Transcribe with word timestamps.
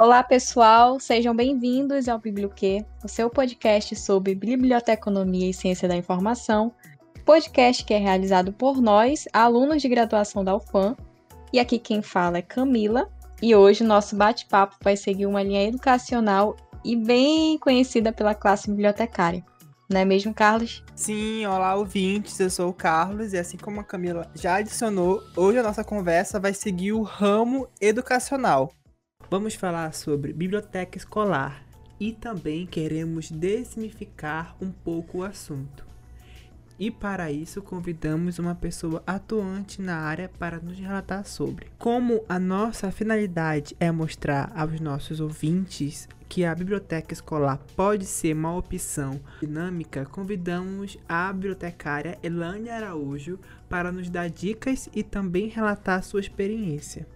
Olá, 0.00 0.22
pessoal, 0.22 1.00
sejam 1.00 1.34
bem-vindos 1.34 2.08
ao 2.08 2.20
Biblioquê, 2.20 2.86
o 3.02 3.08
seu 3.08 3.28
podcast 3.28 3.96
sobre 3.96 4.32
biblioteconomia 4.32 5.50
e 5.50 5.52
ciência 5.52 5.88
da 5.88 5.96
informação, 5.96 6.72
podcast 7.24 7.84
que 7.84 7.92
é 7.92 7.98
realizado 7.98 8.52
por 8.52 8.80
nós, 8.80 9.26
alunos 9.32 9.82
de 9.82 9.88
graduação 9.88 10.44
da 10.44 10.54
UFAM, 10.54 10.96
e 11.52 11.58
aqui 11.58 11.80
quem 11.80 12.00
fala 12.00 12.38
é 12.38 12.42
Camila, 12.42 13.10
e 13.42 13.56
hoje 13.56 13.82
nosso 13.82 14.14
bate-papo 14.14 14.76
vai 14.84 14.96
seguir 14.96 15.26
uma 15.26 15.42
linha 15.42 15.66
educacional 15.66 16.54
e 16.84 16.94
bem 16.94 17.58
conhecida 17.58 18.12
pela 18.12 18.36
classe 18.36 18.70
bibliotecária. 18.70 19.44
Não 19.90 20.00
é 20.00 20.04
mesmo, 20.04 20.32
Carlos? 20.32 20.84
Sim, 20.94 21.44
olá 21.46 21.74
ouvintes, 21.74 22.38
eu 22.38 22.50
sou 22.50 22.68
o 22.68 22.74
Carlos 22.74 23.32
e 23.32 23.38
assim 23.38 23.56
como 23.56 23.80
a 23.80 23.84
Camila 23.84 24.30
já 24.32 24.58
adicionou, 24.58 25.20
hoje 25.34 25.58
a 25.58 25.62
nossa 25.64 25.82
conversa 25.82 26.38
vai 26.38 26.54
seguir 26.54 26.92
o 26.92 27.02
ramo 27.02 27.66
educacional. 27.80 28.72
Vamos 29.30 29.54
falar 29.54 29.92
sobre 29.92 30.32
biblioteca 30.32 30.96
escolar 30.96 31.62
e 32.00 32.14
também 32.14 32.66
queremos 32.66 33.30
desmificar 33.30 34.56
um 34.58 34.70
pouco 34.70 35.18
o 35.18 35.22
assunto. 35.22 35.86
E 36.78 36.90
para 36.90 37.30
isso 37.30 37.60
convidamos 37.60 38.38
uma 38.38 38.54
pessoa 38.54 39.02
atuante 39.06 39.82
na 39.82 39.98
área 39.98 40.30
para 40.38 40.58
nos 40.58 40.78
relatar 40.78 41.26
sobre. 41.26 41.66
Como 41.76 42.24
a 42.26 42.38
nossa 42.38 42.90
finalidade 42.90 43.76
é 43.78 43.90
mostrar 43.90 44.50
aos 44.54 44.80
nossos 44.80 45.20
ouvintes 45.20 46.08
que 46.26 46.46
a 46.46 46.54
biblioteca 46.54 47.12
escolar 47.12 47.60
pode 47.76 48.06
ser 48.06 48.34
uma 48.34 48.56
opção 48.56 49.20
dinâmica, 49.40 50.06
convidamos 50.06 50.96
a 51.06 51.30
bibliotecária 51.30 52.18
Elane 52.22 52.70
Araújo 52.70 53.38
para 53.68 53.92
nos 53.92 54.08
dar 54.08 54.30
dicas 54.30 54.88
e 54.94 55.02
também 55.02 55.48
relatar 55.48 56.02
sua 56.02 56.20
experiência. 56.20 57.06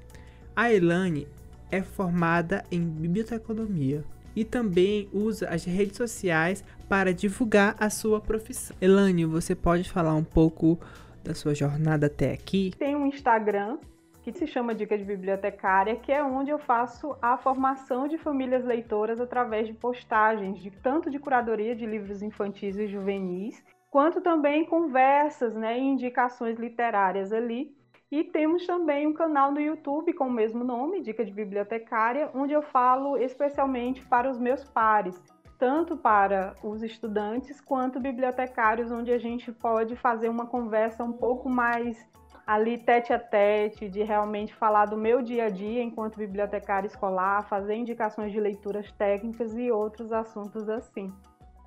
A 0.54 0.70
Elane 0.70 1.26
é 1.72 1.82
formada 1.82 2.64
em 2.70 2.80
biblioteconomia 2.80 4.04
e 4.36 4.44
também 4.44 5.08
usa 5.12 5.48
as 5.48 5.64
redes 5.64 5.96
sociais 5.96 6.62
para 6.88 7.12
divulgar 7.12 7.74
a 7.80 7.90
sua 7.90 8.20
profissão. 8.20 8.76
Elane, 8.80 9.24
você 9.24 9.54
pode 9.54 9.90
falar 9.90 10.14
um 10.14 10.24
pouco 10.24 10.78
da 11.24 11.34
sua 11.34 11.54
jornada 11.54 12.06
até 12.06 12.32
aqui? 12.32 12.72
Tem 12.78 12.94
um 12.94 13.06
Instagram 13.06 13.78
que 14.22 14.32
se 14.32 14.46
chama 14.46 14.74
Dica 14.74 14.96
de 14.96 15.04
Bibliotecária, 15.04 15.96
que 15.96 16.12
é 16.12 16.22
onde 16.22 16.50
eu 16.50 16.58
faço 16.58 17.16
a 17.20 17.36
formação 17.36 18.06
de 18.06 18.18
famílias 18.18 18.64
leitoras 18.64 19.20
através 19.20 19.66
de 19.66 19.72
postagens, 19.72 20.60
de 20.60 20.70
tanto 20.70 21.10
de 21.10 21.18
curadoria 21.18 21.74
de 21.74 21.84
livros 21.84 22.22
infantis 22.22 22.78
e 22.78 22.86
juvenis, 22.86 23.62
quanto 23.90 24.20
também 24.20 24.64
conversas 24.64 25.56
né, 25.56 25.76
e 25.76 25.82
indicações 25.82 26.56
literárias 26.56 27.32
ali 27.32 27.74
e 28.12 28.22
temos 28.22 28.66
também 28.66 29.06
um 29.06 29.14
canal 29.14 29.50
no 29.50 29.58
YouTube 29.58 30.12
com 30.12 30.26
o 30.26 30.30
mesmo 30.30 30.62
nome, 30.62 31.00
Dica 31.00 31.24
de 31.24 31.32
Bibliotecária, 31.32 32.28
onde 32.34 32.52
eu 32.52 32.60
falo 32.60 33.16
especialmente 33.16 34.04
para 34.04 34.30
os 34.30 34.38
meus 34.38 34.62
pares, 34.64 35.18
tanto 35.58 35.96
para 35.96 36.54
os 36.62 36.82
estudantes 36.82 37.58
quanto 37.58 37.98
bibliotecários, 37.98 38.92
onde 38.92 39.10
a 39.10 39.18
gente 39.18 39.50
pode 39.50 39.96
fazer 39.96 40.28
uma 40.28 40.44
conversa 40.44 41.02
um 41.02 41.12
pouco 41.12 41.48
mais 41.48 42.06
ali 42.46 42.76
tete 42.76 43.14
a 43.14 43.18
tete, 43.18 43.88
de 43.88 44.02
realmente 44.02 44.54
falar 44.54 44.84
do 44.84 44.96
meu 44.96 45.22
dia 45.22 45.46
a 45.46 45.48
dia 45.48 45.82
enquanto 45.82 46.18
bibliotecária 46.18 46.86
escolar, 46.86 47.48
fazer 47.48 47.76
indicações 47.76 48.30
de 48.30 48.38
leituras 48.38 48.92
técnicas 48.92 49.56
e 49.56 49.72
outros 49.72 50.12
assuntos 50.12 50.68
assim. 50.68 51.10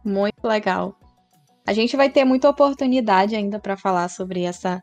Muito 0.06 0.46
legal. 0.46 0.96
A 1.66 1.74
gente 1.74 1.98
vai 1.98 2.08
ter 2.08 2.24
muita 2.24 2.48
oportunidade 2.48 3.36
ainda 3.36 3.60
para 3.60 3.76
falar 3.76 4.10
sobre 4.10 4.44
essa 4.44 4.80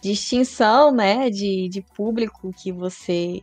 distinção, 0.00 0.92
né, 0.92 1.30
de, 1.30 1.68
de 1.68 1.82
público 1.82 2.52
que 2.52 2.72
você 2.72 3.40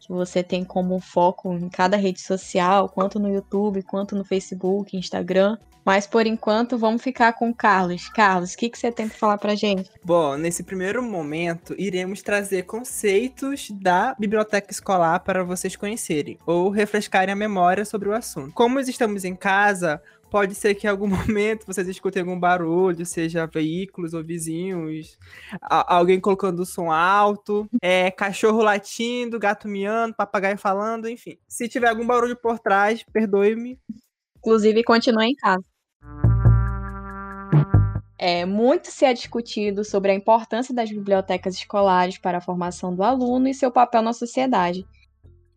que 0.00 0.08
você 0.08 0.42
tem 0.42 0.64
como 0.64 0.98
foco 0.98 1.52
em 1.52 1.68
cada 1.68 1.96
rede 1.96 2.20
social, 2.20 2.88
quanto 2.88 3.20
no 3.20 3.28
YouTube, 3.28 3.82
quanto 3.82 4.16
no 4.16 4.24
Facebook, 4.24 4.96
Instagram. 4.96 5.58
Mas 5.84 6.06
por 6.06 6.26
enquanto, 6.26 6.78
vamos 6.78 7.02
ficar 7.02 7.32
com 7.32 7.50
o 7.50 7.54
Carlos. 7.54 8.08
Carlos, 8.08 8.52
o 8.52 8.56
que, 8.56 8.68
que 8.68 8.78
você 8.78 8.92
tem 8.92 9.08
para 9.08 9.18
falar 9.18 9.38
para 9.38 9.54
gente? 9.54 9.90
Bom, 10.04 10.36
nesse 10.36 10.62
primeiro 10.62 11.02
momento, 11.02 11.74
iremos 11.78 12.22
trazer 12.22 12.64
conceitos 12.64 13.70
da 13.70 14.14
biblioteca 14.18 14.70
escolar 14.70 15.20
para 15.20 15.42
vocês 15.42 15.76
conhecerem 15.76 16.38
ou 16.46 16.70
refrescarem 16.70 17.32
a 17.32 17.36
memória 17.36 17.84
sobre 17.84 18.08
o 18.08 18.14
assunto. 18.14 18.52
Como 18.52 18.78
estamos 18.80 19.24
em 19.24 19.34
casa, 19.34 20.02
pode 20.30 20.54
ser 20.54 20.74
que 20.74 20.86
em 20.86 20.90
algum 20.90 21.08
momento 21.08 21.66
vocês 21.66 21.86
escutem 21.88 22.22
algum 22.22 22.38
barulho, 22.38 23.04
seja 23.04 23.46
veículos 23.46 24.14
ou 24.14 24.22
vizinhos, 24.22 25.18
alguém 25.60 26.20
colocando 26.20 26.60
o 26.60 26.66
som 26.66 26.90
alto, 26.90 27.68
é, 27.82 28.10
cachorro 28.10 28.62
latindo, 28.62 29.38
gato 29.38 29.68
miando, 29.68 30.14
papagaio 30.14 30.56
falando, 30.56 31.08
enfim. 31.08 31.36
Se 31.48 31.68
tiver 31.68 31.88
algum 31.88 32.06
barulho 32.06 32.36
por 32.36 32.58
trás, 32.58 33.02
perdoe-me. 33.12 33.78
Inclusive, 34.38 34.82
continue 34.84 35.26
em 35.26 35.34
casa. 35.34 35.64
É, 38.22 38.44
muito 38.44 38.90
se 38.90 39.06
é 39.06 39.14
discutido 39.14 39.82
sobre 39.82 40.12
a 40.12 40.14
importância 40.14 40.74
das 40.74 40.90
bibliotecas 40.90 41.54
escolares 41.54 42.18
para 42.18 42.36
a 42.36 42.40
formação 42.40 42.94
do 42.94 43.02
aluno 43.02 43.48
e 43.48 43.54
seu 43.54 43.70
papel 43.70 44.02
na 44.02 44.12
sociedade. 44.12 44.84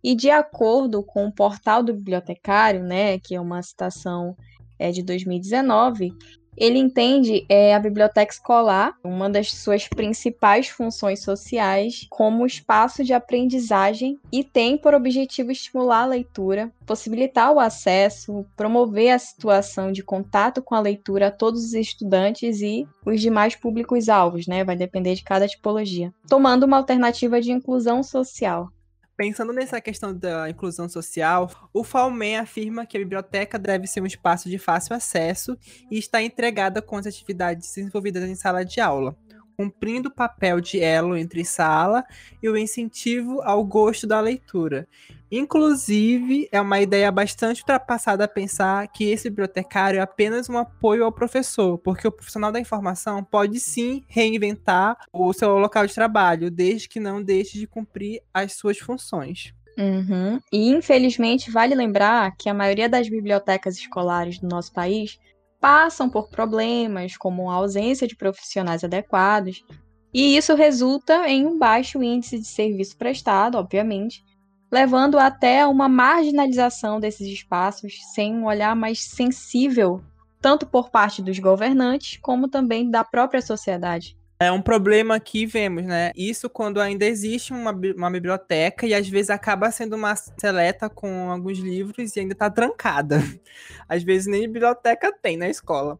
E 0.02 0.16
de 0.16 0.30
acordo 0.30 1.04
com 1.04 1.28
o 1.28 1.32
portal 1.32 1.84
do 1.84 1.94
bibliotecário, 1.94 2.82
né, 2.82 3.20
que 3.20 3.36
é 3.36 3.40
uma 3.40 3.62
citação 3.62 4.36
é 4.84 4.92
de 4.92 5.02
2019, 5.02 6.14
ele 6.58 6.78
entende 6.78 7.46
é, 7.50 7.74
a 7.74 7.80
biblioteca 7.80 8.32
escolar, 8.32 8.96
uma 9.04 9.30
das 9.30 9.52
suas 9.52 9.88
principais 9.88 10.68
funções 10.68 11.24
sociais, 11.24 12.06
como 12.10 12.46
espaço 12.46 13.04
de 13.04 13.14
aprendizagem 13.14 14.20
e 14.32 14.44
tem 14.44 14.78
por 14.78 14.94
objetivo 14.94 15.52
estimular 15.52 16.04
a 16.04 16.08
leitura, 16.08 16.72
possibilitar 16.86 17.52
o 17.52 17.60
acesso, 17.60 18.46
promover 18.56 19.12
a 19.12 19.20
situação 19.20 19.92
de 19.92 20.04
contato 20.04 20.62
com 20.62 20.76
a 20.76 20.80
leitura 20.80 21.28
a 21.28 21.32
todos 21.32 21.64
os 21.64 21.74
estudantes 21.74 22.62
e 22.62 22.88
os 23.06 23.20
demais 23.20 23.56
públicos-alvos, 23.56 24.46
né? 24.46 24.64
Vai 24.64 24.76
depender 24.76 25.16
de 25.16 25.24
cada 25.24 25.48
tipologia, 25.48 26.14
tomando 26.28 26.66
uma 26.66 26.78
alternativa 26.78 27.42
de 27.42 27.52
inclusão 27.52 28.04
social. 28.04 28.70
Pensando 29.16 29.54
nessa 29.54 29.80
questão 29.80 30.12
da 30.12 30.50
inclusão 30.50 30.90
social, 30.90 31.70
o 31.72 31.84
Falmen 31.84 32.38
afirma 32.38 32.84
que 32.84 32.98
a 32.98 33.00
biblioteca 33.00 33.60
deve 33.60 33.86
ser 33.86 34.02
um 34.02 34.08
espaço 34.08 34.50
de 34.50 34.58
fácil 34.58 34.96
acesso 34.96 35.56
e 35.92 36.00
está 36.00 36.24
entregada 36.24 36.82
com 36.82 36.98
as 36.98 37.06
atividades 37.06 37.68
desenvolvidas 37.76 38.28
em 38.28 38.34
sala 38.34 38.66
de 38.66 38.82
aula, 38.82 39.16
cumprindo 39.56 40.10
o 40.10 40.14
papel 40.14 40.60
de 40.60 40.80
elo 40.80 41.16
entre 41.16 41.46
sala 41.46 42.04
e 42.42 42.50
o 42.50 42.58
incentivo 42.58 43.40
ao 43.44 43.64
gosto 43.64 44.08
da 44.08 44.20
leitura. 44.20 44.88
Inclusive, 45.36 46.48
é 46.52 46.62
uma 46.62 46.80
ideia 46.80 47.12
bastante 47.12 47.62
ultrapassada 47.62 48.28
pensar 48.28 48.88
que 48.90 49.06
esse 49.06 49.32
bibliotecário 49.32 49.98
é 49.98 50.02
apenas 50.02 50.48
um 50.48 50.60
apoio 50.60 51.04
ao 51.04 51.12
professor, 51.12 51.80
porque 51.80 52.08
o 52.08 52.12
profissional 52.12 52.52
da 52.52 52.60
informação 52.60 53.24
pode 53.24 53.60
sim 53.60 54.04
reinventar 54.08 54.96
o 55.12 55.34
seu 55.34 55.58
local 55.58 55.88
de 55.88 55.96
trabalho, 55.96 56.52
desde 56.52 56.88
que 56.88 57.00
não 57.00 57.20
deixe 57.20 57.58
de 57.58 57.66
cumprir 57.66 58.22
as 58.32 58.54
suas 58.54 58.78
funções. 58.78 59.56
Uhum. 59.76 60.40
E 60.52 60.70
infelizmente 60.70 61.50
vale 61.50 61.74
lembrar 61.74 62.38
que 62.38 62.48
a 62.48 62.54
maioria 62.54 62.88
das 62.88 63.10
bibliotecas 63.10 63.76
escolares 63.76 64.38
do 64.38 64.48
nosso 64.48 64.72
país 64.72 65.18
passam 65.60 66.12
por 66.12 66.30
problemas 66.30 67.18
como 67.18 67.50
a 67.50 67.56
ausência 67.56 68.08
de 68.08 68.16
profissionais 68.16 68.84
adequados, 68.84 69.66
e 70.14 70.38
isso 70.38 70.54
resulta 70.54 71.28
em 71.28 71.48
um 71.48 71.58
baixo 71.58 72.04
índice 72.04 72.38
de 72.38 72.46
serviço 72.46 72.96
prestado, 72.96 73.58
obviamente, 73.58 74.24
levando 74.74 75.20
até 75.20 75.62
a 75.62 75.68
uma 75.68 75.88
marginalização 75.88 77.00
desses 77.00 77.28
espaços 77.28 78.00
sem 78.12 78.34
um 78.34 78.48
olhar 78.48 78.76
mais 78.76 79.04
sensível, 79.04 80.02
tanto 80.42 80.66
por 80.66 80.90
parte 80.90 81.22
dos 81.22 81.38
governantes 81.38 82.18
como 82.20 82.48
também 82.48 82.90
da 82.90 83.04
própria 83.04 83.40
sociedade. 83.40 84.18
É 84.40 84.52
um 84.52 84.64
problema 84.64 85.20
que 85.20 85.46
vemos, 85.46 85.86
né? 85.86 86.12
Isso 86.16 86.50
quando 86.50 86.82
ainda 86.82 87.06
existe 87.06 87.54
uma, 87.54 87.72
uma 87.96 88.10
biblioteca 88.10 88.88
e 88.88 88.96
às 88.96 89.08
vezes 89.08 89.30
acaba 89.30 89.70
sendo 89.70 89.96
uma 89.96 90.16
seleta 90.16 90.90
com 90.90 91.30
alguns 91.30 91.60
livros 91.60 92.16
e 92.16 92.22
ainda 92.22 92.34
está 92.34 92.50
trancada. 92.50 93.20
Às 93.88 94.02
vezes 94.02 94.26
nem 94.26 94.42
biblioteca 94.42 95.14
tem 95.22 95.38
na 95.38 95.48
escola. 95.48 96.00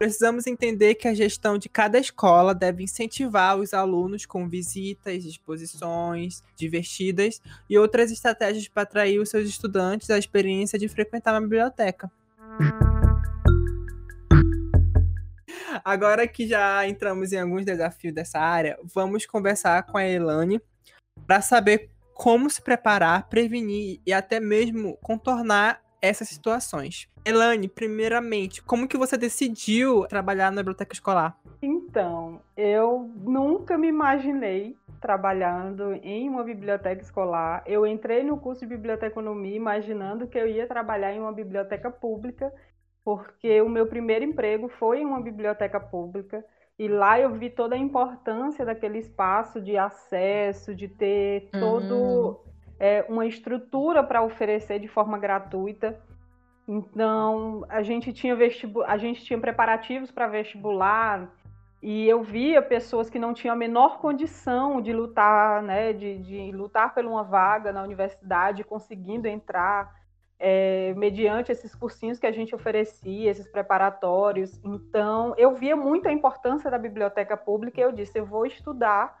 Precisamos 0.00 0.46
entender 0.46 0.94
que 0.94 1.06
a 1.06 1.12
gestão 1.12 1.58
de 1.58 1.68
cada 1.68 1.98
escola 1.98 2.54
deve 2.54 2.82
incentivar 2.82 3.58
os 3.58 3.74
alunos 3.74 4.24
com 4.24 4.48
visitas, 4.48 5.26
exposições 5.26 6.42
divertidas 6.56 7.38
e 7.68 7.76
outras 7.76 8.10
estratégias 8.10 8.66
para 8.66 8.84
atrair 8.84 9.18
os 9.18 9.28
seus 9.28 9.46
estudantes 9.46 10.08
à 10.08 10.16
experiência 10.16 10.78
de 10.78 10.88
frequentar 10.88 11.34
uma 11.34 11.42
biblioteca. 11.42 12.10
Agora 15.84 16.26
que 16.26 16.48
já 16.48 16.88
entramos 16.88 17.34
em 17.34 17.38
alguns 17.38 17.66
desafios 17.66 18.14
dessa 18.14 18.38
área, 18.38 18.78
vamos 18.82 19.26
conversar 19.26 19.82
com 19.82 19.98
a 19.98 20.08
Elane 20.08 20.62
para 21.26 21.42
saber 21.42 21.90
como 22.14 22.48
se 22.48 22.62
preparar, 22.62 23.28
prevenir 23.28 24.00
e 24.06 24.14
até 24.14 24.40
mesmo 24.40 24.96
contornar 25.02 25.82
essas 26.00 26.28
situações. 26.28 27.08
Elane, 27.24 27.68
primeiramente, 27.68 28.62
como 28.62 28.88
que 28.88 28.96
você 28.96 29.16
decidiu 29.16 30.06
trabalhar 30.06 30.50
na 30.50 30.62
biblioteca 30.62 30.94
escolar? 30.94 31.36
Então, 31.62 32.40
eu 32.56 33.10
nunca 33.16 33.76
me 33.76 33.88
imaginei 33.88 34.76
trabalhando 35.00 35.92
em 36.02 36.28
uma 36.28 36.42
biblioteca 36.42 37.02
escolar. 37.02 37.62
Eu 37.66 37.86
entrei 37.86 38.22
no 38.22 38.38
curso 38.38 38.60
de 38.60 38.66
biblioteconomia 38.66 39.56
imaginando 39.56 40.26
que 40.26 40.38
eu 40.38 40.46
ia 40.46 40.66
trabalhar 40.66 41.12
em 41.12 41.20
uma 41.20 41.32
biblioteca 41.32 41.90
pública, 41.90 42.52
porque 43.04 43.60
o 43.60 43.68
meu 43.68 43.86
primeiro 43.86 44.24
emprego 44.24 44.68
foi 44.68 45.00
em 45.00 45.06
uma 45.06 45.20
biblioteca 45.20 45.78
pública. 45.78 46.44
E 46.78 46.88
lá 46.88 47.20
eu 47.20 47.34
vi 47.34 47.50
toda 47.50 47.74
a 47.74 47.78
importância 47.78 48.64
daquele 48.64 48.98
espaço 48.98 49.60
de 49.60 49.76
acesso, 49.76 50.74
de 50.74 50.88
ter 50.88 51.50
todo 51.52 51.94
uhum. 51.94 52.36
É, 52.80 53.04
uma 53.08 53.26
estrutura 53.26 54.02
para 54.02 54.22
oferecer 54.22 54.80
de 54.80 54.88
forma 54.88 55.18
gratuita. 55.18 56.00
Então 56.66 57.64
a 57.68 57.82
gente 57.82 58.12
tinha 58.12 58.34
vestibu 58.34 58.82
a 58.84 58.96
gente 58.96 59.22
tinha 59.24 59.38
preparativos 59.38 60.10
para 60.10 60.26
vestibular, 60.26 61.30
e 61.82 62.06
eu 62.06 62.22
via 62.22 62.60
pessoas 62.60 63.08
que 63.08 63.18
não 63.18 63.32
tinham 63.32 63.54
a 63.54 63.56
menor 63.56 63.98
condição 64.00 64.82
de 64.82 64.92
lutar, 64.92 65.62
né, 65.62 65.94
de, 65.94 66.18
de 66.18 66.52
lutar 66.52 66.92
por 66.92 67.04
uma 67.06 67.24
vaga 67.24 67.72
na 67.72 67.82
universidade, 67.82 68.62
conseguindo 68.62 69.26
entrar 69.26 69.90
é, 70.38 70.92
mediante 70.94 71.50
esses 71.50 71.74
cursinhos 71.74 72.18
que 72.18 72.26
a 72.26 72.32
gente 72.32 72.54
oferecia, 72.54 73.30
esses 73.30 73.48
preparatórios. 73.48 74.60
Então, 74.62 75.34
eu 75.38 75.54
via 75.54 75.74
muito 75.74 76.06
a 76.06 76.12
importância 76.12 76.70
da 76.70 76.76
biblioteca 76.76 77.34
pública 77.34 77.80
e 77.80 77.84
eu 77.84 77.92
disse, 77.92 78.18
eu 78.18 78.26
vou 78.26 78.44
estudar 78.44 79.18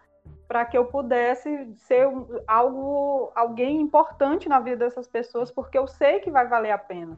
para 0.50 0.64
que 0.64 0.76
eu 0.76 0.86
pudesse 0.86 1.48
ser 1.76 2.08
algo, 2.44 3.30
alguém 3.36 3.80
importante 3.80 4.48
na 4.48 4.58
vida 4.58 4.78
dessas 4.78 5.06
pessoas, 5.06 5.48
porque 5.48 5.78
eu 5.78 5.86
sei 5.86 6.18
que 6.18 6.28
vai 6.28 6.44
valer 6.48 6.72
a 6.72 6.78
pena. 6.78 7.16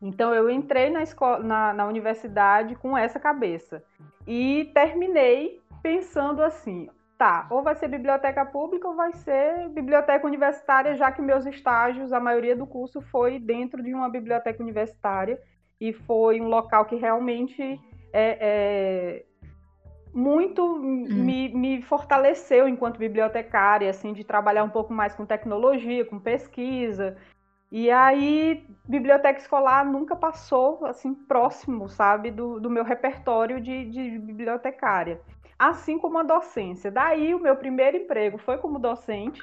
Então 0.00 0.32
eu 0.32 0.48
entrei 0.48 0.88
na, 0.88 1.02
escola, 1.02 1.38
na, 1.40 1.74
na 1.74 1.86
universidade 1.86 2.76
com 2.76 2.96
essa 2.96 3.20
cabeça 3.20 3.84
e 4.26 4.70
terminei 4.72 5.60
pensando 5.82 6.42
assim, 6.42 6.88
tá, 7.18 7.46
ou 7.50 7.62
vai 7.62 7.74
ser 7.74 7.88
biblioteca 7.88 8.46
pública 8.46 8.88
ou 8.88 8.94
vai 8.94 9.12
ser 9.12 9.68
biblioteca 9.68 10.26
universitária, 10.26 10.96
já 10.96 11.12
que 11.12 11.20
meus 11.20 11.44
estágios, 11.44 12.10
a 12.10 12.20
maioria 12.20 12.56
do 12.56 12.66
curso 12.66 13.02
foi 13.02 13.38
dentro 13.38 13.82
de 13.82 13.92
uma 13.92 14.08
biblioteca 14.08 14.62
universitária 14.62 15.38
e 15.78 15.92
foi 15.92 16.40
um 16.40 16.48
local 16.48 16.86
que 16.86 16.96
realmente 16.96 17.78
é, 18.14 18.38
é 18.40 19.24
muito 20.14 20.62
hum. 20.62 21.06
me, 21.08 21.48
me, 21.48 21.82
fortaleceu 21.82 22.68
enquanto 22.68 22.98
bibliotecária, 22.98 23.90
assim, 23.90 24.12
de 24.12 24.24
trabalhar 24.24 24.64
um 24.64 24.70
pouco 24.70 24.92
mais 24.92 25.14
com 25.14 25.26
tecnologia, 25.26 26.04
com 26.04 26.18
pesquisa, 26.18 27.16
e 27.76 27.90
aí, 27.90 28.64
biblioteca 28.84 29.40
escolar 29.40 29.84
nunca 29.84 30.14
passou 30.14 30.86
assim 30.86 31.12
próximo, 31.12 31.88
sabe, 31.88 32.30
do, 32.30 32.60
do 32.60 32.70
meu 32.70 32.84
repertório 32.84 33.60
de, 33.60 33.86
de 33.86 34.16
bibliotecária. 34.16 35.20
Assim 35.58 35.98
como 35.98 36.18
a 36.18 36.22
docência. 36.22 36.88
Daí, 36.88 37.34
o 37.34 37.40
meu 37.40 37.56
primeiro 37.56 37.96
emprego 37.96 38.38
foi 38.38 38.58
como 38.58 38.78
docente, 38.78 39.42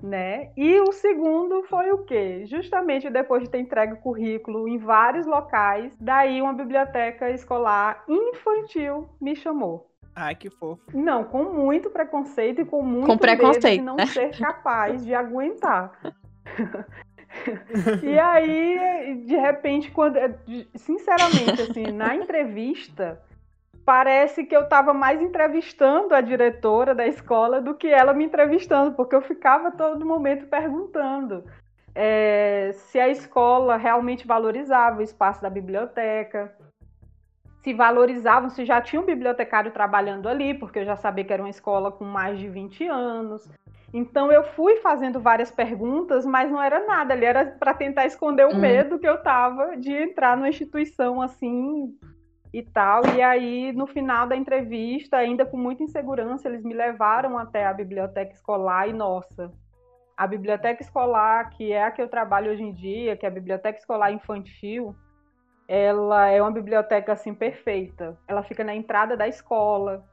né? 0.00 0.52
E 0.56 0.78
o 0.82 0.92
segundo 0.92 1.64
foi 1.64 1.90
o 1.90 2.04
quê? 2.04 2.46
Justamente 2.46 3.10
depois 3.10 3.42
de 3.42 3.50
ter 3.50 3.58
entregue 3.58 3.94
o 3.94 4.00
currículo 4.00 4.68
em 4.68 4.78
vários 4.78 5.26
locais, 5.26 5.96
daí 6.00 6.40
uma 6.40 6.52
biblioteca 6.52 7.28
escolar 7.30 8.04
infantil 8.08 9.08
me 9.20 9.34
chamou. 9.34 9.90
Ai, 10.14 10.34
que 10.34 10.48
fofo. 10.48 10.82
Não, 10.92 11.24
com 11.24 11.44
muito 11.44 11.90
preconceito 11.90 12.60
e 12.60 12.64
com 12.64 12.82
muito 12.82 13.06
com 13.06 13.18
preconceito, 13.18 13.64
medo 13.64 13.78
de 13.78 13.82
não 13.82 13.96
né? 13.96 14.06
ser 14.06 14.38
capaz 14.38 15.04
de 15.04 15.14
aguentar. 15.14 15.92
e 18.02 18.18
aí, 18.18 19.24
de 19.26 19.36
repente, 19.36 19.90
quando. 19.90 20.16
Sinceramente, 20.76 21.62
assim, 21.62 21.86
na 21.90 22.14
entrevista, 22.14 23.20
parece 23.84 24.44
que 24.44 24.54
eu 24.54 24.62
estava 24.62 24.94
mais 24.94 25.20
entrevistando 25.20 26.14
a 26.14 26.20
diretora 26.20 26.94
da 26.94 27.06
escola 27.06 27.60
do 27.60 27.74
que 27.74 27.88
ela 27.88 28.14
me 28.14 28.24
entrevistando, 28.24 28.92
porque 28.92 29.16
eu 29.16 29.22
ficava 29.22 29.72
todo 29.72 30.06
momento 30.06 30.46
perguntando 30.46 31.44
é, 31.94 32.72
se 32.72 32.98
a 32.98 33.08
escola 33.08 33.76
realmente 33.76 34.26
valorizava 34.26 34.98
o 34.98 35.02
espaço 35.02 35.40
da 35.40 35.48
biblioteca, 35.48 36.52
se 37.64 37.72
valorizavam, 37.72 38.50
se 38.50 38.62
já 38.66 38.78
tinha 38.82 39.00
um 39.00 39.06
bibliotecário 39.06 39.72
trabalhando 39.72 40.28
ali, 40.28 40.52
porque 40.52 40.80
eu 40.80 40.84
já 40.84 40.96
sabia 40.96 41.24
que 41.24 41.32
era 41.32 41.42
uma 41.42 41.48
escola 41.48 41.90
com 41.90 42.04
mais 42.04 42.38
de 42.38 42.46
20 42.46 42.86
anos. 42.86 43.50
Então 43.90 44.30
eu 44.30 44.44
fui 44.44 44.76
fazendo 44.76 45.18
várias 45.18 45.50
perguntas, 45.50 46.26
mas 46.26 46.50
não 46.50 46.62
era 46.62 46.84
nada, 46.84 47.14
ali 47.14 47.24
era 47.24 47.46
para 47.46 47.72
tentar 47.72 48.04
esconder 48.04 48.44
o 48.44 48.50
hum. 48.50 48.58
medo 48.58 48.98
que 48.98 49.08
eu 49.08 49.22
tava 49.22 49.78
de 49.78 49.90
entrar 49.90 50.36
numa 50.36 50.48
instituição 50.50 51.22
assim 51.22 51.96
e 52.52 52.62
tal. 52.62 53.00
E 53.16 53.22
aí, 53.22 53.72
no 53.72 53.86
final 53.86 54.26
da 54.26 54.36
entrevista, 54.36 55.16
ainda 55.16 55.46
com 55.46 55.56
muita 55.56 55.82
insegurança, 55.82 56.46
eles 56.46 56.62
me 56.62 56.74
levaram 56.74 57.38
até 57.38 57.64
a 57.64 57.72
biblioteca 57.72 58.34
escolar 58.34 58.90
e 58.90 58.92
nossa, 58.92 59.50
a 60.14 60.26
biblioteca 60.26 60.82
escolar, 60.82 61.48
que 61.48 61.72
é 61.72 61.82
a 61.82 61.90
que 61.90 62.02
eu 62.02 62.08
trabalho 62.08 62.52
hoje 62.52 62.62
em 62.62 62.74
dia, 62.74 63.16
que 63.16 63.24
é 63.24 63.28
a 63.28 63.32
biblioteca 63.32 63.78
escolar 63.78 64.12
infantil, 64.12 64.94
ela 65.66 66.28
é 66.28 66.40
uma 66.40 66.50
biblioteca 66.50 67.12
assim 67.12 67.34
perfeita. 67.34 68.16
Ela 68.28 68.42
fica 68.42 68.62
na 68.62 68.74
entrada 68.74 69.16
da 69.16 69.26
escola, 69.26 70.04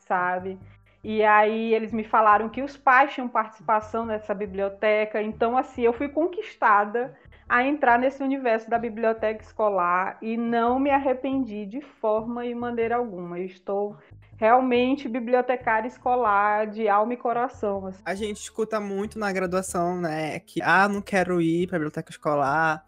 sabe? 0.00 0.58
E 1.02 1.22
aí 1.22 1.74
eles 1.74 1.92
me 1.92 2.04
falaram 2.04 2.48
que 2.48 2.62
os 2.62 2.76
pais 2.76 3.12
tinham 3.12 3.28
participação 3.28 4.06
nessa 4.06 4.32
biblioteca. 4.32 5.20
Então, 5.20 5.56
assim, 5.56 5.82
eu 5.82 5.92
fui 5.92 6.08
conquistada 6.08 7.14
a 7.46 7.62
entrar 7.62 7.98
nesse 7.98 8.22
universo 8.22 8.70
da 8.70 8.78
biblioteca 8.78 9.42
escolar 9.42 10.16
e 10.22 10.36
não 10.36 10.78
me 10.78 10.90
arrependi 10.90 11.66
de 11.66 11.82
forma 11.82 12.46
e 12.46 12.54
maneira 12.54 12.96
alguma. 12.96 13.38
Eu 13.38 13.44
estou 13.44 13.96
realmente 14.36 15.08
bibliotecária 15.08 15.86
escolar 15.86 16.66
de 16.66 16.88
alma 16.88 17.12
e 17.12 17.16
coração. 17.18 17.86
Assim. 17.86 18.02
A 18.04 18.14
gente 18.14 18.38
escuta 18.38 18.80
muito 18.80 19.18
na 19.18 19.30
graduação, 19.30 20.00
né, 20.00 20.40
que 20.40 20.62
ah, 20.62 20.88
não 20.88 21.02
quero 21.02 21.40
ir 21.40 21.68
para 21.68 21.78
biblioteca 21.78 22.10
escolar 22.10 22.84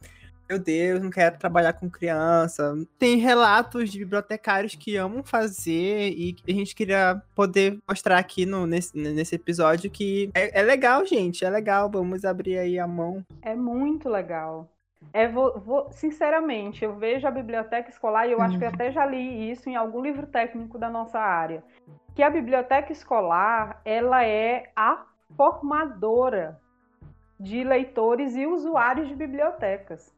meu 0.48 0.58
Deus, 0.58 1.00
não 1.00 1.10
quero 1.10 1.38
trabalhar 1.38 1.72
com 1.72 1.90
criança. 1.90 2.75
Tem 2.98 3.16
relatos 3.16 3.90
de 3.90 3.98
bibliotecários 3.98 4.75
que 4.75 4.96
amam 4.96 5.22
fazer 5.22 6.10
e 6.10 6.37
a 6.46 6.52
gente 6.52 6.75
queria 6.75 7.20
poder 7.34 7.78
mostrar 7.88 8.19
aqui 8.19 8.46
no, 8.46 8.66
nesse, 8.66 8.96
nesse 8.96 9.34
episódio 9.34 9.90
que 9.90 10.31
é, 10.34 10.60
é 10.60 10.62
legal, 10.62 11.04
gente, 11.04 11.44
é 11.44 11.50
legal. 11.50 11.90
Vamos 11.90 12.25
abrir 12.25 12.58
aí 12.58 12.78
a 12.78 12.87
mão. 12.87 13.25
É 13.43 13.54
muito 13.54 14.08
legal. 14.08 14.70
É, 15.12 15.28
vou, 15.28 15.58
vou, 15.60 15.90
sinceramente, 15.93 16.84
eu 16.84 16.94
vejo 16.96 17.26
a 17.26 17.31
biblioteca 17.31 17.90
escolar 17.90 18.26
e 18.26 18.32
eu 18.32 18.40
acho 18.40 18.58
que 18.58 18.64
uhum. 18.64 18.70
até 18.72 18.90
já 18.90 19.04
li 19.04 19.50
isso 19.50 19.69
em 19.69 19.76
algum 19.76 20.00
livro 20.00 20.26
técnico 20.26 20.79
da 20.79 20.91
nossa 20.91 21.19
área, 21.19 21.62
que 22.15 22.22
a 22.22 22.31
biblioteca 22.31 22.93
escolar 22.93 23.81
ela 23.84 24.24
é 24.24 24.70
a 24.74 25.05
formadora 25.36 26.60
de 27.38 27.62
leitores 27.62 28.34
e 28.34 28.46
usuários 28.46 29.08
de 29.08 29.15
bibliotecas. 29.15 30.16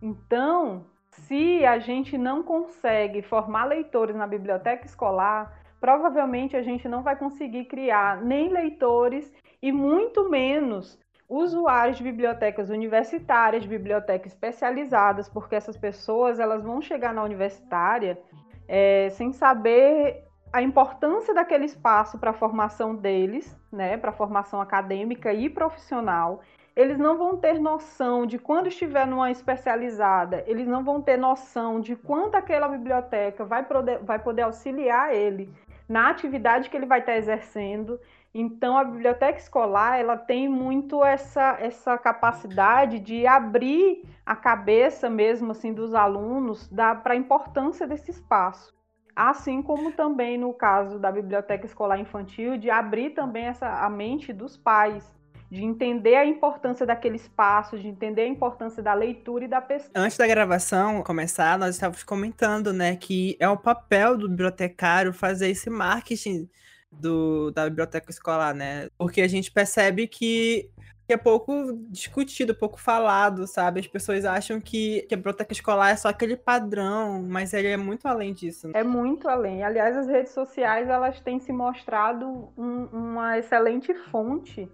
Então, 0.00 0.86
se 1.10 1.64
a 1.64 1.78
gente 1.78 2.16
não 2.16 2.42
consegue 2.42 3.22
formar 3.22 3.64
leitores 3.64 4.14
na 4.14 4.26
biblioteca 4.26 4.86
escolar, 4.86 5.60
provavelmente 5.80 6.56
a 6.56 6.62
gente 6.62 6.88
não 6.88 7.02
vai 7.02 7.16
conseguir 7.16 7.64
criar 7.64 8.22
nem 8.22 8.48
leitores 8.48 9.32
e 9.60 9.72
muito 9.72 10.28
menos 10.28 10.98
usuários 11.28 11.98
de 11.98 12.04
bibliotecas 12.04 12.70
universitárias, 12.70 13.62
de 13.62 13.68
bibliotecas 13.68 14.32
especializadas, 14.32 15.28
porque 15.28 15.54
essas 15.54 15.76
pessoas 15.76 16.38
elas 16.38 16.62
vão 16.62 16.80
chegar 16.80 17.12
na 17.12 17.22
universitária 17.22 18.18
é, 18.66 19.10
sem 19.10 19.32
saber 19.32 20.24
a 20.50 20.62
importância 20.62 21.34
daquele 21.34 21.66
espaço 21.66 22.18
para 22.18 22.30
a 22.30 22.34
formação 22.34 22.94
deles, 22.94 23.54
né, 23.70 23.98
para 23.98 24.10
a 24.10 24.14
formação 24.14 24.60
acadêmica 24.60 25.32
e 25.32 25.50
profissional, 25.50 26.40
eles 26.78 26.96
não 26.96 27.18
vão 27.18 27.36
ter 27.36 27.58
noção 27.58 28.24
de 28.24 28.38
quando 28.38 28.68
estiver 28.68 29.04
numa 29.04 29.32
especializada, 29.32 30.44
eles 30.46 30.64
não 30.64 30.84
vão 30.84 31.02
ter 31.02 31.16
noção 31.16 31.80
de 31.80 31.96
quanto 31.96 32.36
aquela 32.36 32.68
biblioteca 32.68 33.44
vai 33.44 33.64
poder, 33.64 33.98
vai 33.98 34.20
poder 34.20 34.42
auxiliar 34.42 35.12
ele 35.12 35.52
na 35.88 36.08
atividade 36.08 36.70
que 36.70 36.76
ele 36.76 36.86
vai 36.86 37.00
estar 37.00 37.16
exercendo. 37.16 37.98
Então, 38.32 38.78
a 38.78 38.84
biblioteca 38.84 39.40
escolar 39.40 39.98
ela 39.98 40.16
tem 40.16 40.48
muito 40.48 41.04
essa, 41.04 41.56
essa 41.58 41.98
capacidade 41.98 43.00
de 43.00 43.26
abrir 43.26 44.04
a 44.24 44.36
cabeça 44.36 45.10
mesmo 45.10 45.50
assim 45.50 45.72
dos 45.72 45.92
alunos 45.94 46.70
para 47.02 47.14
a 47.14 47.16
importância 47.16 47.88
desse 47.88 48.12
espaço. 48.12 48.72
Assim 49.16 49.60
como 49.62 49.90
também 49.90 50.38
no 50.38 50.54
caso 50.54 50.96
da 50.96 51.10
biblioteca 51.10 51.66
escolar 51.66 51.98
infantil, 51.98 52.56
de 52.56 52.70
abrir 52.70 53.10
também 53.10 53.46
essa, 53.46 53.84
a 53.84 53.90
mente 53.90 54.32
dos 54.32 54.56
pais 54.56 55.17
de 55.50 55.64
entender 55.64 56.14
a 56.14 56.26
importância 56.26 56.84
daquele 56.84 57.16
espaço, 57.16 57.78
de 57.78 57.88
entender 57.88 58.22
a 58.22 58.28
importância 58.28 58.82
da 58.82 58.92
leitura 58.92 59.44
e 59.44 59.48
da 59.48 59.60
pesquisa. 59.60 59.92
Antes 59.94 60.16
da 60.16 60.26
gravação 60.26 61.02
começar, 61.02 61.58
nós 61.58 61.74
estávamos 61.74 62.02
comentando, 62.02 62.72
né, 62.72 62.96
que 62.96 63.36
é 63.40 63.48
o 63.48 63.56
papel 63.56 64.16
do 64.16 64.28
bibliotecário 64.28 65.12
fazer 65.12 65.48
esse 65.48 65.70
marketing 65.70 66.48
do, 66.90 67.50
da 67.50 67.68
biblioteca 67.68 68.10
escolar, 68.10 68.54
né? 68.54 68.88
Porque 68.96 69.20
a 69.20 69.28
gente 69.28 69.50
percebe 69.50 70.06
que 70.06 70.70
que 71.08 71.14
é 71.14 71.16
pouco 71.16 71.72
discutido, 71.88 72.54
pouco 72.54 72.78
falado, 72.78 73.46
sabe? 73.46 73.80
As 73.80 73.86
pessoas 73.86 74.26
acham 74.26 74.60
que, 74.60 75.06
que 75.08 75.14
a 75.14 75.16
biblioteca 75.16 75.54
escolar 75.54 75.88
é 75.88 75.96
só 75.96 76.08
aquele 76.08 76.36
padrão, 76.36 77.22
mas 77.26 77.54
ele 77.54 77.68
é 77.68 77.78
muito 77.78 78.06
além 78.06 78.34
disso. 78.34 78.70
É 78.74 78.84
muito 78.84 79.26
além. 79.26 79.64
Aliás, 79.64 79.96
as 79.96 80.06
redes 80.06 80.32
sociais 80.32 80.86
elas 80.86 81.18
têm 81.20 81.40
se 81.40 81.50
mostrado 81.50 82.52
um, 82.54 82.88
uma 82.92 83.38
excelente 83.38 83.94
fonte 84.10 84.68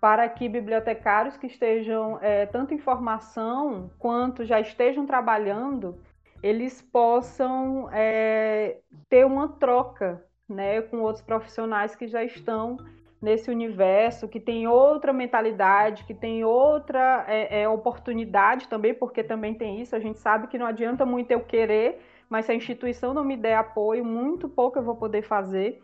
para 0.00 0.28
que 0.28 0.48
bibliotecários 0.48 1.36
que 1.36 1.46
estejam 1.46 2.18
é, 2.20 2.46
tanto 2.46 2.74
em 2.74 2.78
formação 2.78 3.90
quanto 3.98 4.44
já 4.44 4.60
estejam 4.60 5.06
trabalhando, 5.06 5.98
eles 6.42 6.82
possam 6.82 7.88
é, 7.92 8.78
ter 9.08 9.24
uma 9.24 9.48
troca 9.48 10.24
né, 10.48 10.82
com 10.82 10.98
outros 11.00 11.24
profissionais 11.24 11.96
que 11.96 12.06
já 12.06 12.22
estão 12.22 12.76
nesse 13.20 13.50
universo, 13.50 14.28
que 14.28 14.38
tem 14.38 14.68
outra 14.68 15.12
mentalidade, 15.12 16.04
que 16.04 16.14
tem 16.14 16.44
outra 16.44 17.24
é, 17.26 17.62
é, 17.62 17.68
oportunidade 17.68 18.68
também, 18.68 18.94
porque 18.94 19.24
também 19.24 19.54
tem 19.54 19.80
isso. 19.80 19.96
A 19.96 19.98
gente 19.98 20.18
sabe 20.18 20.46
que 20.46 20.58
não 20.58 20.66
adianta 20.66 21.04
muito 21.06 21.30
eu 21.30 21.40
querer, 21.40 22.00
mas 22.28 22.44
se 22.44 22.52
a 22.52 22.54
instituição 22.54 23.14
não 23.14 23.24
me 23.24 23.36
der 23.36 23.56
apoio, 23.56 24.04
muito 24.04 24.48
pouco 24.48 24.78
eu 24.78 24.82
vou 24.84 24.96
poder 24.96 25.22
fazer. 25.22 25.82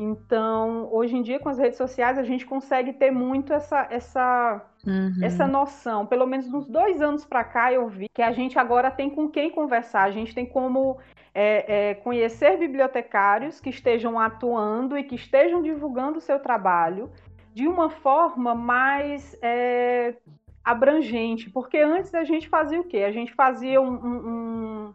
Então, 0.00 0.88
hoje 0.92 1.16
em 1.16 1.22
dia, 1.22 1.40
com 1.40 1.48
as 1.48 1.58
redes 1.58 1.76
sociais, 1.76 2.16
a 2.16 2.22
gente 2.22 2.46
consegue 2.46 2.92
ter 2.92 3.10
muito 3.10 3.52
essa, 3.52 3.88
essa, 3.90 4.64
uhum. 4.86 5.18
essa 5.20 5.44
noção. 5.44 6.06
Pelo 6.06 6.24
menos 6.24 6.46
uns 6.54 6.68
dois 6.68 7.02
anos 7.02 7.24
para 7.24 7.42
cá, 7.42 7.72
eu 7.72 7.88
vi 7.88 8.08
que 8.08 8.22
a 8.22 8.30
gente 8.30 8.56
agora 8.60 8.92
tem 8.92 9.10
com 9.10 9.28
quem 9.28 9.50
conversar. 9.50 10.04
A 10.04 10.12
gente 10.12 10.32
tem 10.32 10.46
como 10.46 10.98
é, 11.34 11.90
é, 11.90 11.94
conhecer 11.96 12.56
bibliotecários 12.58 13.60
que 13.60 13.70
estejam 13.70 14.20
atuando 14.20 14.96
e 14.96 15.02
que 15.02 15.16
estejam 15.16 15.60
divulgando 15.60 16.18
o 16.18 16.22
seu 16.22 16.38
trabalho 16.38 17.10
de 17.52 17.66
uma 17.66 17.90
forma 17.90 18.54
mais 18.54 19.36
é, 19.42 20.14
abrangente. 20.64 21.50
Porque 21.50 21.78
antes 21.78 22.14
a 22.14 22.22
gente 22.22 22.48
fazia 22.48 22.80
o 22.80 22.84
quê? 22.84 22.98
A 22.98 23.10
gente 23.10 23.34
fazia 23.34 23.80
um, 23.80 23.94
um 23.94 24.18
um 24.28 24.94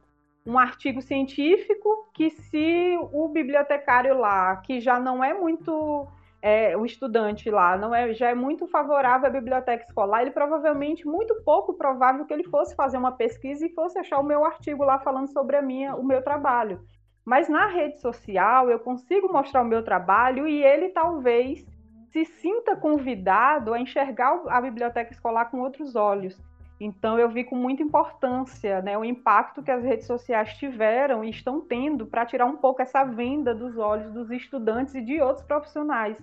artigo 0.58 1.02
científico 1.02 2.10
que 2.14 2.30
se 2.30 2.98
o 3.12 3.28
bibliotecário 3.30 4.18
lá, 4.18 4.58
que 4.58 4.80
já 4.80 5.00
não 5.00 5.24
é 5.24 5.34
muito 5.34 6.08
é, 6.42 6.76
o 6.76 6.86
estudante 6.86 7.50
lá, 7.50 7.78
não 7.78 7.96
é, 7.96 8.14
já 8.14 8.30
é 8.30 8.36
muito 8.36 8.68
favorável 8.68 9.28
à 9.28 9.32
biblioteca 9.32 9.86
escolar, 9.86 10.22
ele 10.22 10.32
provavelmente 10.32 11.08
muito 11.08 11.34
pouco 11.44 11.74
provável 11.74 12.26
que 12.26 12.34
ele 12.34 12.44
fosse 12.44 12.76
fazer 12.76 12.98
uma 12.98 13.14
pesquisa 13.14 13.66
e 13.66 13.74
fosse 13.74 13.98
achar 13.98 14.20
o 14.20 14.26
meu 14.26 14.44
artigo 14.44 14.84
lá 14.84 15.00
falando 15.00 15.28
sobre 15.28 15.56
a 15.56 15.62
minha, 15.62 15.96
o 15.96 16.04
meu 16.04 16.22
trabalho. 16.22 16.82
Mas 17.24 17.48
na 17.48 17.68
rede 17.68 18.02
social 18.02 18.70
eu 18.70 18.78
consigo 18.80 19.32
mostrar 19.32 19.62
o 19.62 19.68
meu 19.68 19.84
trabalho 19.84 20.46
e 20.46 20.62
ele 20.62 20.90
talvez 20.90 21.66
se 22.12 22.26
sinta 22.26 22.76
convidado 22.76 23.74
a 23.74 23.80
enxergar 23.80 24.42
a 24.50 24.60
biblioteca 24.60 25.14
escolar 25.14 25.46
com 25.46 25.62
outros 25.62 25.96
olhos. 25.96 26.38
Então 26.80 27.18
eu 27.18 27.30
vi 27.30 27.44
com 27.44 27.56
muita 27.56 27.84
importância 27.84 28.82
né, 28.82 28.98
o 28.98 29.06
impacto 29.06 29.64
que 29.64 29.72
as 29.72 29.84
redes 29.84 30.08
sociais 30.08 30.54
tiveram 30.58 31.24
e 31.24 31.30
estão 31.30 31.62
tendo 31.62 32.06
para 32.06 32.26
tirar 32.26 32.46
um 32.46 32.58
pouco 32.58 32.82
essa 32.82 33.04
venda 33.04 33.54
dos 33.54 33.78
olhos 33.78 34.12
dos 34.12 34.32
estudantes 34.32 34.96
e 34.96 35.02
de 35.02 35.22
outros 35.22 35.46
profissionais 35.46 36.18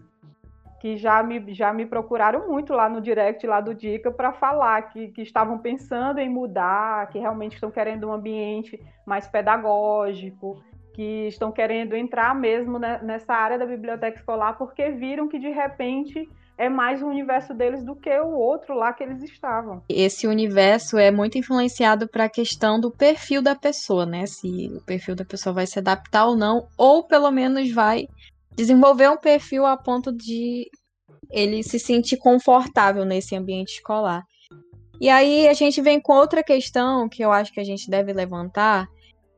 que 0.81 0.97
já 0.97 1.23
me, 1.23 1.53
já 1.53 1.75
me 1.75 1.85
procuraram 1.85 2.49
muito 2.49 2.73
lá 2.73 2.89
no 2.89 3.03
direct 3.03 3.47
lá 3.47 3.61
do 3.61 3.75
Dica 3.75 4.11
para 4.11 4.33
falar 4.33 4.81
que, 4.89 5.09
que 5.09 5.21
estavam 5.21 5.59
pensando 5.59 6.19
em 6.19 6.29
mudar, 6.29 7.07
que 7.11 7.19
realmente 7.19 7.53
estão 7.53 7.71
querendo 7.71 8.09
um 8.09 8.13
ambiente 8.13 8.83
mais 9.07 9.29
pedagógico, 9.29 10.65
que 10.95 11.29
estão 11.29 11.53
querendo 11.53 11.95
entrar 11.95 12.35
mesmo 12.35 12.79
nessa 12.79 13.35
área 13.35 13.59
da 13.59 13.67
biblioteca 13.67 14.19
escolar 14.19 14.55
porque 14.55 14.91
viram 14.91 15.29
que 15.29 15.39
de 15.39 15.51
repente 15.51 16.27
é 16.61 16.69
mais 16.69 17.01
o 17.03 17.07
universo 17.07 17.55
deles 17.55 17.83
do 17.83 17.97
que 17.97 18.11
o 18.21 18.37
outro 18.37 18.75
lá 18.75 18.93
que 18.93 19.03
eles 19.03 19.23
estavam. 19.23 19.83
Esse 19.89 20.27
universo 20.27 20.99
é 20.99 21.11
muito 21.11 21.39
influenciado 21.39 22.07
para 22.07 22.25
a 22.25 22.29
questão 22.29 22.79
do 22.79 22.91
perfil 22.91 23.41
da 23.41 23.57
pessoa, 23.57 24.05
né? 24.05 24.27
Se 24.27 24.71
o 24.77 24.85
perfil 24.85 25.17
da 25.17 25.25
pessoa 25.25 25.55
vai 25.55 25.67
se 25.67 25.79
adaptar 25.79 26.27
ou 26.27 26.37
não, 26.37 26.69
ou 26.77 27.07
pelo 27.07 27.31
menos 27.31 27.73
vai 27.73 28.07
desenvolver 28.55 29.09
um 29.09 29.17
perfil 29.17 29.65
a 29.65 29.75
ponto 29.75 30.13
de 30.13 30.71
ele 31.31 31.63
se 31.63 31.79
sentir 31.79 32.19
confortável 32.19 33.07
nesse 33.07 33.35
ambiente 33.35 33.77
escolar. 33.77 34.23
E 35.01 35.09
aí 35.09 35.49
a 35.49 35.55
gente 35.55 35.81
vem 35.81 35.99
com 35.99 36.13
outra 36.13 36.43
questão 36.43 37.09
que 37.09 37.25
eu 37.25 37.33
acho 37.33 37.55
que 37.55 37.61
a 37.61 37.65
gente 37.65 37.89
deve 37.89 38.13
levantar, 38.13 38.87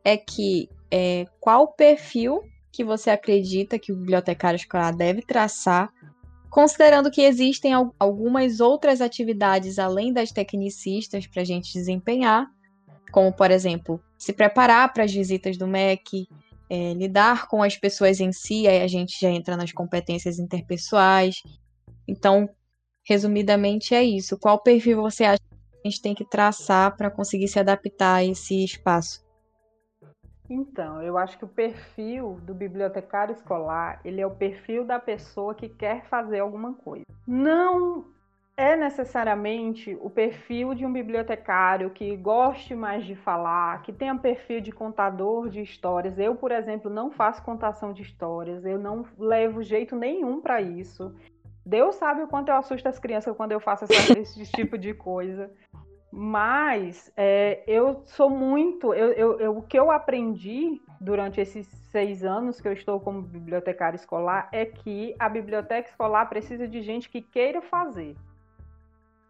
é 0.04 0.16
que 0.16 0.68
é, 0.90 1.24
qual 1.38 1.72
perfil 1.72 2.42
que 2.72 2.82
você 2.82 3.10
acredita 3.10 3.78
que 3.78 3.92
o 3.92 3.96
bibliotecário 3.96 4.56
escolar 4.56 4.92
deve 4.92 5.22
traçar 5.22 5.88
considerando 6.52 7.10
que 7.10 7.22
existem 7.22 7.72
algumas 7.98 8.60
outras 8.60 9.00
atividades 9.00 9.78
além 9.78 10.12
das 10.12 10.30
tecnicistas 10.30 11.26
para 11.26 11.40
a 11.40 11.44
gente 11.46 11.72
desempenhar, 11.72 12.46
como, 13.10 13.32
por 13.32 13.50
exemplo, 13.50 13.98
se 14.18 14.34
preparar 14.34 14.92
para 14.92 15.04
as 15.04 15.12
visitas 15.12 15.56
do 15.56 15.66
MEC, 15.66 16.28
é, 16.68 16.92
lidar 16.92 17.48
com 17.48 17.62
as 17.62 17.78
pessoas 17.78 18.20
em 18.20 18.32
si, 18.32 18.68
aí 18.68 18.82
a 18.82 18.86
gente 18.86 19.18
já 19.18 19.30
entra 19.30 19.56
nas 19.56 19.72
competências 19.72 20.38
interpessoais. 20.38 21.36
Então, 22.06 22.46
resumidamente, 23.02 23.94
é 23.94 24.04
isso. 24.04 24.38
Qual 24.38 24.62
perfil 24.62 25.00
você 25.00 25.24
acha 25.24 25.40
que 25.40 25.88
a 25.88 25.88
gente 25.88 26.02
tem 26.02 26.14
que 26.14 26.28
traçar 26.28 26.94
para 26.98 27.10
conseguir 27.10 27.48
se 27.48 27.58
adaptar 27.58 28.16
a 28.16 28.24
esse 28.26 28.62
espaço? 28.62 29.24
Então, 30.48 31.02
eu 31.02 31.16
acho 31.16 31.38
que 31.38 31.44
o 31.44 31.48
perfil 31.48 32.40
do 32.42 32.52
bibliotecário 32.52 33.32
escolar, 33.32 34.00
ele 34.04 34.20
é 34.20 34.26
o 34.26 34.30
perfil 34.30 34.84
da 34.84 34.98
pessoa 34.98 35.54
que 35.54 35.68
quer 35.68 36.04
fazer 36.04 36.40
alguma 36.40 36.74
coisa. 36.74 37.04
Não 37.26 38.04
é 38.56 38.76
necessariamente 38.76 39.96
o 40.00 40.10
perfil 40.10 40.74
de 40.74 40.84
um 40.84 40.92
bibliotecário 40.92 41.90
que 41.90 42.16
goste 42.16 42.74
mais 42.74 43.04
de 43.04 43.14
falar, 43.14 43.82
que 43.82 43.92
tenha 43.92 44.16
perfil 44.16 44.60
de 44.60 44.70
contador 44.70 45.48
de 45.48 45.62
histórias. 45.62 46.18
Eu, 46.18 46.34
por 46.34 46.52
exemplo, 46.52 46.90
não 46.90 47.10
faço 47.10 47.42
contação 47.42 47.92
de 47.92 48.02
histórias, 48.02 48.64
eu 48.64 48.78
não 48.78 49.06
levo 49.18 49.62
jeito 49.62 49.96
nenhum 49.96 50.40
para 50.40 50.60
isso. 50.60 51.14
Deus 51.64 51.94
sabe 51.94 52.22
o 52.22 52.28
quanto 52.28 52.48
eu 52.48 52.56
assusto 52.56 52.88
as 52.88 52.98
crianças 52.98 53.36
quando 53.36 53.52
eu 53.52 53.60
faço 53.60 53.84
essa, 53.84 53.94
esse 54.18 54.44
tipo 54.52 54.76
de 54.76 54.92
coisa. 54.92 55.50
Mas 56.14 57.10
é, 57.16 57.64
eu 57.66 58.02
sou 58.04 58.28
muito. 58.28 58.92
Eu, 58.92 59.12
eu, 59.12 59.40
eu, 59.40 59.56
o 59.56 59.62
que 59.62 59.78
eu 59.78 59.90
aprendi 59.90 60.78
durante 61.00 61.40
esses 61.40 61.66
seis 61.90 62.22
anos 62.22 62.60
que 62.60 62.68
eu 62.68 62.72
estou 62.74 63.00
como 63.00 63.22
bibliotecária 63.22 63.96
escolar 63.96 64.46
é 64.52 64.66
que 64.66 65.16
a 65.18 65.26
biblioteca 65.26 65.88
escolar 65.88 66.26
precisa 66.28 66.68
de 66.68 66.82
gente 66.82 67.08
que 67.08 67.22
queira 67.22 67.62
fazer. 67.62 68.14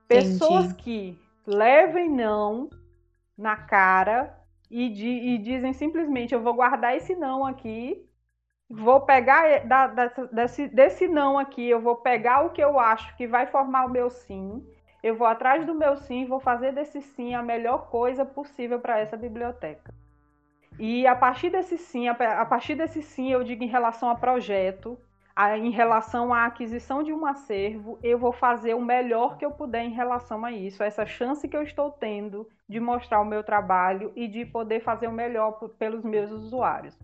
Pessoas 0.08 0.72
Entendi. 0.72 0.82
que 0.82 1.18
levem 1.46 2.10
não 2.10 2.68
na 3.38 3.54
cara 3.54 4.36
e, 4.68 4.88
de, 4.88 5.06
e, 5.06 5.38
dizem 5.38 5.72
simplesmente: 5.72 6.34
eu 6.34 6.42
vou 6.42 6.54
guardar 6.54 6.96
esse 6.96 7.14
não 7.14 7.46
aqui, 7.46 8.04
vou 8.68 9.02
pegar 9.02 9.64
da, 9.66 9.86
da, 9.86 10.06
desse, 10.32 10.66
desse 10.66 11.06
não 11.06 11.38
aqui, 11.38 11.68
eu 11.68 11.80
vou 11.80 11.94
pegar 11.94 12.44
o 12.44 12.50
que 12.50 12.60
eu 12.60 12.80
acho 12.80 13.16
que 13.16 13.28
vai 13.28 13.46
formar 13.46 13.86
o 13.86 13.90
meu 13.90 14.10
sim 14.10 14.66
eu 15.02 15.16
vou 15.16 15.26
atrás 15.26 15.66
do 15.66 15.74
meu 15.74 15.96
sim, 15.96 16.24
vou 16.24 16.38
fazer 16.38 16.72
desse 16.72 17.02
sim 17.02 17.34
a 17.34 17.42
melhor 17.42 17.88
coisa 17.90 18.24
possível 18.24 18.78
para 18.78 19.00
essa 19.00 19.16
biblioteca. 19.16 19.92
E 20.78 21.06
a 21.06 21.14
partir 21.14 21.50
desse 21.50 21.76
sim, 21.76 22.08
a 22.08 22.14
partir 22.46 22.74
desse 22.74 23.02
sim, 23.02 23.32
eu 23.32 23.42
digo 23.44 23.62
em 23.62 23.68
relação 23.68 24.08
a 24.08 24.14
projeto, 24.14 24.98
a, 25.34 25.58
em 25.58 25.70
relação 25.70 26.32
à 26.32 26.46
aquisição 26.46 27.02
de 27.02 27.12
um 27.12 27.26
acervo, 27.26 27.98
eu 28.02 28.18
vou 28.18 28.32
fazer 28.32 28.74
o 28.74 28.80
melhor 28.80 29.36
que 29.36 29.44
eu 29.44 29.50
puder 29.50 29.84
em 29.84 29.92
relação 29.92 30.44
a 30.44 30.52
isso, 30.52 30.82
essa 30.82 31.04
chance 31.04 31.48
que 31.48 31.56
eu 31.56 31.62
estou 31.62 31.90
tendo 31.90 32.48
de 32.68 32.78
mostrar 32.78 33.20
o 33.20 33.24
meu 33.24 33.42
trabalho 33.42 34.12
e 34.14 34.28
de 34.28 34.44
poder 34.44 34.80
fazer 34.80 35.08
o 35.08 35.12
melhor 35.12 35.52
pelos 35.78 36.04
meus 36.04 36.30
usuários. 36.30 36.98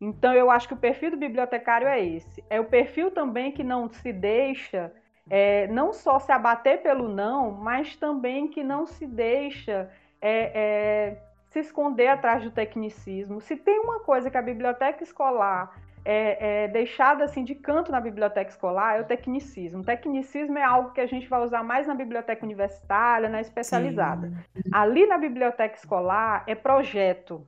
Então, 0.00 0.32
eu 0.32 0.50
acho 0.50 0.68
que 0.68 0.74
o 0.74 0.78
perfil 0.78 1.10
do 1.10 1.16
bibliotecário 1.16 1.88
é 1.88 2.00
esse. 2.00 2.42
É 2.48 2.60
o 2.60 2.64
perfil 2.64 3.10
também 3.10 3.50
que 3.50 3.64
não 3.64 3.88
se 3.88 4.12
deixa 4.12 4.92
é, 5.30 5.66
não 5.68 5.92
só 5.92 6.18
se 6.18 6.32
abater 6.32 6.82
pelo 6.82 7.08
não, 7.08 7.50
mas 7.50 7.96
também 7.96 8.48
que 8.48 8.62
não 8.62 8.86
se 8.86 9.06
deixa 9.06 9.90
é, 10.20 10.52
é, 10.54 11.18
se 11.50 11.60
esconder 11.60 12.08
atrás 12.08 12.42
do 12.42 12.50
tecnicismo. 12.50 13.40
Se 13.40 13.56
tem 13.56 13.78
uma 13.78 14.00
coisa 14.00 14.30
que 14.30 14.36
a 14.36 14.42
biblioteca 14.42 15.02
escolar 15.02 15.74
é, 16.04 16.64
é, 16.64 16.68
deixada 16.68 17.24
assim 17.24 17.44
de 17.44 17.54
canto 17.54 17.92
na 17.92 18.00
biblioteca 18.00 18.50
escolar 18.50 18.96
é 18.96 19.00
o 19.00 19.04
tecnicismo. 19.04 19.82
O 19.82 19.84
tecnicismo 19.84 20.56
é 20.56 20.64
algo 20.64 20.92
que 20.92 21.00
a 21.00 21.06
gente 21.06 21.28
vai 21.28 21.42
usar 21.42 21.62
mais 21.62 21.86
na 21.86 21.94
biblioteca 21.94 22.44
universitária, 22.44 23.28
na 23.28 23.40
especializada. 23.40 24.28
Sim. 24.28 24.62
Ali 24.72 25.06
na 25.06 25.18
biblioteca 25.18 25.76
escolar 25.76 26.44
é 26.46 26.54
projeto. 26.54 27.46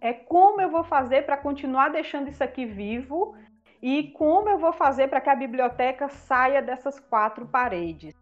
É 0.00 0.12
como 0.12 0.60
eu 0.60 0.70
vou 0.70 0.82
fazer 0.82 1.26
para 1.26 1.36
continuar 1.36 1.90
deixando 1.90 2.28
isso 2.28 2.42
aqui 2.42 2.64
vivo 2.64 3.36
e 3.80 4.10
como 4.12 4.48
eu 4.48 4.58
vou 4.58 4.72
fazer 4.72 5.08
para 5.08 5.20
que 5.20 5.30
a 5.30 5.36
biblioteca 5.36 6.08
saia 6.08 6.60
dessas 6.60 6.98
quatro 6.98 7.46
paredes? 7.46 8.14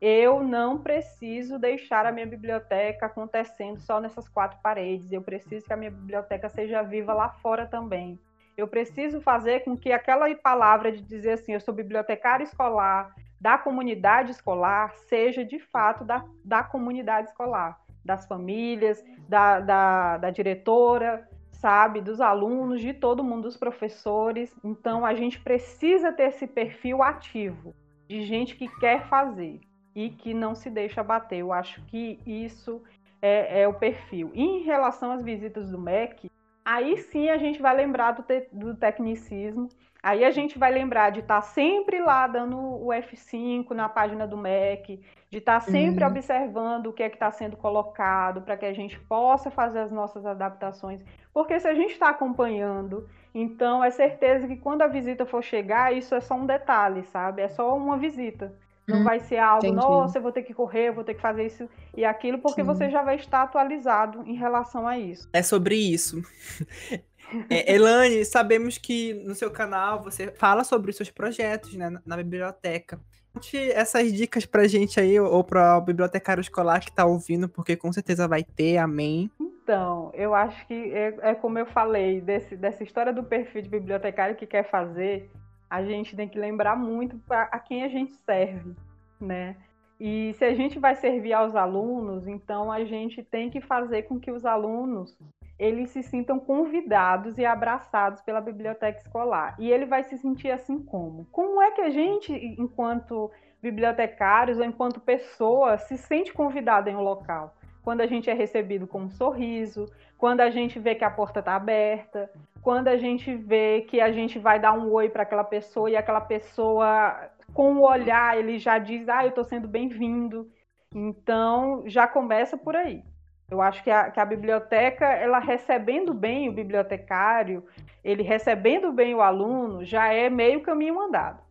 Eu 0.00 0.42
não 0.42 0.78
preciso 0.78 1.58
deixar 1.58 2.04
a 2.04 2.12
minha 2.12 2.26
biblioteca 2.26 3.06
acontecendo 3.06 3.80
só 3.80 4.00
nessas 4.00 4.28
quatro 4.28 4.58
paredes. 4.62 5.10
Eu 5.10 5.22
preciso 5.22 5.64
que 5.64 5.72
a 5.72 5.76
minha 5.76 5.90
biblioteca 5.90 6.48
seja 6.48 6.82
viva 6.82 7.14
lá 7.14 7.30
fora 7.30 7.66
também. 7.66 8.18
Eu 8.56 8.68
preciso 8.68 9.20
fazer 9.20 9.64
com 9.64 9.76
que 9.76 9.92
aquela 9.92 10.34
palavra 10.36 10.92
de 10.92 11.02
dizer 11.02 11.32
assim, 11.32 11.52
eu 11.52 11.60
sou 11.60 11.74
bibliotecário 11.74 12.44
escolar, 12.44 13.14
da 13.40 13.58
comunidade 13.58 14.30
escolar 14.30 14.94
seja 15.08 15.44
de 15.44 15.58
fato 15.58 16.04
da, 16.04 16.24
da 16.44 16.62
comunidade 16.62 17.28
escolar, 17.28 17.78
das 18.04 18.26
famílias, 18.26 19.04
da, 19.28 19.60
da, 19.60 20.16
da 20.18 20.30
diretora, 20.30 21.28
sabe, 21.66 22.00
dos 22.00 22.20
alunos, 22.20 22.80
de 22.80 22.94
todo 22.94 23.24
mundo, 23.24 23.42
dos 23.42 23.56
professores. 23.56 24.54
Então 24.62 25.04
a 25.04 25.14
gente 25.14 25.40
precisa 25.40 26.12
ter 26.12 26.28
esse 26.28 26.46
perfil 26.46 27.02
ativo 27.02 27.74
de 28.08 28.22
gente 28.22 28.54
que 28.54 28.68
quer 28.78 29.08
fazer 29.08 29.58
e 29.92 30.08
que 30.08 30.32
não 30.32 30.54
se 30.54 30.70
deixa 30.70 31.02
bater. 31.02 31.38
Eu 31.38 31.52
acho 31.52 31.84
que 31.86 32.20
isso 32.24 32.80
é, 33.20 33.62
é 33.62 33.66
o 33.66 33.74
perfil. 33.74 34.30
E 34.32 34.44
em 34.44 34.62
relação 34.62 35.10
às 35.10 35.24
visitas 35.24 35.68
do 35.68 35.76
MEC, 35.76 36.30
aí 36.64 36.98
sim 36.98 37.30
a 37.30 37.36
gente 37.36 37.60
vai 37.60 37.74
lembrar 37.74 38.12
do, 38.12 38.22
te, 38.22 38.48
do 38.52 38.76
tecnicismo 38.76 39.68
Aí 40.06 40.24
a 40.24 40.30
gente 40.30 40.56
vai 40.56 40.70
lembrar 40.70 41.10
de 41.10 41.18
estar 41.18 41.40
tá 41.40 41.42
sempre 41.42 41.98
lá 42.00 42.28
dando 42.28 42.56
o 42.56 42.90
F5 42.90 43.72
na 43.72 43.88
página 43.88 44.24
do 44.24 44.36
MEC, 44.36 45.02
de 45.28 45.38
estar 45.38 45.58
tá 45.58 45.60
sempre 45.60 46.04
uhum. 46.04 46.10
observando 46.10 46.86
o 46.86 46.92
que 46.92 47.02
é 47.02 47.08
que 47.08 47.16
está 47.16 47.32
sendo 47.32 47.56
colocado 47.56 48.40
para 48.40 48.56
que 48.56 48.66
a 48.66 48.72
gente 48.72 49.00
possa 49.00 49.50
fazer 49.50 49.80
as 49.80 49.90
nossas 49.90 50.24
adaptações. 50.24 51.04
Porque 51.36 51.60
se 51.60 51.68
a 51.68 51.74
gente 51.74 51.92
está 51.92 52.08
acompanhando, 52.08 53.06
então 53.34 53.84
é 53.84 53.90
certeza 53.90 54.48
que 54.48 54.56
quando 54.56 54.80
a 54.80 54.86
visita 54.86 55.26
for 55.26 55.42
chegar, 55.42 55.94
isso 55.94 56.14
é 56.14 56.20
só 56.22 56.34
um 56.34 56.46
detalhe, 56.46 57.04
sabe? 57.12 57.42
É 57.42 57.48
só 57.50 57.76
uma 57.76 57.98
visita. 57.98 58.54
Não 58.88 59.00
hum, 59.00 59.04
vai 59.04 59.20
ser 59.20 59.36
algo, 59.36 59.66
entendi. 59.66 59.76
nossa, 59.76 60.16
eu 60.16 60.22
vou 60.22 60.32
ter 60.32 60.44
que 60.44 60.54
correr, 60.54 60.88
eu 60.88 60.94
vou 60.94 61.04
ter 61.04 61.12
que 61.12 61.20
fazer 61.20 61.44
isso 61.44 61.68
e 61.94 62.06
aquilo, 62.06 62.38
porque 62.38 62.62
Sim. 62.62 62.66
você 62.66 62.88
já 62.88 63.02
vai 63.02 63.16
estar 63.16 63.42
atualizado 63.42 64.22
em 64.26 64.34
relação 64.34 64.88
a 64.88 64.98
isso. 64.98 65.28
É 65.30 65.42
sobre 65.42 65.76
isso. 65.76 66.22
É, 67.50 67.74
Elane, 67.74 68.24
sabemos 68.24 68.78
que 68.78 69.12
no 69.12 69.34
seu 69.34 69.50
canal 69.50 70.00
você 70.00 70.30
fala 70.30 70.62
sobre 70.62 70.92
os 70.92 70.96
seus 70.96 71.10
projetos 71.10 71.74
né, 71.74 71.90
na, 71.90 72.00
na 72.06 72.16
biblioteca. 72.18 73.00
Conte 73.34 73.58
essas 73.72 74.12
dicas 74.12 74.46
pra 74.46 74.68
gente 74.68 75.00
aí, 75.00 75.18
ou 75.18 75.42
para 75.42 75.76
o 75.76 75.80
bibliotecário 75.80 76.40
escolar 76.40 76.78
que 76.78 76.92
tá 76.92 77.04
ouvindo, 77.04 77.48
porque 77.48 77.74
com 77.74 77.92
certeza 77.92 78.28
vai 78.28 78.44
ter, 78.44 78.78
amém. 78.78 79.28
Então, 79.66 80.12
eu 80.14 80.32
acho 80.32 80.64
que 80.68 80.94
é, 80.94 81.12
é 81.22 81.34
como 81.34 81.58
eu 81.58 81.66
falei, 81.66 82.20
desse, 82.20 82.56
dessa 82.56 82.84
história 82.84 83.12
do 83.12 83.24
perfil 83.24 83.62
de 83.62 83.68
bibliotecário 83.68 84.36
que 84.36 84.46
quer 84.46 84.62
fazer, 84.62 85.28
a 85.68 85.82
gente 85.82 86.14
tem 86.14 86.28
que 86.28 86.38
lembrar 86.38 86.76
muito 86.76 87.20
a 87.28 87.58
quem 87.58 87.82
a 87.82 87.88
gente 87.88 88.12
serve, 88.24 88.76
né? 89.20 89.56
E 89.98 90.32
se 90.34 90.44
a 90.44 90.54
gente 90.54 90.78
vai 90.78 90.94
servir 90.94 91.32
aos 91.32 91.56
alunos, 91.56 92.28
então 92.28 92.70
a 92.70 92.84
gente 92.84 93.24
tem 93.24 93.50
que 93.50 93.60
fazer 93.60 94.02
com 94.02 94.20
que 94.20 94.30
os 94.30 94.46
alunos 94.46 95.18
eles 95.58 95.90
se 95.90 96.04
sintam 96.04 96.38
convidados 96.38 97.36
e 97.36 97.44
abraçados 97.44 98.22
pela 98.22 98.40
biblioteca 98.40 99.00
escolar. 99.00 99.56
E 99.58 99.68
ele 99.68 99.84
vai 99.84 100.04
se 100.04 100.16
sentir 100.16 100.52
assim 100.52 100.78
como? 100.78 101.26
Como 101.32 101.60
é 101.60 101.72
que 101.72 101.80
a 101.80 101.90
gente, 101.90 102.32
enquanto 102.56 103.32
bibliotecários 103.60 104.58
ou 104.58 104.64
enquanto 104.64 105.00
pessoa, 105.00 105.76
se 105.76 105.98
sente 105.98 106.32
convidado 106.32 106.88
em 106.88 106.94
um 106.94 107.02
local? 107.02 107.55
Quando 107.86 108.00
a 108.00 108.06
gente 108.08 108.28
é 108.28 108.34
recebido 108.34 108.84
com 108.84 109.02
um 109.02 109.08
sorriso, 109.08 109.86
quando 110.18 110.40
a 110.40 110.50
gente 110.50 110.76
vê 110.76 110.96
que 110.96 111.04
a 111.04 111.10
porta 111.10 111.38
está 111.38 111.54
aberta, 111.54 112.28
quando 112.60 112.88
a 112.88 112.96
gente 112.96 113.32
vê 113.36 113.82
que 113.82 114.00
a 114.00 114.10
gente 114.10 114.40
vai 114.40 114.58
dar 114.58 114.72
um 114.72 114.90
oi 114.90 115.08
para 115.08 115.22
aquela 115.22 115.44
pessoa 115.44 115.88
e 115.88 115.96
aquela 115.96 116.20
pessoa, 116.20 117.30
com 117.54 117.76
o 117.76 117.88
olhar, 117.88 118.36
ele 118.36 118.58
já 118.58 118.76
diz: 118.76 119.08
Ah, 119.08 119.22
eu 119.22 119.28
estou 119.28 119.44
sendo 119.44 119.68
bem-vindo. 119.68 120.50
Então, 120.92 121.84
já 121.86 122.08
começa 122.08 122.58
por 122.58 122.74
aí. 122.74 123.04
Eu 123.48 123.62
acho 123.62 123.84
que 123.84 123.90
a, 123.92 124.10
que 124.10 124.18
a 124.18 124.24
biblioteca, 124.24 125.06
ela 125.06 125.38
recebendo 125.38 126.12
bem 126.12 126.48
o 126.48 126.52
bibliotecário, 126.52 127.64
ele 128.02 128.24
recebendo 128.24 128.90
bem 128.92 129.14
o 129.14 129.22
aluno, 129.22 129.84
já 129.84 130.12
é 130.12 130.28
meio 130.28 130.60
caminho 130.60 131.00
andado. 131.00 131.45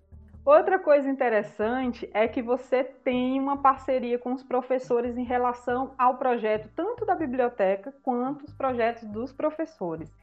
Outra 0.46 0.78
coisa 0.78 1.10
interessante 1.10 2.08
é 2.14 2.28
que 2.28 2.40
você 2.40 2.84
tem 2.84 3.40
uma 3.40 3.58
parceria 3.58 4.20
com 4.20 4.32
os 4.32 4.44
professores 4.44 5.18
em 5.18 5.24
relação 5.24 5.96
ao 5.98 6.20
projeto, 6.20 6.70
tanto 6.76 7.04
da 7.04 7.16
biblioteca 7.16 7.92
quanto 8.04 8.46
os 8.46 8.54
projetos 8.54 9.08
dos 9.08 9.34
professores. 9.34 10.14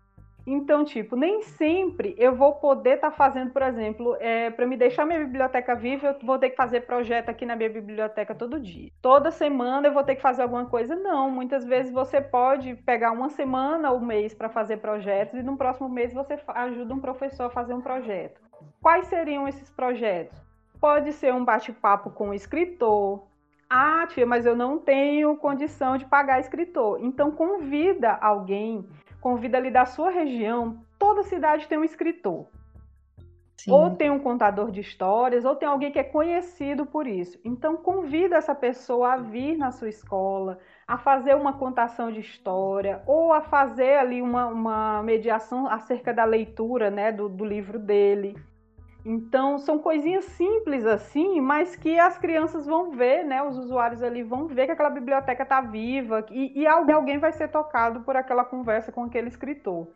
Então, 0.46 0.84
tipo, 0.84 1.14
nem 1.14 1.42
sempre 1.42 2.14
eu 2.18 2.34
vou 2.34 2.54
poder 2.54 2.96
estar 2.96 3.10
tá 3.10 3.16
fazendo, 3.16 3.50
por 3.52 3.62
exemplo, 3.62 4.16
é, 4.18 4.50
para 4.50 4.66
me 4.66 4.76
deixar 4.76 5.06
minha 5.06 5.20
biblioteca 5.20 5.74
viva, 5.74 6.08
eu 6.08 6.26
vou 6.26 6.38
ter 6.38 6.50
que 6.50 6.56
fazer 6.56 6.80
projeto 6.82 7.28
aqui 7.28 7.46
na 7.46 7.54
minha 7.54 7.70
biblioteca 7.70 8.34
todo 8.34 8.58
dia. 8.58 8.90
Toda 9.00 9.30
semana 9.30 9.88
eu 9.88 9.92
vou 9.92 10.02
ter 10.02 10.16
que 10.16 10.22
fazer 10.22 10.42
alguma 10.42 10.66
coisa? 10.66 10.96
Não. 10.96 11.30
Muitas 11.30 11.64
vezes 11.64 11.92
você 11.92 12.20
pode 12.20 12.74
pegar 12.76 13.12
uma 13.12 13.28
semana 13.28 13.90
ou 13.90 13.98
um 13.98 14.04
mês 14.04 14.34
para 14.34 14.48
fazer 14.48 14.78
projetos 14.78 15.38
e 15.38 15.42
no 15.42 15.56
próximo 15.56 15.88
mês 15.88 16.12
você 16.12 16.38
ajuda 16.48 16.94
um 16.94 17.00
professor 17.00 17.44
a 17.44 17.50
fazer 17.50 17.74
um 17.74 17.80
projeto. 17.80 18.40
Quais 18.80 19.06
seriam 19.06 19.46
esses 19.46 19.70
projetos? 19.70 20.38
Pode 20.80 21.12
ser 21.12 21.32
um 21.32 21.44
bate-papo 21.44 22.10
com 22.10 22.30
o 22.30 22.34
escritor. 22.34 23.22
Ah, 23.70 24.06
tia, 24.06 24.26
mas 24.26 24.44
eu 24.44 24.54
não 24.54 24.78
tenho 24.78 25.36
condição 25.36 25.96
de 25.96 26.04
pagar 26.04 26.40
escritor. 26.40 26.98
Então 27.00 27.30
convida 27.30 28.18
alguém 28.20 28.86
convida 29.22 29.56
ali 29.56 29.70
da 29.70 29.86
sua 29.86 30.10
região, 30.10 30.84
toda 30.98 31.22
cidade 31.22 31.68
tem 31.68 31.78
um 31.78 31.84
escritor. 31.84 32.48
Sim. 33.56 33.70
Ou 33.70 33.90
tem 33.90 34.10
um 34.10 34.18
contador 34.18 34.72
de 34.72 34.80
histórias, 34.80 35.44
ou 35.44 35.54
tem 35.54 35.68
alguém 35.68 35.92
que 35.92 35.98
é 35.98 36.02
conhecido 36.02 36.84
por 36.84 37.06
isso. 37.06 37.38
Então, 37.44 37.76
convida 37.76 38.34
essa 38.34 38.56
pessoa 38.56 39.12
a 39.12 39.16
vir 39.16 39.56
na 39.56 39.70
sua 39.70 39.88
escola, 39.88 40.58
a 40.86 40.98
fazer 40.98 41.36
uma 41.36 41.52
contação 41.52 42.10
de 42.10 42.18
história, 42.18 43.00
ou 43.06 43.32
a 43.32 43.40
fazer 43.40 43.98
ali 43.98 44.20
uma, 44.20 44.48
uma 44.48 45.02
mediação 45.04 45.68
acerca 45.68 46.12
da 46.12 46.24
leitura 46.24 46.90
né, 46.90 47.12
do, 47.12 47.28
do 47.28 47.44
livro 47.44 47.78
dele. 47.78 48.34
Então, 49.04 49.58
são 49.58 49.80
coisinhas 49.80 50.24
simples 50.26 50.86
assim, 50.86 51.40
mas 51.40 51.74
que 51.74 51.98
as 51.98 52.16
crianças 52.18 52.66
vão 52.66 52.92
ver, 52.92 53.24
né? 53.24 53.42
Os 53.42 53.58
usuários 53.58 54.02
ali 54.02 54.22
vão 54.22 54.46
ver 54.46 54.66
que 54.66 54.72
aquela 54.72 54.90
biblioteca 54.90 55.42
está 55.42 55.60
viva 55.60 56.24
e, 56.30 56.60
e 56.60 56.66
alguém 56.66 57.18
vai 57.18 57.32
ser 57.32 57.48
tocado 57.48 58.02
por 58.02 58.16
aquela 58.16 58.44
conversa 58.44 58.92
com 58.92 59.02
aquele 59.02 59.28
escritor. 59.28 59.88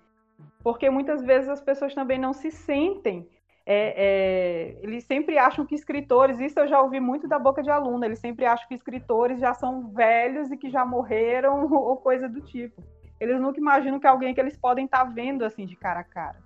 Porque 0.63 0.91
muitas 0.91 1.23
vezes 1.23 1.49
as 1.49 1.61
pessoas 1.61 1.95
também 1.95 2.19
não 2.19 2.33
se 2.33 2.51
sentem. 2.51 3.29
É, 3.65 3.95
é, 3.97 4.79
eles 4.83 5.05
sempre 5.05 5.39
acham 5.39 5.65
que 5.65 5.75
escritores, 5.75 6.41
isso 6.41 6.59
eu 6.59 6.69
já 6.69 6.81
ouvi 6.81 7.01
muito 7.01 7.27
da 7.27 7.39
boca 7.39 7.63
de 7.63 7.71
aluno, 7.71 8.05
eles 8.05 8.21
sempre 8.21 8.47
acham 8.47 8.67
que 8.69 8.75
escritores 8.75 9.41
já 9.41 9.55
são 9.55 9.89
velhos 9.89 10.53
e 10.53 10.57
que 10.57 10.71
já 10.71 10.85
morreram 10.85 11.67
ou 11.73 11.97
coisa 11.97 12.29
do 12.29 12.41
tipo. 12.41 12.83
Eles 13.21 13.41
nunca 13.41 13.59
imaginam 13.61 13.99
que 13.99 14.07
alguém 14.07 14.35
que 14.35 14.41
eles 14.41 14.57
podem 14.57 14.85
estar 14.85 15.05
tá 15.05 15.11
vendo 15.11 15.45
assim 15.45 15.65
de 15.65 15.77
cara 15.77 16.01
a 16.01 16.05
cara. 16.05 16.39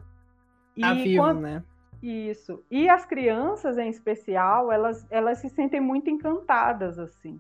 E 0.77 0.83
tá 0.83 0.93
vivo, 0.95 1.23
quando... 1.23 1.41
né? 1.41 1.63
Isso. 2.03 2.65
E 2.71 2.89
as 2.89 3.05
crianças, 3.05 3.77
em 3.77 3.89
especial, 3.89 4.73
elas, 4.73 5.07
elas 5.11 5.39
se 5.39 5.51
sentem 5.51 5.81
muito 5.81 6.09
encantadas, 6.09 6.99
assim. 6.99 7.39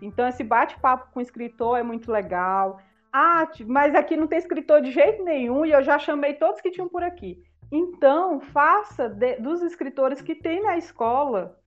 Então, 0.00 0.28
esse 0.28 0.44
bate-papo 0.44 1.10
com 1.12 1.18
o 1.18 1.22
escritor 1.22 1.78
é 1.78 1.82
muito 1.82 2.10
legal. 2.12 2.80
Ah, 3.12 3.48
mas 3.66 3.94
aqui 3.94 4.16
não 4.16 4.26
tem 4.26 4.38
escritor 4.38 4.80
de 4.80 4.92
jeito 4.92 5.24
nenhum 5.24 5.64
e 5.64 5.72
eu 5.72 5.82
já 5.82 5.98
chamei 5.98 6.34
todos 6.34 6.60
que 6.60 6.70
tinham 6.70 6.88
por 6.88 7.02
aqui. 7.02 7.42
Então, 7.72 8.40
faça 8.40 9.08
de, 9.08 9.36
dos 9.36 9.62
escritores 9.62 10.20
que 10.20 10.34
tem 10.34 10.62
na 10.62 10.76
escola 10.76 11.58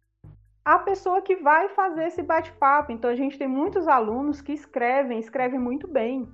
a 0.63 0.77
pessoa 0.79 1.21
que 1.21 1.35
vai 1.35 1.69
fazer 1.69 2.05
esse 2.05 2.21
bate-papo. 2.21 2.91
Então, 2.91 3.09
a 3.09 3.15
gente 3.15 3.37
tem 3.37 3.47
muitos 3.47 3.87
alunos 3.87 4.39
que 4.41 4.53
escrevem, 4.53 5.19
escrevem 5.19 5.59
muito 5.59 5.87
bem 5.87 6.31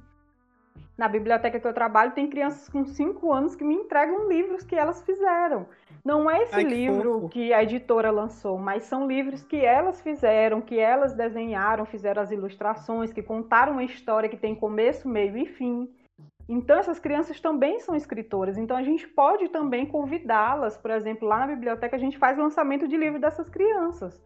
na 0.98 1.08
biblioteca 1.08 1.60
que 1.60 1.68
eu 1.68 1.74
trabalho, 1.74 2.14
tem 2.14 2.28
crianças 2.28 2.68
com 2.68 2.84
5 2.84 3.32
anos 3.32 3.56
que 3.56 3.64
me 3.64 3.76
entregam 3.76 4.28
livros 4.28 4.64
que 4.64 4.76
elas 4.76 5.02
fizeram. 5.04 5.68
Não 6.08 6.32
é 6.32 6.44
esse 6.44 6.56
Ai, 6.56 6.64
livro 6.64 7.28
que, 7.28 7.48
que 7.48 7.54
a 7.54 7.62
editora 7.62 8.10
lançou, 8.10 8.58
mas 8.58 8.86
são 8.86 9.06
livros 9.06 9.44
que 9.44 9.58
elas 9.58 10.00
fizeram, 10.00 10.62
que 10.62 10.80
elas 10.80 11.14
desenharam, 11.14 11.86
fizeram 11.86 12.22
as 12.22 12.32
ilustrações, 12.32 13.12
que 13.12 13.22
contaram 13.22 13.74
uma 13.74 13.84
história 13.84 14.30
que 14.30 14.38
tem 14.38 14.56
começo, 14.56 15.10
meio 15.10 15.38
e 15.38 15.46
fim. 15.46 15.94
Então, 16.48 16.80
essas 16.80 16.98
crianças 16.98 17.42
também 17.42 17.82
são 17.82 17.94
escritoras. 17.94 18.58
Então, 18.58 18.78
a 18.78 18.84
gente 18.84 19.06
pode 19.06 19.50
também 19.50 19.86
convidá-las. 19.86 20.78
Por 20.78 20.92
exemplo, 20.92 21.28
lá 21.28 21.40
na 21.40 21.48
biblioteca, 21.48 21.98
a 21.98 22.00
gente 22.00 22.18
faz 22.18 22.38
lançamento 22.38 22.88
de 22.88 22.96
livro 22.96 23.20
dessas 23.20 23.50
crianças. 23.50 24.18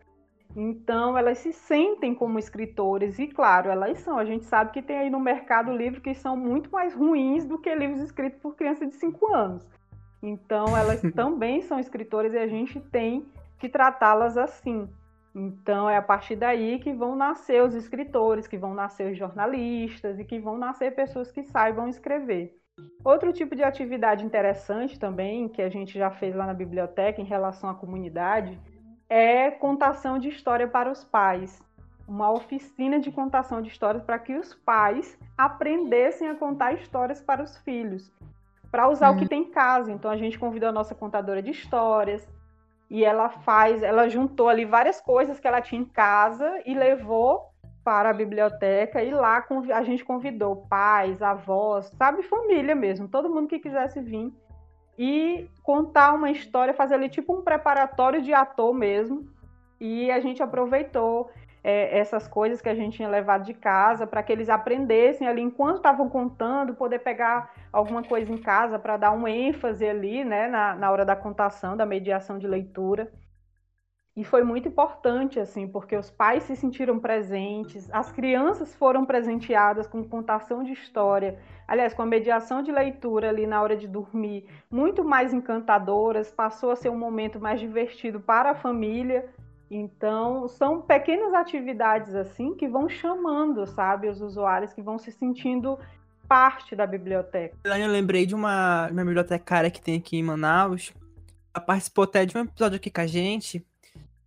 Então, 0.55 1.17
elas 1.17 1.39
se 1.39 1.51
sentem 1.51 2.13
como 2.13 2.37
escritores, 2.37 3.17
e 3.17 3.25
claro, 3.27 3.71
elas 3.71 3.97
são. 4.01 4.19
A 4.19 4.25
gente 4.25 4.45
sabe 4.45 4.71
que 4.71 4.83
tem 4.83 4.99
aí 4.99 5.09
no 5.09 5.19
mercado 5.19 5.75
livros 5.75 6.03
que 6.03 6.13
são 6.13 6.37
muito 6.37 6.69
mais 6.69 6.93
ruins 6.93 7.43
do 7.43 7.57
que 7.57 7.73
livros 7.73 8.01
escritos 8.01 8.39
por 8.39 8.55
crianças 8.55 8.87
de 8.87 8.95
5 8.97 9.33
anos. 9.33 9.67
Então, 10.21 10.77
elas 10.77 11.01
também 11.15 11.61
são 11.61 11.79
escritoras 11.79 12.33
e 12.33 12.37
a 12.37 12.47
gente 12.47 12.79
tem 12.79 13.25
que 13.57 13.69
tratá-las 13.69 14.37
assim. 14.37 14.89
Então, 15.33 15.89
é 15.89 15.95
a 15.95 16.01
partir 16.01 16.35
daí 16.35 16.79
que 16.79 16.91
vão 16.91 17.15
nascer 17.15 17.63
os 17.63 17.73
escritores, 17.73 18.47
que 18.47 18.57
vão 18.57 18.73
nascer 18.73 19.11
os 19.11 19.17
jornalistas 19.17 20.19
e 20.19 20.25
que 20.25 20.39
vão 20.39 20.57
nascer 20.57 20.93
pessoas 20.93 21.31
que 21.31 21.43
saibam 21.43 21.87
escrever. 21.87 22.57
Outro 23.03 23.31
tipo 23.31 23.55
de 23.55 23.63
atividade 23.63 24.25
interessante 24.25 24.99
também, 24.99 25.47
que 25.47 25.61
a 25.61 25.69
gente 25.69 25.97
já 25.97 26.11
fez 26.11 26.35
lá 26.35 26.45
na 26.45 26.53
biblioteca 26.53 27.21
em 27.21 27.25
relação 27.25 27.69
à 27.69 27.75
comunidade, 27.75 28.59
é 29.09 29.51
contação 29.51 30.17
de 30.17 30.29
história 30.29 30.67
para 30.67 30.91
os 30.91 31.03
pais. 31.03 31.61
Uma 32.07 32.31
oficina 32.31 32.99
de 32.99 33.11
contação 33.11 33.61
de 33.61 33.69
histórias 33.69 34.03
para 34.03 34.19
que 34.19 34.35
os 34.35 34.53
pais 34.53 35.17
aprendessem 35.37 36.27
a 36.29 36.35
contar 36.35 36.73
histórias 36.73 37.21
para 37.21 37.43
os 37.43 37.57
filhos, 37.59 38.11
para 38.71 38.87
usar 38.87 39.09
uhum. 39.09 39.15
o 39.15 39.17
que 39.17 39.23
uhum. 39.23 39.29
tem 39.29 39.41
em 39.41 39.51
casa. 39.51 39.91
Então 39.91 40.09
a 40.09 40.17
gente 40.17 40.39
convidou 40.39 40.69
a 40.69 40.71
nossa 40.71 40.95
contadora 40.95 41.41
de 41.41 41.51
histórias 41.51 42.27
e 42.89 43.03
ela 43.03 43.29
faz, 43.29 43.83
ela 43.83 44.09
juntou 44.09 44.49
ali 44.49 44.65
várias 44.65 44.99
coisas 45.01 45.39
que 45.39 45.47
ela 45.47 45.61
tinha 45.61 45.81
em 45.81 45.85
casa 45.85 46.61
e 46.65 46.73
levou 46.73 47.51
para 47.83 48.09
a 48.09 48.13
biblioteca 48.13 49.03
e 49.03 49.11
lá 49.11 49.43
a 49.73 49.83
gente 49.83 50.05
convidou 50.05 50.67
pais, 50.69 51.21
avós, 51.21 51.91
sabe, 51.97 52.21
família 52.21 52.75
mesmo, 52.75 53.07
todo 53.07 53.29
mundo 53.29 53.47
que 53.47 53.59
quisesse 53.59 53.99
vir 53.99 54.31
e 54.97 55.49
contar 55.63 56.13
uma 56.13 56.29
história, 56.29 56.73
fazer 56.73 56.95
ali 56.95 57.09
tipo 57.09 57.33
um 57.35 57.41
preparatório 57.41 58.21
de 58.21 58.33
ator 58.33 58.73
mesmo. 58.73 59.27
E 59.79 60.11
a 60.11 60.19
gente 60.19 60.43
aproveitou 60.43 61.31
é, 61.63 61.99
essas 61.99 62.27
coisas 62.27 62.61
que 62.61 62.69
a 62.69 62.75
gente 62.75 62.97
tinha 62.97 63.09
levado 63.09 63.43
de 63.43 63.53
casa 63.53 64.07
para 64.07 64.23
que 64.23 64.31
eles 64.31 64.49
aprendessem 64.49 65.27
ali 65.27 65.41
enquanto 65.41 65.77
estavam 65.77 66.09
contando, 66.09 66.73
poder 66.73 66.99
pegar 66.99 67.53
alguma 67.71 68.03
coisa 68.03 68.31
em 68.31 68.37
casa 68.37 68.79
para 68.79 68.97
dar 68.97 69.11
um 69.11 69.27
ênfase 69.27 69.87
ali, 69.87 70.23
né, 70.23 70.47
na, 70.47 70.75
na 70.75 70.91
hora 70.91 71.05
da 71.05 71.15
contação, 71.15 71.77
da 71.77 71.85
mediação 71.85 72.37
de 72.39 72.47
leitura. 72.47 73.11
E 74.13 74.25
foi 74.25 74.43
muito 74.43 74.67
importante, 74.67 75.39
assim, 75.39 75.65
porque 75.69 75.95
os 75.95 76.11
pais 76.11 76.43
se 76.43 76.53
sentiram 76.53 76.99
presentes, 76.99 77.89
as 77.93 78.11
crianças 78.11 78.75
foram 78.75 79.05
presenteadas 79.05 79.87
com 79.87 80.03
contação 80.03 80.63
de 80.63 80.73
história, 80.73 81.39
aliás, 81.65 81.93
com 81.93 82.01
a 82.01 82.05
mediação 82.05 82.61
de 82.61 82.73
leitura 82.73 83.29
ali 83.29 83.47
na 83.47 83.61
hora 83.61 83.77
de 83.77 83.87
dormir, 83.87 84.49
muito 84.69 85.01
mais 85.05 85.33
encantadoras, 85.33 86.29
passou 86.29 86.71
a 86.71 86.75
ser 86.75 86.89
um 86.89 86.97
momento 86.97 87.39
mais 87.39 87.61
divertido 87.61 88.19
para 88.19 88.51
a 88.51 88.55
família. 88.55 89.29
Então, 89.73 90.49
são 90.49 90.81
pequenas 90.81 91.33
atividades 91.33 92.13
assim 92.13 92.53
que 92.53 92.67
vão 92.67 92.89
chamando, 92.89 93.65
sabe, 93.65 94.09
os 94.09 94.19
usuários 94.19 94.73
que 94.73 94.81
vão 94.81 94.99
se 94.99 95.13
sentindo 95.13 95.79
parte 96.27 96.75
da 96.75 96.85
biblioteca. 96.85 97.55
Eu 97.63 97.87
lembrei 97.87 98.25
de 98.25 98.35
uma, 98.35 98.89
uma 98.91 99.05
bibliotecária 99.05 99.71
que 99.71 99.81
tem 99.81 99.97
aqui 99.97 100.17
em 100.17 100.23
Manaus. 100.23 100.91
Ela 101.53 101.63
participou 101.63 102.03
até 102.03 102.25
de 102.25 102.37
um 102.37 102.41
episódio 102.41 102.75
aqui 102.75 102.91
com 102.91 102.99
a 102.99 103.07
gente, 103.07 103.65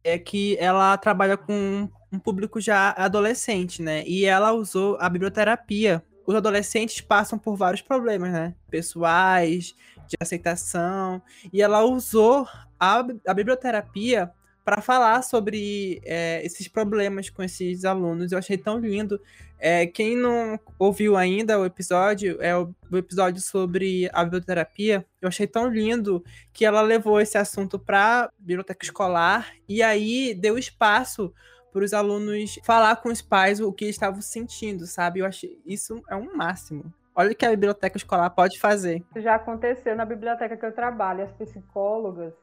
é 0.03 0.19
que 0.19 0.57
ela 0.59 0.97
trabalha 0.97 1.37
com 1.37 1.91
um 2.11 2.19
público 2.19 2.59
já 2.59 2.95
adolescente, 2.97 3.83
né? 3.83 4.03
E 4.07 4.25
ela 4.25 4.53
usou 4.53 4.97
a 4.99 5.11
biblioterapia. 5.11 6.03
Os 6.27 6.35
adolescentes 6.35 7.03
passam 7.03 7.39
por 7.39 7.55
vários 7.55 7.83
problemas, 7.83 8.33
né? 8.33 8.55
Pessoais, 8.71 9.75
de 10.09 10.17
aceitação. 10.19 11.21
E 11.53 11.61
ela 11.61 11.85
usou 11.85 12.49
a, 12.81 13.05
a 13.27 13.35
biblioterapia 13.35 14.33
para 14.65 14.81
falar 14.81 15.23
sobre 15.23 16.01
é, 16.05 16.45
esses 16.45 16.67
problemas 16.67 17.29
com 17.29 17.43
esses 17.43 17.85
alunos. 17.85 18.33
Eu 18.33 18.39
achei 18.39 18.57
tão 18.57 18.79
lindo. 18.79 19.21
É, 19.59 19.87
quem 19.87 20.17
não 20.17 20.59
ouviu 20.79 21.17
ainda 21.17 21.59
o 21.59 21.65
episódio, 21.65 22.41
é 22.41 22.57
o, 22.57 22.75
o, 22.91 22.97
episódio 22.97 23.41
sobre 23.41 24.11
a 24.13 24.25
biblioterapia, 24.25 25.07
eu 25.23 25.29
achei 25.29 25.47
tão 25.47 25.69
lindo 25.69 26.23
que 26.53 26.65
ela 26.65 26.83
levou 26.83 27.21
esse 27.21 27.39
assunto 27.39 27.79
para 27.79 28.31
biblioteca 28.39 28.85
escolar 28.85 29.53
e 29.69 29.83
aí 29.83 30.35
deu 30.35 30.59
espaço 30.59 31.33
para 31.73 31.85
os 31.85 31.95
alunos 31.95 32.59
falar 32.63 32.97
com 32.97 33.09
os 33.09 33.23
pais 33.23 33.61
o 33.61 33.73
que 33.73 33.87
estavam 33.87 34.21
sentindo, 34.21 34.87
sabe? 34.87 35.21
Eu 35.21 35.27
achei 35.27 35.59
isso 35.65 36.03
é 36.09 36.15
um 36.15 36.37
máximo. 36.37 36.93
Olha 37.17 37.31
o 37.31 37.35
que 37.35 37.47
a 37.47 37.51
biblioteca 37.51 37.97
escolar 37.97 38.29
pode 38.31 38.59
fazer. 38.59 39.03
Já 39.17 39.37
aconteceu 39.37 39.95
na 39.95 40.05
biblioteca 40.05 40.57
que 40.57 40.67
eu 40.67 40.73
trabalho, 40.73 41.25
as 41.25 41.33
psicólogas, 41.33 42.35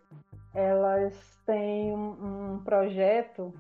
elas 0.54 1.40
têm 1.46 1.94
um, 1.94 2.54
um 2.54 2.64
projeto 2.64 3.54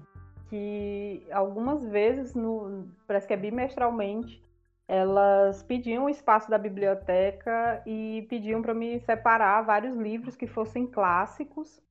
que 0.49 1.25
algumas 1.31 1.85
vezes, 1.85 2.35
no, 2.35 2.87
parece 3.07 3.27
que 3.27 3.33
é 3.33 3.37
bimestralmente, 3.37 4.43
elas 4.87 5.63
pediam 5.63 6.05
o 6.05 6.09
espaço 6.09 6.49
da 6.49 6.57
biblioteca 6.57 7.81
e 7.85 8.27
pediam 8.29 8.61
para 8.61 8.73
me 8.73 8.99
separar 8.99 9.61
vários 9.61 9.95
livros 9.95 10.35
que 10.35 10.45
fossem 10.45 10.85
clássicos 10.85 11.81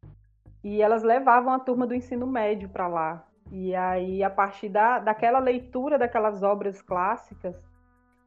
e 0.62 0.82
elas 0.82 1.02
levavam 1.02 1.54
a 1.54 1.58
turma 1.58 1.86
do 1.86 1.94
ensino 1.94 2.26
médio 2.26 2.68
para 2.68 2.86
lá. 2.86 3.26
E 3.50 3.74
aí, 3.74 4.22
a 4.22 4.28
partir 4.28 4.68
da, 4.68 4.98
daquela 4.98 5.38
leitura 5.38 5.98
daquelas 5.98 6.42
obras 6.42 6.82
clássicas, 6.82 7.56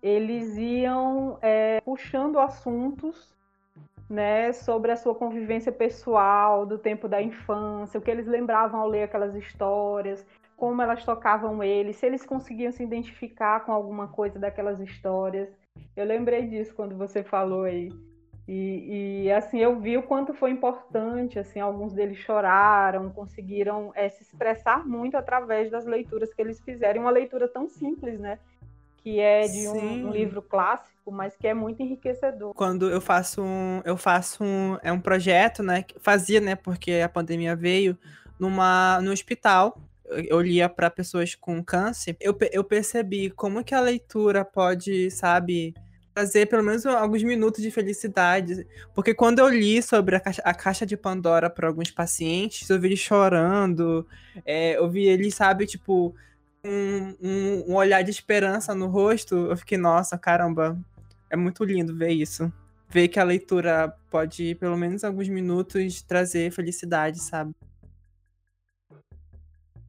eles 0.01 0.57
iam 0.57 1.37
é, 1.41 1.79
puxando 1.81 2.39
assuntos 2.39 3.33
né, 4.13 4.53
sobre 4.53 4.91
a 4.91 4.95
sua 4.95 5.15
convivência 5.15 5.71
pessoal, 5.71 6.67
do 6.67 6.77
tempo 6.77 7.07
da 7.07 7.19
infância, 7.19 7.99
o 7.99 8.01
que 8.01 8.11
eles 8.11 8.27
lembravam 8.27 8.79
ao 8.79 8.87
ler 8.87 9.03
aquelas 9.03 9.35
histórias, 9.35 10.23
como 10.55 10.83
elas 10.83 11.03
tocavam 11.03 11.63
eles, 11.63 11.95
se 11.95 12.05
eles 12.05 12.23
conseguiam 12.23 12.71
se 12.71 12.83
identificar 12.83 13.65
com 13.65 13.73
alguma 13.73 14.07
coisa 14.07 14.37
daquelas 14.37 14.79
histórias. 14.79 15.49
Eu 15.95 16.05
lembrei 16.05 16.47
disso 16.47 16.75
quando 16.75 16.95
você 16.95 17.23
falou 17.23 17.63
aí. 17.63 17.89
E, 18.47 19.23
e, 19.23 19.31
assim 19.31 19.59
eu 19.59 19.79
vi 19.79 19.97
o 19.97 20.03
quanto 20.03 20.33
foi 20.33 20.51
importante 20.51 21.39
assim 21.39 21.61
alguns 21.61 21.93
deles 21.93 22.17
choraram 22.17 23.09
conseguiram 23.09 23.93
é, 23.95 24.09
se 24.09 24.21
expressar 24.21 24.85
muito 24.85 25.15
através 25.15 25.71
das 25.71 25.85
leituras 25.85 26.33
que 26.33 26.41
eles 26.41 26.59
fizeram 26.59 27.03
uma 27.03 27.09
leitura 27.09 27.47
tão 27.47 27.69
simples 27.69 28.19
né 28.19 28.37
que 29.03 29.19
é 29.19 29.47
de 29.47 29.67
um, 29.67 30.07
um, 30.07 30.11
livro 30.11 30.41
clássico, 30.41 31.11
mas 31.11 31.35
que 31.35 31.45
é 31.45 31.53
muito 31.53 31.83
enriquecedor. 31.83 32.53
Quando 32.53 32.89
eu 32.89 33.01
faço 33.01 33.41
um, 33.43 33.81
eu 33.83 33.97
faço 33.97 34.43
um, 34.43 34.77
é 34.81 34.93
um 34.93 34.99
projeto, 34.99 35.61
né, 35.61 35.83
fazia, 35.99 36.39
né, 36.39 36.55
porque 36.55 36.93
a 36.93 37.09
pandemia 37.09 37.53
veio 37.53 37.97
numa 38.39 39.01
no 39.01 39.11
hospital. 39.11 39.77
Eu 40.09 40.39
lia 40.39 40.69
para 40.69 40.89
pessoas 40.89 41.35
com 41.35 41.63
câncer. 41.63 42.15
Eu, 42.19 42.37
eu 42.51 42.63
percebi 42.63 43.29
como 43.29 43.63
que 43.63 43.75
a 43.75 43.81
leitura 43.81 44.45
pode, 44.45 45.09
sabe, 45.11 45.73
trazer 46.13 46.45
pelo 46.45 46.63
menos 46.63 46.85
alguns 46.85 47.23
minutos 47.23 47.61
de 47.61 47.71
felicidade. 47.71 48.65
Porque 48.93 49.13
quando 49.13 49.39
eu 49.39 49.49
li 49.49 49.81
sobre 49.81 50.15
a 50.15 50.19
caixa, 50.19 50.41
a 50.45 50.53
caixa 50.53 50.85
de 50.85 50.95
Pandora 50.95 51.49
para 51.49 51.67
alguns 51.67 51.89
pacientes, 51.89 52.69
eu 52.69 52.79
vi 52.79 52.89
eles 52.89 52.99
chorando, 52.99 54.07
é, 54.45 54.77
eu 54.77 54.89
vi 54.89 55.05
eles, 55.05 55.33
sabe, 55.33 55.65
tipo, 55.65 56.13
um, 56.65 57.15
um, 57.21 57.63
um, 57.69 57.75
olhar 57.75 58.01
de 58.03 58.11
esperança 58.11 58.73
no 58.73 58.87
rosto, 58.87 59.35
eu 59.35 59.57
fiquei, 59.57 59.77
nossa, 59.77 60.17
caramba, 60.17 60.77
é 61.29 61.35
muito 61.35 61.63
lindo 61.63 61.95
ver 61.95 62.11
isso. 62.11 62.51
Ver 62.89 63.07
que 63.07 63.19
a 63.19 63.23
leitura 63.23 63.95
pode, 64.09 64.55
pelo 64.55 64.77
menos 64.77 65.03
alguns 65.03 65.27
minutos, 65.27 66.01
trazer 66.01 66.51
felicidade, 66.51 67.19
sabe? 67.19 67.53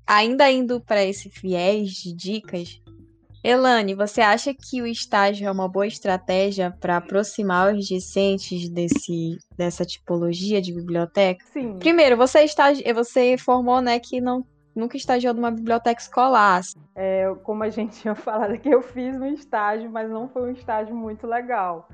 Ainda 0.06 0.50
indo 0.50 0.80
para 0.80 1.04
esse 1.04 1.28
viés 1.28 1.90
de 1.90 2.12
dicas, 2.12 2.80
Elane, 3.44 3.94
você 3.94 4.22
acha 4.22 4.54
que 4.54 4.80
o 4.80 4.87
estágio 4.87 5.46
é 5.46 5.50
uma 5.50 5.68
boa 5.68 5.87
estratégia 5.87 6.74
para 6.80 6.96
aproximar 6.96 7.74
os 7.74 7.87
discentes 7.87 8.70
desse, 8.70 9.38
dessa 9.54 9.84
tipologia 9.84 10.62
de 10.62 10.72
biblioteca? 10.72 11.44
Sim. 11.52 11.78
Primeiro, 11.78 12.16
você, 12.16 12.42
estagi... 12.42 12.82
você 12.94 13.37
formou 13.37 13.82
né, 13.82 14.00
que 14.00 14.18
não 14.18 14.46
nunca 14.74 14.96
estagiou 14.96 15.32
numa 15.34 15.50
biblioteca 15.50 16.00
escolar. 16.00 16.62
É, 16.94 17.32
como 17.42 17.62
a 17.62 17.70
gente 17.70 17.96
tinha 18.00 18.14
falado 18.14 18.52
aqui, 18.52 18.70
eu 18.70 18.82
fiz 18.82 19.16
um 19.16 19.26
estágio, 19.26 19.90
mas 19.90 20.10
não 20.10 20.28
foi 20.28 20.42
um 20.42 20.52
estágio 20.52 20.94
muito 20.94 21.26
legal. 21.26 21.88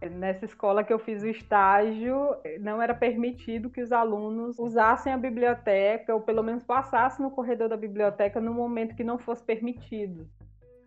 Nessa 0.00 0.44
escola 0.44 0.82
que 0.82 0.92
eu 0.92 0.98
fiz 0.98 1.22
o 1.22 1.28
estágio, 1.28 2.34
não 2.58 2.82
era 2.82 2.92
permitido 2.92 3.70
que 3.70 3.80
os 3.80 3.92
alunos 3.92 4.58
usassem 4.58 5.12
a 5.12 5.16
biblioteca, 5.16 6.12
ou 6.12 6.20
pelo 6.20 6.42
menos 6.42 6.64
passassem 6.64 7.24
no 7.24 7.30
corredor 7.30 7.68
da 7.68 7.76
biblioteca 7.76 8.40
no 8.40 8.52
momento 8.52 8.96
que 8.96 9.04
não 9.04 9.16
fosse 9.16 9.44
permitido. 9.44 10.26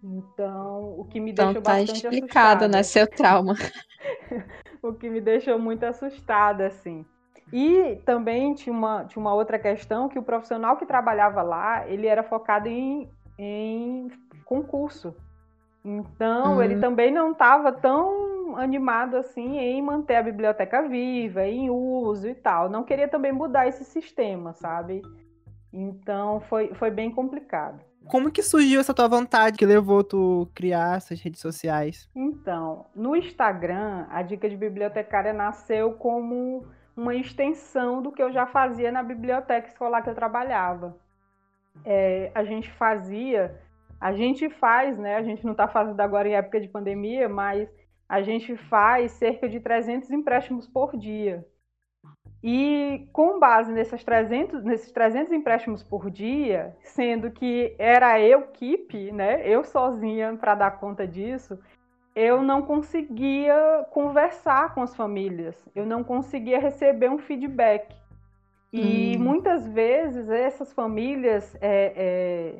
Então, 0.03 0.99
o 0.99 1.05
que 1.05 1.21
me 1.21 1.31
então, 1.31 1.45
deixou 1.45 1.61
tá 1.61 1.71
bastante 1.71 2.03
explicado, 2.03 2.65
assustada. 2.65 2.67
né, 2.67 2.83
seu 2.83 3.07
trauma. 3.07 3.55
o 4.83 4.93
que 4.93 5.09
me 5.09 5.21
deixou 5.21 5.57
muito 5.57 5.83
assustada, 5.83 6.67
assim. 6.67 7.05
E 7.57 7.95
também 8.03 8.53
tinha 8.53 8.75
uma, 8.75 9.05
tinha 9.05 9.21
uma 9.21 9.33
outra 9.33 9.57
questão 9.57 10.09
que 10.09 10.19
o 10.19 10.23
profissional 10.23 10.75
que 10.75 10.85
trabalhava 10.85 11.41
lá, 11.41 11.87
ele 11.87 12.05
era 12.05 12.21
focado 12.21 12.67
em, 12.67 13.09
em 13.39 14.11
concurso. 14.43 15.15
Então, 15.81 16.61
ele 16.61 16.75
hum. 16.75 16.81
também 16.81 17.13
não 17.13 17.31
estava 17.31 17.71
tão 17.71 18.57
animado 18.57 19.15
assim 19.15 19.57
em 19.57 19.81
manter 19.81 20.17
a 20.17 20.23
biblioteca 20.23 20.85
viva, 20.85 21.47
em 21.47 21.69
uso 21.69 22.27
e 22.27 22.35
tal. 22.35 22.69
Não 22.69 22.83
queria 22.83 23.07
também 23.07 23.31
mudar 23.31 23.65
esse 23.69 23.85
sistema, 23.85 24.51
sabe? 24.51 25.01
Então, 25.71 26.41
foi, 26.49 26.73
foi 26.73 26.91
bem 26.91 27.09
complicado. 27.09 27.79
Como 28.05 28.29
que 28.31 28.43
surgiu 28.43 28.81
essa 28.81 28.93
tua 28.93 29.07
vontade 29.07 29.57
que 29.57 29.65
levou 29.65 30.03
tu 30.03 30.45
criar 30.53 30.97
essas 30.97 31.21
redes 31.21 31.39
sociais? 31.39 32.09
Então, 32.13 32.85
no 32.93 33.15
Instagram, 33.15 34.07
a 34.09 34.21
dica 34.21 34.49
de 34.49 34.57
bibliotecária 34.57 35.31
nasceu 35.31 35.93
como 35.93 36.67
uma 36.95 37.13
extensão 37.15 38.01
do 38.01 38.11
que 38.11 38.21
eu 38.21 38.31
já 38.31 38.45
fazia 38.45 38.91
na 38.91 39.03
biblioteca 39.03 39.67
escolar 39.67 40.01
que 40.01 40.09
eu 40.09 40.15
trabalhava. 40.15 40.97
É, 41.83 42.31
a 42.33 42.43
gente 42.43 42.71
fazia, 42.71 43.59
a 43.99 44.13
gente 44.13 44.49
faz, 44.49 44.97
né? 44.97 45.15
A 45.15 45.23
gente 45.23 45.43
não 45.43 45.51
está 45.51 45.67
fazendo 45.67 45.99
agora 45.99 46.27
em 46.27 46.35
época 46.35 46.61
de 46.61 46.67
pandemia, 46.67 47.27
mas 47.27 47.69
a 48.07 48.21
gente 48.21 48.55
faz 48.55 49.11
cerca 49.13 49.49
de 49.49 49.59
300 49.59 50.09
empréstimos 50.11 50.67
por 50.67 50.95
dia. 50.95 51.45
E 52.43 53.09
com 53.11 53.39
base 53.39 53.73
nesses 53.73 54.03
300, 54.03 54.63
nesses 54.63 54.91
300 54.91 55.33
empréstimos 55.33 55.81
por 55.81 56.11
dia, 56.11 56.75
sendo 56.81 57.31
que 57.31 57.75
era 57.79 58.21
eu 58.21 58.41
equipe, 58.41 59.11
né? 59.11 59.47
Eu 59.47 59.63
sozinha 59.63 60.37
para 60.37 60.53
dar 60.53 60.79
conta 60.79 61.07
disso, 61.07 61.59
eu 62.15 62.41
não 62.41 62.61
conseguia 62.61 63.85
conversar 63.91 64.73
com 64.73 64.81
as 64.81 64.95
famílias, 64.95 65.55
eu 65.75 65.85
não 65.85 66.03
conseguia 66.03 66.59
receber 66.59 67.09
um 67.09 67.17
feedback. 67.17 67.93
E 68.71 69.15
hum. 69.17 69.23
muitas 69.23 69.67
vezes 69.67 70.29
essas 70.29 70.71
famílias 70.73 71.55
é, 71.61 71.93
é, 71.95 72.59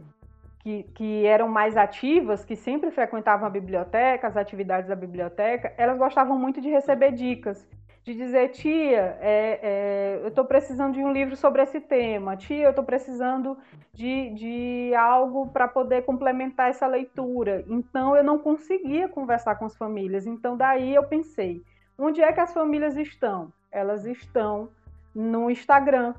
que, 0.60 0.84
que 0.94 1.26
eram 1.26 1.48
mais 1.48 1.78
ativas, 1.78 2.44
que 2.44 2.56
sempre 2.56 2.92
frequentavam 2.92 3.48
a 3.48 3.50
biblioteca, 3.50 4.28
as 4.28 4.38
atividades 4.38 4.90
da 4.90 4.96
biblioteca, 4.96 5.74
elas 5.78 5.98
gostavam 5.98 6.38
muito 6.38 6.60
de 6.60 6.70
receber 6.70 7.12
dicas 7.12 7.66
de 8.06 8.14
dizer, 8.14 8.50
tia, 8.50 9.18
é, 9.20 9.60
é, 9.64 10.20
eu 10.22 10.28
estou 10.28 10.46
precisando 10.46 10.94
de 10.94 11.04
um 11.04 11.12
livro 11.12 11.36
sobre 11.36 11.64
esse 11.64 11.82
tema, 11.82 12.38
tia, 12.38 12.66
eu 12.66 12.70
estou 12.70 12.86
precisando 12.86 13.58
de, 13.92 14.30
de 14.30 14.96
algo 14.96 15.48
para 15.48 15.68
poder 15.68 16.04
complementar 16.04 16.70
essa 16.70 16.86
leitura. 16.86 17.66
Então, 17.68 18.16
eu 18.16 18.24
não 18.24 18.38
conseguia 18.38 19.10
conversar 19.10 19.56
com 19.56 19.66
as 19.66 19.76
famílias. 19.76 20.28
Então, 20.28 20.56
daí 20.56 20.94
eu 20.94 21.04
pensei, 21.04 21.64
onde 21.98 22.22
é 22.22 22.32
que 22.32 22.40
as 22.40 22.54
famílias 22.54 22.96
estão? 22.96 23.52
Elas 23.72 24.06
estão 24.06 24.70
no 25.14 25.50
Instagram, 25.50 26.14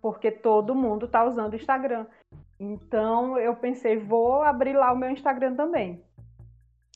porque 0.00 0.28
todo 0.28 0.74
mundo 0.74 1.06
está 1.06 1.24
usando 1.24 1.52
o 1.52 1.56
Instagram. 1.56 2.04
Então, 2.58 3.38
eu 3.38 3.54
pensei, 3.54 3.96
vou 3.96 4.42
abrir 4.42 4.72
lá 4.72 4.92
o 4.92 4.96
meu 4.96 5.10
Instagram 5.10 5.54
também. 5.54 6.02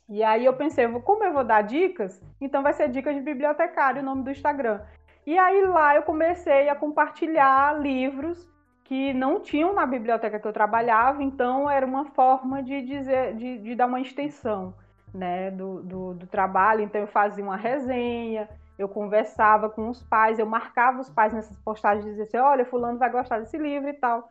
E 0.09 0.23
aí 0.23 0.45
eu 0.45 0.55
pensei, 0.55 0.89
como 1.01 1.25
eu 1.25 1.33
vou 1.33 1.45
dar 1.45 1.63
dicas, 1.63 2.23
então 2.41 2.63
vai 2.63 2.73
ser 2.73 2.89
dicas 2.89 3.15
de 3.15 3.21
bibliotecário 3.21 4.03
o 4.03 4.05
nome 4.05 4.23
do 4.23 4.31
Instagram. 4.31 4.81
E 5.27 5.37
aí 5.37 5.63
lá 5.67 5.97
eu 5.97 6.03
comecei 6.03 6.69
a 6.69 6.77
compartilhar 6.77 7.81
livros 7.81 8.47
que 8.85 9.13
não 9.13 9.41
tinham 9.41 9.75
na 9.75 9.85
biblioteca 9.85 10.39
que 10.39 10.47
eu 10.47 10.53
trabalhava, 10.53 11.21
então 11.21 11.69
era 11.69 11.85
uma 11.85 12.05
forma 12.05 12.63
de 12.63 12.83
dizer, 12.83 13.35
de, 13.35 13.59
de 13.59 13.75
dar 13.75 13.87
uma 13.87 14.01
extensão 14.01 14.73
né, 15.13 15.51
do, 15.51 15.83
do, 15.83 16.15
do, 16.15 16.27
trabalho. 16.29 16.83
Então 16.83 17.01
eu 17.01 17.09
fazia 17.09 17.43
uma 17.43 17.57
resenha, 17.57 18.49
eu 18.79 18.89
conversava 18.89 19.69
com 19.69 19.89
os 19.89 20.05
pais, 20.05 20.39
eu 20.39 20.47
marcava 20.47 21.01
os 21.01 21.11
pais 21.11 21.33
nessas 21.33 21.59
postagens, 21.59 22.05
dizia 22.05 22.23
assim, 22.23 22.37
olha, 22.37 22.65
fulano 22.65 22.97
vai 22.97 23.11
gostar 23.11 23.41
desse 23.41 23.59
livro 23.59 23.89
e 23.89 23.95
tal. 23.95 24.29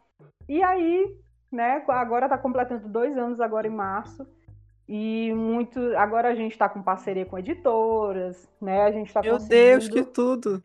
E 0.47 0.63
aí, 0.63 1.13
né, 1.51 1.83
agora 1.89 2.27
está 2.27 2.37
completando 2.37 2.87
dois 2.87 3.17
anos 3.17 3.41
agora 3.41 3.67
em 3.67 3.71
março. 3.71 4.25
E 4.87 5.33
muito. 5.33 5.79
Agora 5.97 6.29
a 6.29 6.35
gente 6.35 6.51
está 6.51 6.69
com 6.69 6.81
parceria 6.81 7.25
com 7.25 7.39
editoras, 7.39 8.47
né? 8.61 8.83
A 8.83 8.91
gente 8.91 9.07
está 9.07 9.21
Meu 9.21 9.33
conseguindo... 9.33 9.55
Deus, 9.55 9.89
que 9.89 10.03
tudo! 10.03 10.63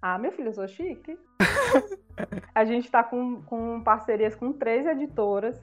Ah, 0.00 0.18
meu 0.18 0.32
filho, 0.32 0.48
eu 0.48 0.52
sou 0.52 0.68
chique. 0.68 1.16
a 2.54 2.64
gente 2.64 2.84
está 2.84 3.04
com, 3.04 3.40
com 3.42 3.80
parcerias 3.82 4.34
com 4.34 4.52
três 4.52 4.84
editoras. 4.84 5.62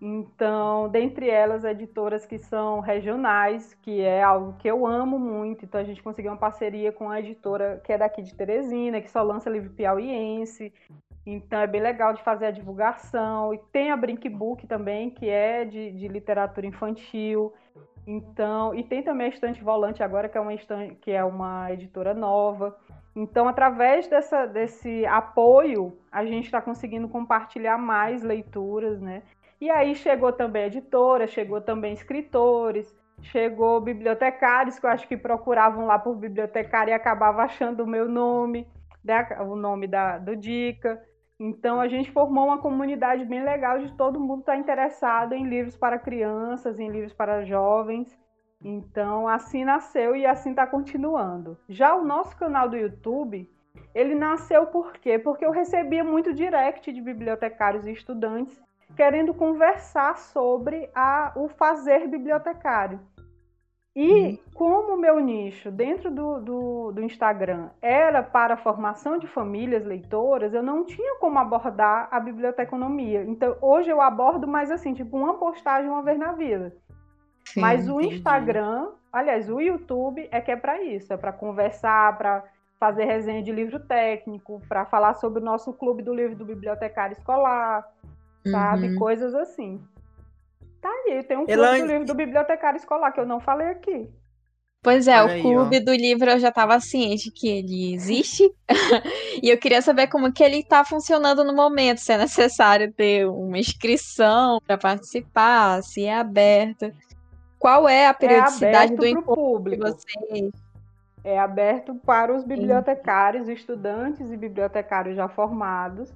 Então, 0.00 0.88
dentre 0.88 1.28
elas, 1.28 1.62
editoras 1.64 2.24
que 2.26 2.38
são 2.38 2.80
regionais, 2.80 3.74
que 3.82 4.00
é 4.00 4.22
algo 4.22 4.54
que 4.58 4.68
eu 4.68 4.86
amo 4.86 5.18
muito. 5.18 5.64
Então, 5.64 5.80
a 5.80 5.84
gente 5.84 6.02
conseguiu 6.02 6.32
uma 6.32 6.38
parceria 6.38 6.90
com 6.90 7.10
a 7.10 7.20
editora 7.20 7.80
que 7.84 7.92
é 7.92 7.98
daqui 7.98 8.22
de 8.22 8.34
Teresina, 8.34 9.00
que 9.00 9.10
só 9.10 9.22
lança 9.22 9.50
livro 9.50 9.70
piauiense. 9.70 10.72
Então 11.24 11.60
é 11.60 11.66
bem 11.66 11.80
legal 11.80 12.12
de 12.12 12.22
fazer 12.22 12.46
a 12.46 12.50
divulgação. 12.50 13.54
E 13.54 13.58
tem 13.72 13.90
a 13.90 13.96
Brinkbook 13.96 14.66
também, 14.66 15.10
que 15.10 15.28
é 15.28 15.64
de, 15.64 15.92
de 15.92 16.08
literatura 16.08 16.66
infantil. 16.66 17.52
Então, 18.06 18.74
e 18.74 18.82
tem 18.82 19.02
também 19.02 19.26
a 19.26 19.30
Estante 19.30 19.62
Volante 19.62 20.02
agora, 20.02 20.28
que 20.28 20.36
é 20.36 20.40
uma, 20.40 20.54
estante, 20.54 20.96
que 20.96 21.10
é 21.12 21.24
uma 21.24 21.70
editora 21.72 22.12
nova. 22.12 22.76
Então, 23.14 23.46
através 23.46 24.08
dessa, 24.08 24.46
desse 24.46 25.06
apoio, 25.06 25.96
a 26.10 26.24
gente 26.24 26.46
está 26.46 26.60
conseguindo 26.60 27.08
compartilhar 27.08 27.78
mais 27.78 28.22
leituras, 28.22 29.00
né? 29.00 29.22
E 29.60 29.70
aí 29.70 29.94
chegou 29.94 30.32
também 30.32 30.64
editora, 30.64 31.28
chegou 31.28 31.60
também 31.60 31.92
escritores, 31.92 32.92
chegou 33.20 33.80
bibliotecários, 33.80 34.78
que 34.78 34.86
eu 34.86 34.90
acho 34.90 35.06
que 35.06 35.16
procuravam 35.16 35.86
lá 35.86 35.98
por 35.98 36.16
bibliotecária 36.16 36.90
e 36.90 36.94
acabavam 36.94 37.42
achando 37.42 37.84
o 37.84 37.86
meu 37.86 38.08
nome, 38.08 38.66
né? 39.04 39.24
o 39.40 39.54
nome 39.54 39.86
da, 39.86 40.18
do 40.18 40.34
Dica. 40.34 41.00
Então 41.38 41.80
a 41.80 41.88
gente 41.88 42.10
formou 42.10 42.46
uma 42.46 42.58
comunidade 42.58 43.24
bem 43.24 43.42
legal 43.42 43.78
de 43.78 43.92
todo 43.96 44.20
mundo 44.20 44.40
estar 44.40 44.52
tá 44.52 44.58
interessado 44.58 45.32
em 45.32 45.44
livros 45.44 45.76
para 45.76 45.98
crianças, 45.98 46.78
em 46.78 46.90
livros 46.90 47.12
para 47.12 47.44
jovens. 47.44 48.16
Então 48.64 49.26
assim 49.26 49.64
nasceu 49.64 50.14
e 50.14 50.24
assim 50.24 50.50
está 50.50 50.66
continuando. 50.66 51.58
Já 51.68 51.94
o 51.94 52.04
nosso 52.04 52.36
canal 52.36 52.68
do 52.68 52.76
YouTube, 52.76 53.50
ele 53.94 54.14
nasceu 54.14 54.66
por 54.66 54.92
quê? 54.92 55.18
Porque 55.18 55.44
eu 55.44 55.50
recebia 55.50 56.04
muito 56.04 56.32
direct 56.32 56.92
de 56.92 57.00
bibliotecários 57.00 57.86
e 57.86 57.92
estudantes 57.92 58.62
querendo 58.96 59.32
conversar 59.32 60.18
sobre 60.18 60.90
a, 60.94 61.32
o 61.34 61.48
fazer 61.48 62.06
bibliotecário. 62.08 63.00
E 63.94 64.10
uhum. 64.10 64.38
como 64.54 64.94
o 64.94 65.00
meu 65.00 65.20
nicho 65.20 65.70
dentro 65.70 66.10
do, 66.10 66.40
do, 66.40 66.92
do, 66.92 67.02
Instagram 67.02 67.68
era 67.82 68.22
para 68.22 68.54
a 68.54 68.56
formação 68.56 69.18
de 69.18 69.26
famílias 69.26 69.84
leitoras, 69.84 70.54
eu 70.54 70.62
não 70.62 70.86
tinha 70.86 71.18
como 71.18 71.38
abordar 71.38 72.08
a 72.10 72.18
biblioteconomia. 72.18 73.22
Então, 73.24 73.54
hoje 73.60 73.90
eu 73.90 74.00
abordo 74.00 74.48
mais 74.48 74.70
assim, 74.70 74.94
tipo 74.94 75.14
uma 75.16 75.34
postagem 75.34 75.90
uma 75.90 76.02
vez 76.02 76.18
na 76.18 76.32
vida. 76.32 76.74
Sim, 77.44 77.60
Mas 77.60 77.86
o 77.86 78.00
entendi. 78.00 78.16
Instagram, 78.16 78.88
aliás, 79.12 79.50
o 79.50 79.60
YouTube 79.60 80.26
é 80.30 80.40
que 80.40 80.50
é 80.50 80.56
para 80.56 80.82
isso, 80.82 81.12
é 81.12 81.16
para 81.18 81.32
conversar, 81.32 82.16
para 82.16 82.44
fazer 82.80 83.04
resenha 83.04 83.42
de 83.42 83.52
livro 83.52 83.78
técnico, 83.78 84.62
para 84.68 84.86
falar 84.86 85.14
sobre 85.14 85.40
o 85.40 85.44
nosso 85.44 85.70
clube 85.72 86.02
do 86.02 86.14
livro 86.14 86.34
do 86.34 86.46
bibliotecário 86.46 87.12
escolar, 87.12 87.86
sabe? 88.50 88.88
Uhum. 88.88 88.98
Coisas 88.98 89.34
assim. 89.34 89.80
Tá 90.82 90.90
aí, 91.06 91.22
tem 91.22 91.38
um 91.38 91.46
clube 91.46 91.80
do 91.80 91.86
livro 91.86 92.04
do 92.04 92.14
bibliotecário 92.14 92.76
escolar 92.76 93.12
que 93.12 93.20
eu 93.20 93.26
não 93.26 93.38
falei 93.38 93.68
aqui. 93.68 94.10
Pois 94.82 95.06
é, 95.06 95.22
Olha 95.22 95.38
o 95.38 95.40
clube 95.40 95.76
aí, 95.76 95.84
do 95.84 95.94
livro 95.94 96.28
eu 96.28 96.40
já 96.40 96.48
estava 96.48 96.80
ciente 96.80 97.30
que 97.30 97.48
ele 97.48 97.94
existe. 97.94 98.52
e 99.40 99.48
eu 99.48 99.56
queria 99.56 99.80
saber 99.80 100.08
como 100.08 100.32
que 100.32 100.42
ele 100.42 100.58
está 100.58 100.84
funcionando 100.84 101.44
no 101.44 101.54
momento, 101.54 101.98
se 101.98 102.12
é 102.12 102.18
necessário 102.18 102.92
ter 102.92 103.24
uma 103.28 103.56
inscrição 103.56 104.58
para 104.66 104.76
participar, 104.76 105.80
se 105.84 106.04
é 106.04 106.16
aberto. 106.18 106.92
Qual 107.60 107.88
é 107.88 108.08
a 108.08 108.10
é 108.10 108.12
periodicidade 108.12 108.94
é 108.94 108.96
do 108.96 109.06
encontro 109.06 109.34
público. 109.36 109.84
de 109.84 109.92
vocês? 109.92 110.50
É 111.22 111.38
aberto 111.38 111.94
para 112.04 112.34
os 112.34 112.42
bibliotecários, 112.42 113.48
estudantes 113.48 114.32
e 114.32 114.36
bibliotecários 114.36 115.14
já 115.14 115.28
formados. 115.28 116.12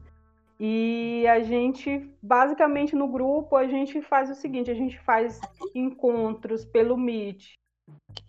E 0.58 1.26
a 1.28 1.40
gente, 1.40 2.10
basicamente 2.22 2.96
no 2.96 3.08
grupo, 3.08 3.56
a 3.56 3.66
gente 3.66 4.00
faz 4.00 4.30
o 4.30 4.34
seguinte: 4.34 4.70
a 4.70 4.74
gente 4.74 4.98
faz 5.00 5.40
encontros 5.74 6.64
pelo 6.64 6.96
Meet 6.96 7.56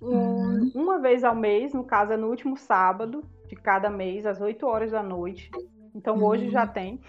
um, 0.01 0.15
uhum. 0.15 0.71
uma 0.75 0.99
vez 0.99 1.23
ao 1.23 1.35
mês, 1.35 1.73
no 1.73 1.83
caso 1.83 2.13
é 2.13 2.17
no 2.17 2.27
último 2.27 2.57
sábado 2.57 3.23
de 3.47 3.55
cada 3.55 3.89
mês, 3.89 4.25
às 4.25 4.39
8 4.39 4.65
horas 4.65 4.91
da 4.91 5.01
noite. 5.01 5.49
Então 5.95 6.23
hoje 6.23 6.49
já 6.49 6.63
uhum. 6.63 6.73
tem. 6.73 7.01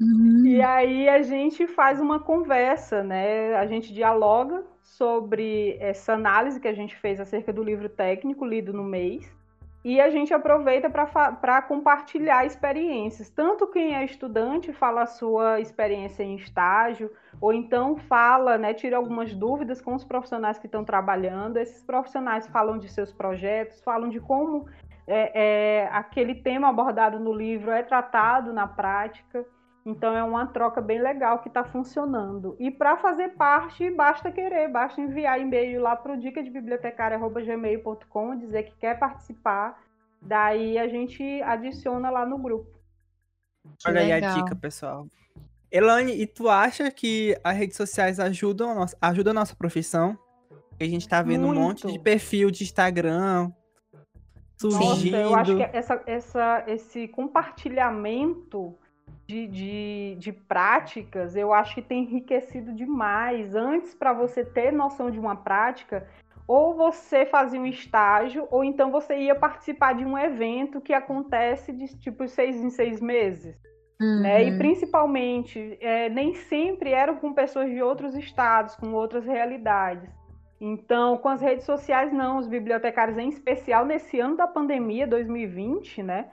Uhum. 0.00 0.46
E 0.46 0.62
aí 0.62 1.08
a 1.10 1.20
gente 1.20 1.66
faz 1.66 2.00
uma 2.00 2.18
conversa, 2.18 3.02
né? 3.02 3.54
A 3.56 3.66
gente 3.66 3.92
dialoga 3.92 4.64
sobre 4.82 5.76
essa 5.78 6.14
análise 6.14 6.58
que 6.58 6.68
a 6.68 6.72
gente 6.72 6.96
fez 6.96 7.20
acerca 7.20 7.52
do 7.52 7.62
livro 7.62 7.86
técnico 7.86 8.46
lido 8.46 8.72
no 8.72 8.82
mês 8.82 9.30
e 9.82 10.00
a 10.00 10.10
gente 10.10 10.34
aproveita 10.34 10.90
para 10.90 11.62
compartilhar 11.62 12.44
experiências. 12.44 13.30
Tanto 13.30 13.66
quem 13.66 13.94
é 13.94 14.04
estudante 14.04 14.72
fala 14.72 15.02
a 15.02 15.06
sua 15.06 15.58
experiência 15.58 16.22
em 16.22 16.36
estágio, 16.36 17.10
ou 17.40 17.52
então 17.52 17.96
fala, 17.96 18.58
né, 18.58 18.74
tira 18.74 18.96
algumas 18.96 19.34
dúvidas 19.34 19.80
com 19.80 19.94
os 19.94 20.04
profissionais 20.04 20.58
que 20.58 20.66
estão 20.66 20.84
trabalhando. 20.84 21.56
Esses 21.56 21.82
profissionais 21.82 22.46
falam 22.48 22.78
de 22.78 22.88
seus 22.88 23.10
projetos, 23.10 23.80
falam 23.80 24.10
de 24.10 24.20
como 24.20 24.66
é, 25.06 25.32
é, 25.82 25.88
aquele 25.92 26.34
tema 26.34 26.68
abordado 26.68 27.18
no 27.18 27.32
livro 27.32 27.70
é 27.70 27.82
tratado 27.82 28.52
na 28.52 28.66
prática. 28.66 29.46
Então 29.84 30.14
é 30.14 30.22
uma 30.22 30.46
troca 30.46 30.80
bem 30.80 31.00
legal 31.00 31.38
que 31.38 31.48
está 31.48 31.64
funcionando. 31.64 32.54
E 32.58 32.70
para 32.70 32.96
fazer 32.98 33.30
parte, 33.30 33.90
basta 33.90 34.30
querer, 34.30 34.68
basta 34.68 35.00
enviar 35.00 35.40
e-mail 35.40 35.80
lá 35.80 35.96
para 35.96 36.12
o 36.12 36.18
dica 36.18 36.42
de 36.42 36.50
bibliotecária.gmail.com, 36.50 38.36
dizer 38.36 38.64
que 38.64 38.76
quer 38.76 38.98
participar. 38.98 39.82
Daí 40.20 40.78
a 40.78 40.86
gente 40.86 41.22
adiciona 41.42 42.10
lá 42.10 42.26
no 42.26 42.36
grupo. 42.36 42.78
Olha 43.86 44.00
aí 44.00 44.12
a 44.12 44.20
dica, 44.20 44.54
pessoal. 44.54 45.06
Elane, 45.72 46.12
e 46.20 46.26
tu 46.26 46.48
acha 46.48 46.90
que 46.90 47.38
as 47.42 47.56
redes 47.56 47.76
sociais 47.76 48.20
ajudam 48.20 48.70
a 48.70 48.74
nossa, 48.74 48.96
ajudam 49.00 49.30
a 49.30 49.34
nossa 49.34 49.54
profissão? 49.54 50.18
A 50.78 50.84
gente 50.84 51.02
está 51.02 51.22
vendo 51.22 51.46
Muito. 51.46 51.58
um 51.58 51.62
monte 51.62 51.86
de 51.86 51.98
perfil 51.98 52.50
de 52.50 52.64
Instagram 52.64 53.50
surgindo. 54.56 55.16
Nossa, 55.16 55.16
eu 55.16 55.34
acho 55.34 55.56
que 55.56 55.62
essa, 55.62 56.02
essa, 56.06 56.64
esse 56.66 57.08
compartilhamento 57.08 58.76
de, 59.30 59.46
de, 59.46 60.16
de 60.18 60.32
práticas, 60.32 61.36
eu 61.36 61.52
acho 61.54 61.74
que 61.76 61.82
tem 61.82 62.02
enriquecido 62.02 62.72
demais. 62.72 63.54
Antes, 63.54 63.94
para 63.94 64.12
você 64.12 64.44
ter 64.44 64.72
noção 64.72 65.10
de 65.10 65.20
uma 65.20 65.36
prática, 65.36 66.08
ou 66.48 66.74
você 66.74 67.24
fazia 67.24 67.60
um 67.60 67.66
estágio, 67.66 68.48
ou 68.50 68.64
então 68.64 68.90
você 68.90 69.16
ia 69.16 69.36
participar 69.36 69.94
de 69.94 70.04
um 70.04 70.18
evento 70.18 70.80
que 70.80 70.92
acontece 70.92 71.72
de 71.72 71.86
tipo 72.00 72.26
seis 72.26 72.56
em 72.56 72.70
seis 72.70 73.00
meses. 73.00 73.56
Uhum. 74.00 74.22
Né? 74.22 74.44
E 74.44 74.50
uhum. 74.50 74.58
principalmente, 74.58 75.78
é, 75.80 76.08
nem 76.08 76.34
sempre 76.34 76.90
eram 76.90 77.16
com 77.16 77.32
pessoas 77.32 77.70
de 77.70 77.80
outros 77.80 78.16
estados, 78.16 78.74
com 78.74 78.92
outras 78.92 79.24
realidades. 79.24 80.10
Então, 80.60 81.16
com 81.18 81.28
as 81.28 81.40
redes 81.40 81.64
sociais, 81.64 82.12
não. 82.12 82.38
Os 82.38 82.48
bibliotecários, 82.48 83.16
em 83.16 83.28
especial 83.28 83.86
nesse 83.86 84.18
ano 84.18 84.36
da 84.36 84.46
pandemia, 84.46 85.06
2020, 85.06 86.02
né? 86.02 86.28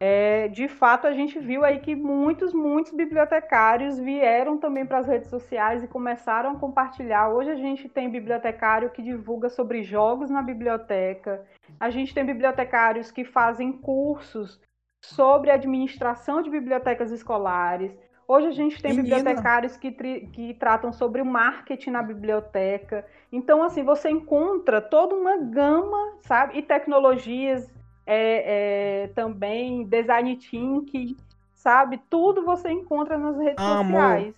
É, 0.00 0.46
de 0.48 0.68
fato 0.68 1.06
a 1.06 1.12
gente 1.12 1.38
viu 1.40 1.64
aí 1.64 1.80
que 1.80 1.96
muitos, 1.96 2.52
muitos 2.52 2.92
bibliotecários 2.92 3.98
vieram 3.98 4.56
também 4.56 4.86
para 4.86 4.98
as 4.98 5.08
redes 5.08 5.28
sociais 5.28 5.82
e 5.82 5.88
começaram 5.88 6.52
a 6.52 6.58
compartilhar. 6.58 7.30
Hoje 7.30 7.50
a 7.50 7.56
gente 7.56 7.88
tem 7.88 8.08
bibliotecário 8.08 8.90
que 8.90 9.02
divulga 9.02 9.48
sobre 9.48 9.82
jogos 9.82 10.30
na 10.30 10.40
biblioteca, 10.40 11.44
a 11.80 11.90
gente 11.90 12.14
tem 12.14 12.24
bibliotecários 12.24 13.10
que 13.10 13.24
fazem 13.24 13.72
cursos 13.72 14.60
sobre 15.00 15.50
administração 15.50 16.42
de 16.42 16.50
bibliotecas 16.50 17.10
escolares. 17.10 17.92
Hoje 18.26 18.48
a 18.48 18.52
gente 18.52 18.80
tem 18.82 18.94
Menina. 18.94 19.16
bibliotecários 19.16 19.76
que, 19.76 19.90
que 19.90 20.54
tratam 20.54 20.92
sobre 20.92 21.22
o 21.22 21.24
marketing 21.24 21.90
na 21.90 22.02
biblioteca. 22.02 23.06
Então, 23.32 23.62
assim, 23.62 23.82
você 23.82 24.10
encontra 24.10 24.82
toda 24.82 25.14
uma 25.14 25.38
gama, 25.38 26.18
sabe? 26.20 26.58
E 26.58 26.62
tecnologias 26.62 27.72
é, 28.10 29.02
é, 29.02 29.08
também, 29.08 29.84
design 29.84 30.34
thinking, 30.36 31.14
sabe? 31.54 32.00
Tudo 32.08 32.42
você 32.42 32.70
encontra 32.70 33.18
nas 33.18 33.36
redes 33.36 33.62
sociais. 33.62 34.34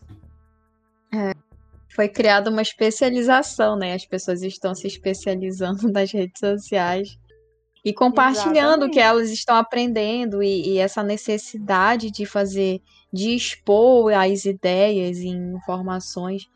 É, 1.14 1.32
foi 1.94 2.08
criada 2.08 2.50
uma 2.50 2.62
especialização, 2.62 3.76
né? 3.76 3.94
As 3.94 4.04
pessoas 4.04 4.42
estão 4.42 4.74
se 4.74 4.88
especializando 4.88 5.86
nas 5.92 6.10
redes 6.10 6.40
sociais 6.40 7.16
e 7.84 7.94
compartilhando 7.94 8.86
o 8.86 8.90
que 8.90 8.98
elas 8.98 9.30
estão 9.30 9.54
aprendendo 9.54 10.42
e, 10.42 10.74
e, 10.74 10.78
essa 10.78 11.04
necessidade 11.04 12.10
de 12.10 12.26
fazer, 12.26 12.82
de 13.12 13.36
expor 13.36 14.12
as 14.12 14.44
ideias 14.44 15.18
e 15.18 15.28
informações. 15.28 16.50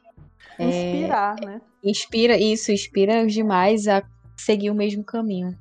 É, 0.58 0.96
Inspirar, 0.96 1.36
é, 1.40 1.46
né? 1.46 1.60
Inspira 1.82 2.36
isso, 2.36 2.72
inspira 2.72 3.24
demais 3.24 3.86
a 3.86 4.02
seguir 4.36 4.70
o 4.70 4.74
mesmo 4.74 5.04
caminho. 5.04 5.56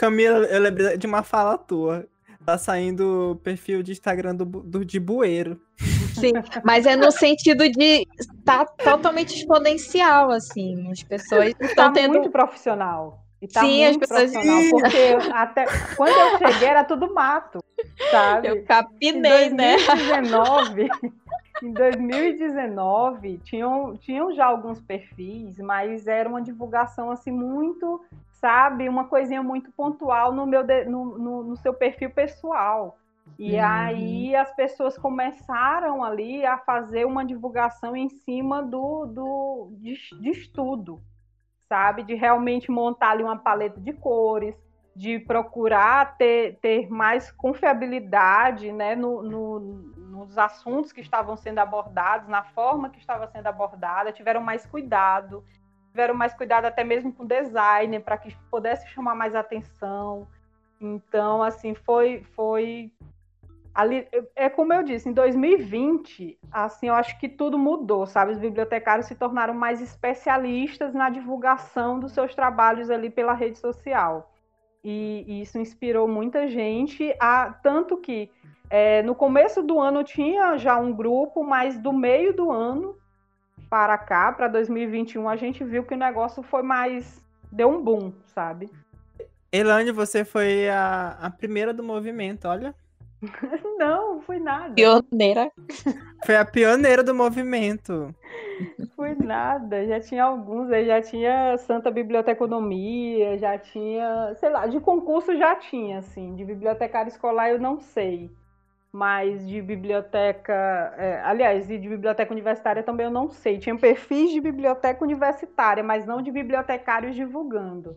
Camila, 0.00 0.46
eu 0.46 0.62
lembrei 0.62 0.96
de 0.96 1.06
uma 1.06 1.22
fala 1.22 1.58
tua. 1.58 2.06
Tá 2.46 2.56
saindo 2.56 3.32
o 3.32 3.36
perfil 3.36 3.82
de 3.82 3.92
Instagram 3.92 4.34
do, 4.34 4.46
do, 4.46 4.82
de 4.82 4.98
bueiro. 4.98 5.60
Sim, 6.14 6.32
mas 6.64 6.86
é 6.86 6.96
no 6.96 7.10
sentido 7.10 7.68
de 7.68 8.06
tá 8.42 8.64
totalmente 8.64 9.36
exponencial, 9.36 10.30
assim. 10.30 10.90
As 10.90 11.02
pessoas 11.02 11.52
estão 11.60 11.88
tá 11.88 11.92
tendo. 11.92 12.14
muito 12.14 12.30
profissional. 12.30 13.22
E 13.42 13.46
tá 13.46 13.60
Sim, 13.60 13.84
muito 13.84 14.08
profissional, 14.08 14.62
porque 14.70 15.32
até 15.34 15.66
quando 15.94 16.16
eu 16.16 16.38
cheguei 16.38 16.68
era 16.68 16.82
tudo 16.82 17.12
mato, 17.12 17.58
sabe? 18.10 18.48
Eu 18.48 18.64
capinei, 18.64 19.48
em 19.48 19.56
2019, 19.56 20.84
né? 20.84 20.88
em 21.62 21.72
2019 21.72 23.38
tinham, 23.44 23.96
tinham 23.98 24.34
já 24.34 24.46
alguns 24.46 24.80
perfis, 24.80 25.58
mas 25.58 26.06
era 26.06 26.26
uma 26.26 26.40
divulgação 26.40 27.10
assim 27.10 27.30
muito, 27.30 28.02
sabe, 28.40 28.88
uma 28.88 29.04
coisinha 29.04 29.42
muito 29.42 29.70
pontual 29.72 30.32
no 30.32 30.46
meu 30.46 30.64
no, 30.86 31.18
no, 31.18 31.42
no 31.44 31.56
seu 31.56 31.74
perfil 31.74 32.10
pessoal. 32.10 32.96
E 33.38 33.56
uhum. 33.56 33.64
aí 33.64 34.36
as 34.36 34.52
pessoas 34.54 34.98
começaram 34.98 36.02
ali 36.02 36.44
a 36.44 36.58
fazer 36.58 37.04
uma 37.04 37.24
divulgação 37.24 37.96
em 37.96 38.08
cima 38.08 38.62
do, 38.62 39.06
do 39.06 39.72
de, 39.78 39.94
de 40.20 40.30
estudo, 40.30 41.00
sabe? 41.68 42.02
De 42.02 42.14
realmente 42.14 42.70
montar 42.70 43.10
ali 43.10 43.22
uma 43.22 43.38
paleta 43.38 43.80
de 43.80 43.92
cores, 43.92 44.56
de 44.96 45.18
procurar 45.18 46.16
ter, 46.16 46.58
ter 46.60 46.90
mais 46.90 47.30
confiabilidade 47.30 48.72
né, 48.72 48.96
no, 48.96 49.22
no, 49.22 49.60
nos 49.60 50.36
assuntos 50.36 50.92
que 50.92 51.00
estavam 51.00 51.36
sendo 51.36 51.60
abordados, 51.60 52.28
na 52.28 52.42
forma 52.42 52.90
que 52.90 52.98
estava 52.98 53.26
sendo 53.28 53.46
abordada, 53.46 54.12
tiveram 54.12 54.40
mais 54.40 54.66
cuidado, 54.66 55.44
tiveram 55.90 56.14
mais 56.14 56.32
cuidado 56.34 56.64
até 56.64 56.82
mesmo 56.82 57.12
com 57.12 57.24
o 57.24 57.28
design, 57.28 58.00
para 58.00 58.16
que 58.16 58.34
pudesse 58.50 58.88
chamar 58.88 59.14
mais 59.14 59.34
atenção. 59.34 60.26
Então, 60.80 61.42
assim, 61.42 61.74
foi, 61.74 62.22
foi 62.34 62.90
Ali, 63.72 64.06
é 64.34 64.48
como 64.48 64.72
eu 64.72 64.82
disse, 64.82 65.08
em 65.08 65.12
2020, 65.12 66.36
assim, 66.50 66.88
eu 66.88 66.94
acho 66.94 67.18
que 67.20 67.28
tudo 67.28 67.56
mudou, 67.56 68.04
sabe? 68.04 68.32
Os 68.32 68.38
bibliotecários 68.38 69.06
se 69.06 69.14
tornaram 69.14 69.54
mais 69.54 69.80
especialistas 69.80 70.92
na 70.92 71.08
divulgação 71.08 72.00
dos 72.00 72.12
seus 72.12 72.34
trabalhos 72.34 72.90
ali 72.90 73.08
pela 73.08 73.32
rede 73.32 73.58
social. 73.58 74.32
E, 74.82 75.24
e 75.26 75.42
isso 75.42 75.56
inspirou 75.58 76.08
muita 76.08 76.48
gente, 76.48 77.14
a, 77.20 77.52
tanto 77.62 77.96
que 77.96 78.28
é, 78.68 79.02
no 79.02 79.14
começo 79.14 79.62
do 79.62 79.78
ano 79.78 80.02
tinha 80.02 80.56
já 80.56 80.76
um 80.76 80.92
grupo, 80.92 81.44
mas 81.44 81.78
do 81.78 81.92
meio 81.92 82.34
do 82.34 82.50
ano 82.50 82.96
para 83.70 83.96
cá, 83.96 84.32
para 84.32 84.48
2021, 84.48 85.28
a 85.28 85.36
gente 85.36 85.62
viu 85.62 85.84
que 85.84 85.94
o 85.94 85.98
negócio 85.98 86.42
foi 86.42 86.62
mais. 86.62 87.24
deu 87.52 87.70
um 87.70 87.80
boom, 87.80 88.12
sabe? 88.26 88.68
Elane, 89.52 89.92
você 89.92 90.24
foi 90.24 90.68
a, 90.68 91.16
a 91.20 91.30
primeira 91.30 91.72
do 91.72 91.82
movimento, 91.82 92.46
olha. 92.46 92.74
Não, 93.78 94.20
fui 94.22 94.40
nada. 94.40 94.74
Pioneira. 94.74 95.50
Foi 96.24 96.36
a 96.36 96.44
pioneira 96.44 97.02
do 97.02 97.14
movimento. 97.14 98.14
Fui 98.96 99.14
nada. 99.14 99.86
Já 99.86 100.00
tinha 100.00 100.24
alguns, 100.24 100.68
já 100.68 101.00
tinha 101.00 101.56
Santa 101.58 101.90
Biblioteconomia, 101.90 103.38
já 103.38 103.58
tinha, 103.58 104.34
sei 104.36 104.48
lá, 104.50 104.66
de 104.66 104.80
concurso 104.80 105.36
já 105.36 105.54
tinha, 105.56 105.98
assim. 105.98 106.34
De 106.34 106.44
bibliotecário 106.44 107.10
escolar 107.10 107.50
eu 107.50 107.60
não 107.60 107.78
sei. 107.78 108.30
Mas 108.92 109.46
de 109.46 109.62
biblioteca, 109.62 110.52
é, 110.98 111.20
aliás, 111.24 111.68
de 111.68 111.78
biblioteca 111.78 112.32
universitária 112.32 112.82
também 112.82 113.06
eu 113.06 113.12
não 113.12 113.30
sei. 113.30 113.58
Tinha 113.58 113.76
perfis 113.78 114.30
de 114.32 114.40
biblioteca 114.40 115.04
universitária, 115.04 115.82
mas 115.82 116.04
não 116.04 116.20
de 116.20 116.32
bibliotecários 116.32 117.14
divulgando. 117.14 117.96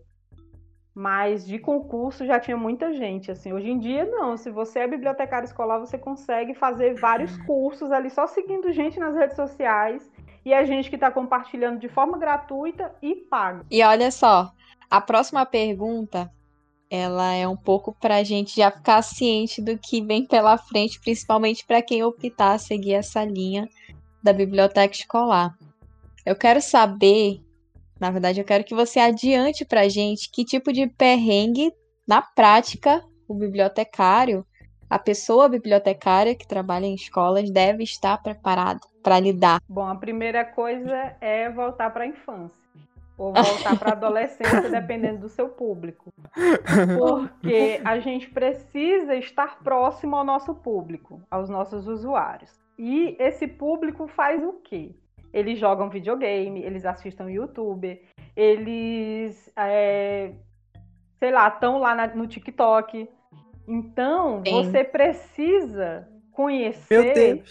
Mas 0.93 1.43
de 1.43 1.57
concurso 1.57 2.23
já 2.23 2.39
tinha 2.39 2.55
muita 2.55 2.93
gente, 2.93 3.31
assim. 3.31 3.51
Hoje 3.51 3.71
em 3.71 3.79
dia, 3.79 4.05
não. 4.05 4.37
Se 4.37 4.51
você 4.51 4.79
é 4.79 4.87
bibliotecário 4.87 5.47
escolar, 5.47 5.79
você 5.79 5.97
consegue 5.97 6.53
fazer 6.53 6.93
vários 6.93 7.35
cursos 7.37 7.91
ali 7.91 8.11
só 8.11 8.27
seguindo 8.27 8.71
gente 8.71 8.99
nas 8.99 9.15
redes 9.15 9.35
sociais. 9.35 10.07
E 10.45 10.53
é 10.53 10.63
gente 10.65 10.89
que 10.89 10.95
está 10.95 11.09
compartilhando 11.09 11.79
de 11.79 11.89
forma 11.89 12.19
gratuita 12.19 12.93
e 13.01 13.15
paga. 13.15 13.65
E 13.71 13.81
olha 13.81 14.11
só, 14.11 14.51
a 14.91 15.01
próxima 15.01 15.43
pergunta, 15.43 16.29
ela 16.95 17.33
é 17.33 17.47
um 17.47 17.57
pouco 17.57 17.91
para 17.99 18.17
a 18.17 18.23
gente 18.23 18.57
já 18.57 18.69
ficar 18.69 19.01
ciente 19.01 19.59
do 19.59 19.79
que 19.79 19.99
vem 19.99 20.27
pela 20.27 20.59
frente, 20.59 20.99
principalmente 20.99 21.65
para 21.65 21.81
quem 21.81 22.03
optar 22.03 22.53
a 22.53 22.59
seguir 22.59 22.93
essa 22.93 23.25
linha 23.25 23.67
da 24.21 24.31
biblioteca 24.31 24.93
escolar. 24.93 25.57
Eu 26.23 26.35
quero 26.35 26.61
saber 26.61 27.41
na 27.99 28.11
verdade, 28.11 28.41
eu 28.41 28.45
quero 28.45 28.65
que 28.65 28.75
você 28.75 28.99
adiante 28.99 29.63
para 29.63 29.81
a 29.81 29.87
gente 29.87 30.29
que 30.29 30.43
tipo 30.43 30.73
de 30.73 30.87
perrengue, 30.87 31.71
na 32.05 32.21
prática, 32.21 33.01
o 33.29 33.33
bibliotecário, 33.33 34.45
a 34.89 34.99
pessoa 34.99 35.47
bibliotecária 35.47 36.35
que 36.35 36.45
trabalha 36.45 36.85
em 36.85 36.95
escolas 36.95 37.49
deve 37.49 37.83
estar 37.83 38.21
preparada 38.21 38.81
para 39.01 39.21
lidar. 39.21 39.61
Bom, 39.69 39.87
a 39.87 39.95
primeira 39.95 40.43
coisa 40.43 41.15
é 41.21 41.49
voltar 41.49 41.91
para 41.91 42.03
a 42.03 42.07
infância 42.07 42.62
ou 43.17 43.33
voltar 43.33 43.77
para 43.77 43.91
a 43.91 43.93
adolescência, 43.93 44.69
dependendo 44.69 45.19
do 45.19 45.29
seu 45.29 45.49
público. 45.49 46.11
Porque 46.97 47.81
a 47.83 47.99
gente 47.99 48.29
precisa 48.29 49.15
estar 49.15 49.59
próximo 49.59 50.15
ao 50.15 50.23
nosso 50.23 50.55
público, 50.55 51.21
aos 51.29 51.49
nossos 51.49 51.87
usuários. 51.87 52.51
E 52.77 53.15
esse 53.19 53.47
público 53.47 54.07
faz 54.07 54.43
o 54.43 54.53
quê? 54.53 54.95
eles 55.33 55.57
jogam 55.57 55.89
videogame, 55.89 56.63
eles 56.63 56.85
assistem 56.85 57.33
YouTube, 57.33 57.99
eles, 58.35 59.51
é, 59.57 60.31
sei 61.19 61.31
lá, 61.31 61.47
estão 61.47 61.79
lá 61.79 61.95
na, 61.95 62.07
no 62.07 62.27
TikTok. 62.27 63.09
Então, 63.67 64.43
Sim. 64.45 64.51
você 64.51 64.83
precisa 64.83 66.07
conhecer. 66.31 67.43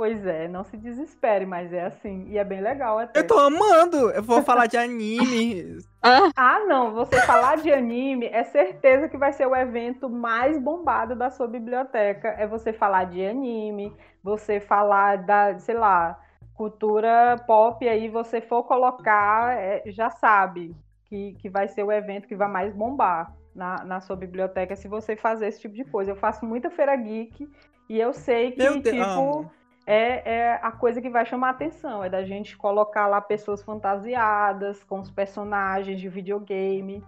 Pois 0.00 0.24
é, 0.24 0.48
não 0.48 0.64
se 0.64 0.78
desespere, 0.78 1.44
mas 1.44 1.74
é 1.74 1.84
assim. 1.84 2.24
E 2.28 2.38
é 2.38 2.42
bem 2.42 2.62
legal 2.62 2.98
até. 2.98 3.20
Eu 3.20 3.26
tô 3.26 3.38
amando! 3.38 4.10
Eu 4.12 4.22
vou 4.22 4.40
falar 4.40 4.64
de 4.64 4.78
anime. 4.78 5.76
ah, 6.34 6.60
não. 6.60 6.94
Você 6.94 7.20
falar 7.20 7.58
de 7.58 7.70
anime 7.70 8.24
é 8.32 8.42
certeza 8.44 9.10
que 9.10 9.18
vai 9.18 9.30
ser 9.34 9.46
o 9.46 9.54
evento 9.54 10.08
mais 10.08 10.58
bombado 10.58 11.14
da 11.14 11.28
sua 11.28 11.46
biblioteca. 11.46 12.28
É 12.28 12.46
você 12.46 12.72
falar 12.72 13.10
de 13.10 13.22
anime, 13.22 13.94
você 14.24 14.58
falar 14.58 15.18
da, 15.18 15.58
sei 15.58 15.74
lá, 15.74 16.18
cultura 16.54 17.36
pop 17.46 17.86
aí 17.86 18.08
você 18.08 18.40
for 18.40 18.62
colocar, 18.62 19.54
é, 19.54 19.82
já 19.88 20.08
sabe 20.08 20.74
que, 21.04 21.34
que 21.34 21.50
vai 21.50 21.68
ser 21.68 21.82
o 21.82 21.92
evento 21.92 22.26
que 22.26 22.34
vai 22.34 22.48
mais 22.48 22.72
bombar 22.72 23.34
na, 23.54 23.84
na 23.84 24.00
sua 24.00 24.16
biblioteca 24.16 24.74
se 24.74 24.88
você 24.88 25.14
fazer 25.14 25.48
esse 25.48 25.60
tipo 25.60 25.74
de 25.74 25.84
coisa. 25.84 26.12
Eu 26.12 26.16
faço 26.16 26.46
muita 26.46 26.70
feira 26.70 26.96
geek 26.96 27.46
e 27.86 28.00
eu 28.00 28.14
sei 28.14 28.52
que, 28.52 28.80
tipo, 28.80 29.50
é, 29.86 30.32
é 30.32 30.52
a 30.62 30.70
coisa 30.70 31.00
que 31.00 31.10
vai 31.10 31.24
chamar 31.26 31.48
a 31.48 31.50
atenção. 31.50 32.02
É 32.04 32.08
da 32.08 32.22
gente 32.24 32.56
colocar 32.56 33.06
lá 33.06 33.20
pessoas 33.20 33.62
fantasiadas 33.62 34.82
com 34.84 35.00
os 35.00 35.10
personagens 35.10 36.00
de 36.00 36.08
videogame. 36.08 37.04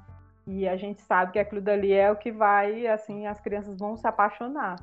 E 0.47 0.69
a 0.69 0.77
gente 0.77 1.01
sabe 1.03 1.33
que 1.33 1.39
aquilo 1.39 1.61
dali 1.61 1.93
é 1.93 2.11
o 2.11 2.17
que 2.17 2.33
vai, 2.33 2.87
assim, 2.87 3.27
as 3.27 3.41
crianças 3.41 3.79
vão 3.79 3.97
se 3.97 4.07
apaixonar. 4.07 4.77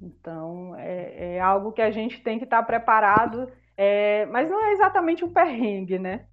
Então, 0.00 0.74
é, 0.76 1.36
é 1.36 1.40
algo 1.40 1.72
que 1.72 1.82
a 1.82 1.90
gente 1.90 2.22
tem 2.22 2.38
que 2.38 2.44
estar 2.44 2.62
preparado 2.62 3.50
é, 3.78 4.26
mas 4.26 4.50
não 4.50 4.64
é 4.64 4.72
exatamente 4.72 5.24
um 5.24 5.32
perrengue, 5.32 6.00
né? 6.00 6.24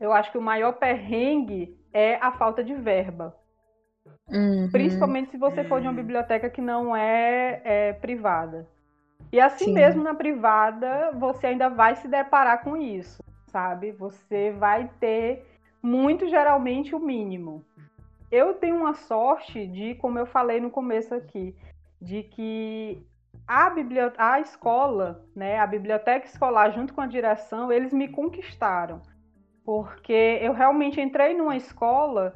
Eu 0.00 0.12
acho 0.12 0.32
que 0.32 0.38
o 0.38 0.42
maior 0.42 0.72
perrengue 0.72 1.78
é 1.92 2.16
a 2.16 2.32
falta 2.32 2.64
de 2.64 2.74
verba. 2.74 3.32
Uhum. 4.28 4.68
Principalmente 4.72 5.30
se 5.30 5.38
você 5.38 5.62
for 5.62 5.80
de 5.80 5.86
uma 5.86 5.94
biblioteca 5.94 6.50
que 6.50 6.60
não 6.60 6.96
é, 6.96 7.62
é 7.64 7.92
privada. 7.92 8.66
E 9.32 9.40
assim 9.40 9.66
Sim. 9.66 9.74
mesmo 9.74 10.02
na 10.02 10.14
privada, 10.14 11.12
você 11.12 11.48
ainda 11.48 11.68
vai 11.68 11.96
se 11.96 12.08
deparar 12.08 12.62
com 12.62 12.76
isso, 12.76 13.22
sabe? 13.46 13.92
Você 13.92 14.52
vai 14.52 14.90
ter 14.98 15.44
muito 15.82 16.26
geralmente 16.28 16.94
o 16.94 16.98
mínimo. 16.98 17.64
Eu 18.30 18.54
tenho 18.54 18.76
uma 18.76 18.94
sorte 18.94 19.66
de, 19.66 19.94
como 19.96 20.18
eu 20.18 20.26
falei 20.26 20.60
no 20.60 20.70
começo 20.70 21.14
aqui, 21.14 21.54
de 22.00 22.22
que 22.22 23.02
a, 23.46 23.70
biblioteca, 23.70 24.32
a 24.32 24.40
escola, 24.40 25.24
né, 25.34 25.58
a 25.58 25.66
biblioteca 25.66 26.26
escolar, 26.26 26.70
junto 26.70 26.92
com 26.92 27.00
a 27.00 27.06
direção, 27.06 27.72
eles 27.72 27.92
me 27.92 28.08
conquistaram. 28.08 29.00
Porque 29.64 30.38
eu 30.40 30.52
realmente 30.52 31.00
entrei 31.00 31.34
numa 31.34 31.56
escola 31.56 32.34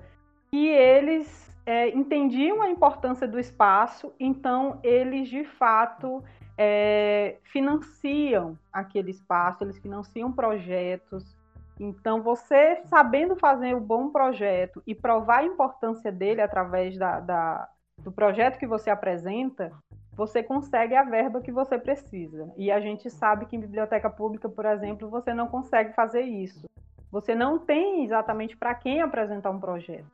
e 0.53 0.69
eles 0.69 1.51
é, 1.65 1.89
entendiam 1.91 2.61
a 2.61 2.71
importância 2.71 3.27
do 3.27 3.39
espaço, 3.39 4.13
então 4.19 4.79
eles 4.83 5.29
de 5.29 5.45
fato 5.45 6.23
é, 6.65 7.39
financiam 7.43 8.57
aquele 8.73 9.11
espaço, 9.11 9.65
eles 9.65 9.79
financiam 9.79 10.31
projetos. 10.31 11.37
Então, 11.81 12.23
você 12.23 12.83
sabendo 12.89 13.35
fazer 13.35 13.75
um 13.75 13.81
bom 13.81 14.11
projeto 14.11 14.81
e 14.87 14.95
provar 14.95 15.39
a 15.39 15.45
importância 15.45 16.13
dele 16.13 16.41
através 16.41 16.97
da, 16.97 17.19
da, 17.19 17.69
do 17.99 18.13
projeto 18.13 18.59
que 18.59 18.67
você 18.67 18.91
apresenta, 18.91 19.73
você 20.13 20.41
consegue 20.41 20.95
a 20.95 21.03
verba 21.03 21.41
que 21.41 21.51
você 21.51 21.77
precisa. 21.77 22.49
E 22.57 22.71
a 22.71 22.79
gente 22.81 23.11
sabe 23.11 23.47
que 23.47 23.57
em 23.57 23.61
biblioteca 23.61 24.09
pública, 24.09 24.49
por 24.49 24.65
exemplo, 24.65 25.09
você 25.09 25.35
não 25.35 25.49
consegue 25.49 25.93
fazer 25.95 26.23
isso. 26.23 26.67
Você 27.11 27.35
não 27.35 27.59
tem 27.59 28.05
exatamente 28.05 28.57
para 28.57 28.75
quem 28.75 29.01
apresentar 29.01 29.51
um 29.51 29.59
projeto. 29.59 30.07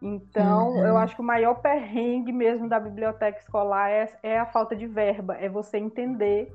Então, 0.00 0.70
uhum. 0.70 0.86
eu 0.86 0.96
acho 0.96 1.14
que 1.14 1.20
o 1.20 1.24
maior 1.24 1.54
perrengue 1.54 2.32
mesmo 2.32 2.68
da 2.68 2.78
biblioteca 2.78 3.38
escolar 3.38 3.90
é, 3.90 4.12
é 4.22 4.38
a 4.38 4.46
falta 4.46 4.76
de 4.76 4.86
verba. 4.86 5.34
É 5.34 5.48
você 5.48 5.78
entender 5.78 6.52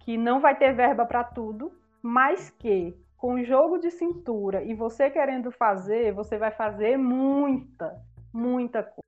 que 0.00 0.16
não 0.16 0.40
vai 0.40 0.56
ter 0.56 0.72
verba 0.72 1.04
para 1.04 1.24
tudo, 1.24 1.72
mas 2.02 2.50
que 2.50 2.94
com 3.16 3.42
jogo 3.42 3.78
de 3.78 3.90
cintura 3.90 4.62
e 4.62 4.74
você 4.74 5.08
querendo 5.08 5.50
fazer, 5.50 6.12
você 6.12 6.36
vai 6.36 6.50
fazer 6.50 6.96
muita, 6.98 7.98
muita 8.32 8.82
coisa. 8.82 9.02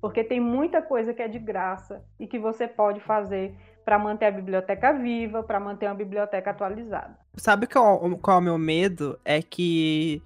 Porque 0.00 0.24
tem 0.24 0.40
muita 0.40 0.82
coisa 0.82 1.14
que 1.14 1.22
é 1.22 1.28
de 1.28 1.38
graça 1.38 2.04
e 2.18 2.26
que 2.26 2.40
você 2.40 2.66
pode 2.66 2.98
fazer 2.98 3.56
para 3.84 3.98
manter 3.98 4.26
a 4.26 4.30
biblioteca 4.32 4.92
viva, 4.92 5.44
para 5.44 5.60
manter 5.60 5.86
uma 5.86 5.94
biblioteca 5.94 6.50
atualizada. 6.50 7.16
Sabe 7.36 7.68
qual, 7.68 8.00
qual 8.18 8.38
é 8.38 8.40
o 8.40 8.42
meu 8.42 8.58
medo? 8.58 9.16
É 9.24 9.40
que 9.40 10.20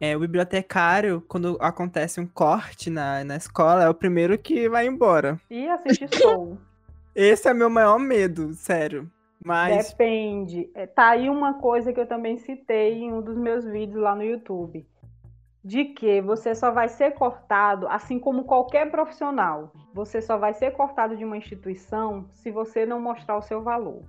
é, 0.00 0.16
o 0.16 0.20
bibliotecário, 0.20 1.22
quando 1.28 1.56
acontece 1.60 2.20
um 2.20 2.26
corte 2.26 2.90
na, 2.90 3.24
na 3.24 3.36
escola, 3.36 3.84
é 3.84 3.88
o 3.88 3.94
primeiro 3.94 4.38
que 4.38 4.68
vai 4.68 4.86
embora. 4.86 5.40
E 5.50 5.68
assiste 5.68 6.08
show. 6.16 6.56
Esse 7.14 7.48
é 7.48 7.54
meu 7.54 7.68
maior 7.68 7.98
medo, 7.98 8.52
sério. 8.54 9.10
Mas... 9.44 9.90
Depende. 9.90 10.70
É, 10.74 10.86
tá 10.86 11.10
aí 11.10 11.28
uma 11.28 11.54
coisa 11.54 11.92
que 11.92 12.00
eu 12.00 12.06
também 12.06 12.38
citei 12.38 12.94
em 12.94 13.12
um 13.12 13.20
dos 13.20 13.36
meus 13.36 13.64
vídeos 13.64 14.00
lá 14.02 14.14
no 14.14 14.22
YouTube 14.22 14.86
de 15.64 15.84
que 15.84 16.22
você 16.22 16.54
só 16.54 16.70
vai 16.70 16.88
ser 16.88 17.12
cortado, 17.12 17.86
assim 17.88 18.18
como 18.18 18.44
qualquer 18.44 18.90
profissional, 18.90 19.72
você 19.92 20.22
só 20.22 20.38
vai 20.38 20.54
ser 20.54 20.70
cortado 20.72 21.14
de 21.14 21.24
uma 21.24 21.36
instituição 21.36 22.26
se 22.32 22.50
você 22.50 22.86
não 22.86 22.98
mostrar 23.00 23.36
o 23.36 23.42
seu 23.42 23.62
valor. 23.62 24.02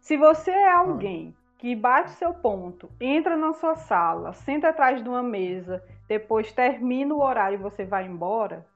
Se 0.00 0.16
você 0.16 0.50
é 0.50 0.72
alguém 0.72 1.34
que 1.62 1.76
bate 1.76 2.10
seu 2.10 2.34
ponto, 2.34 2.90
entra 3.00 3.36
na 3.36 3.52
sua 3.52 3.76
sala, 3.76 4.32
senta 4.32 4.70
atrás 4.70 5.00
de 5.00 5.08
uma 5.08 5.22
mesa, 5.22 5.80
depois 6.08 6.50
termina 6.50 7.14
o 7.14 7.22
horário 7.22 7.54
e 7.54 7.62
você 7.62 7.84
vai 7.84 8.04
embora, 8.04 8.66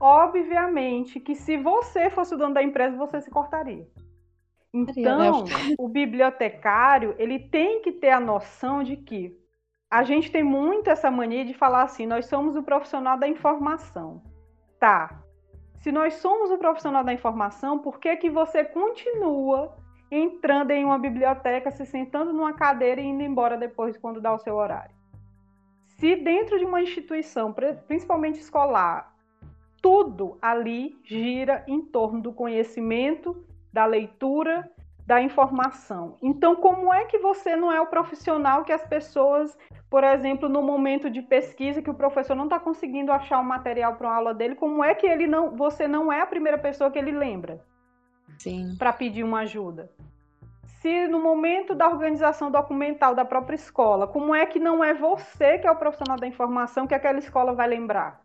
obviamente 0.00 1.20
que 1.20 1.34
se 1.34 1.58
você 1.58 2.08
fosse 2.08 2.34
o 2.34 2.38
dono 2.38 2.54
da 2.54 2.62
empresa, 2.62 2.96
você 2.96 3.20
se 3.20 3.30
cortaria. 3.30 3.86
Então, 4.72 5.44
o 5.78 5.86
bibliotecário, 5.86 7.14
ele 7.18 7.38
tem 7.38 7.82
que 7.82 7.92
ter 7.92 8.08
a 8.08 8.18
noção 8.18 8.82
de 8.82 8.96
que 8.96 9.38
a 9.90 10.02
gente 10.02 10.32
tem 10.32 10.42
muito 10.42 10.88
essa 10.88 11.10
mania 11.10 11.44
de 11.44 11.52
falar 11.52 11.82
assim: 11.82 12.06
nós 12.06 12.24
somos 12.24 12.56
o 12.56 12.62
profissional 12.62 13.18
da 13.18 13.28
informação. 13.28 14.22
Tá. 14.78 15.22
Se 15.80 15.92
nós 15.92 16.14
somos 16.14 16.50
o 16.50 16.56
profissional 16.56 17.04
da 17.04 17.12
informação, 17.12 17.78
por 17.78 18.00
que, 18.00 18.16
que 18.16 18.30
você 18.30 18.64
continua 18.64 19.76
entrando 20.10 20.70
em 20.72 20.84
uma 20.84 20.98
biblioteca, 20.98 21.70
se 21.70 21.86
sentando 21.86 22.32
numa 22.32 22.52
cadeira 22.52 23.00
e 23.00 23.06
indo 23.06 23.22
embora 23.22 23.56
depois 23.56 23.96
quando 23.96 24.20
dá 24.20 24.32
o 24.32 24.38
seu 24.38 24.56
horário? 24.56 24.94
Se 25.86 26.16
dentro 26.16 26.58
de 26.58 26.64
uma 26.64 26.82
instituição, 26.82 27.54
principalmente 27.86 28.40
escolar, 28.40 29.14
tudo 29.82 30.38
ali 30.40 30.96
gira 31.04 31.64
em 31.66 31.80
torno 31.82 32.20
do 32.20 32.32
conhecimento, 32.32 33.44
da 33.72 33.86
leitura, 33.86 34.70
da 35.06 35.20
informação. 35.20 36.16
Então, 36.22 36.54
como 36.56 36.92
é 36.94 37.04
que 37.04 37.18
você 37.18 37.56
não 37.56 37.72
é 37.72 37.80
o 37.80 37.86
profissional 37.86 38.64
que 38.64 38.72
as 38.72 38.86
pessoas, 38.86 39.58
por 39.90 40.04
exemplo, 40.04 40.48
no 40.48 40.62
momento 40.62 41.10
de 41.10 41.20
pesquisa 41.20 41.82
que 41.82 41.90
o 41.90 41.94
professor 41.94 42.36
não 42.36 42.44
está 42.44 42.60
conseguindo 42.60 43.10
achar 43.10 43.40
o 43.40 43.44
material 43.44 43.96
para 43.96 44.06
uma 44.06 44.16
aula 44.16 44.32
dele, 44.32 44.54
como 44.54 44.84
é 44.84 44.94
que 44.94 45.06
ele 45.06 45.26
não, 45.26 45.56
você 45.56 45.88
não 45.88 46.12
é 46.12 46.20
a 46.20 46.26
primeira 46.26 46.58
pessoa 46.58 46.90
que 46.90 46.98
ele 46.98 47.10
lembra? 47.10 47.60
Para 48.78 48.92
pedir 48.92 49.24
uma 49.24 49.40
ajuda. 49.40 49.90
Se 50.80 51.06
no 51.08 51.20
momento 51.20 51.74
da 51.74 51.88
organização 51.88 52.50
documental 52.50 53.14
da 53.14 53.24
própria 53.24 53.54
escola, 53.54 54.06
como 54.06 54.34
é 54.34 54.46
que 54.46 54.58
não 54.58 54.82
é 54.82 54.94
você 54.94 55.58
que 55.58 55.66
é 55.66 55.70
o 55.70 55.76
profissional 55.76 56.16
da 56.16 56.26
informação 56.26 56.86
que 56.86 56.94
aquela 56.94 57.18
escola 57.18 57.52
vai 57.52 57.68
lembrar? 57.68 58.22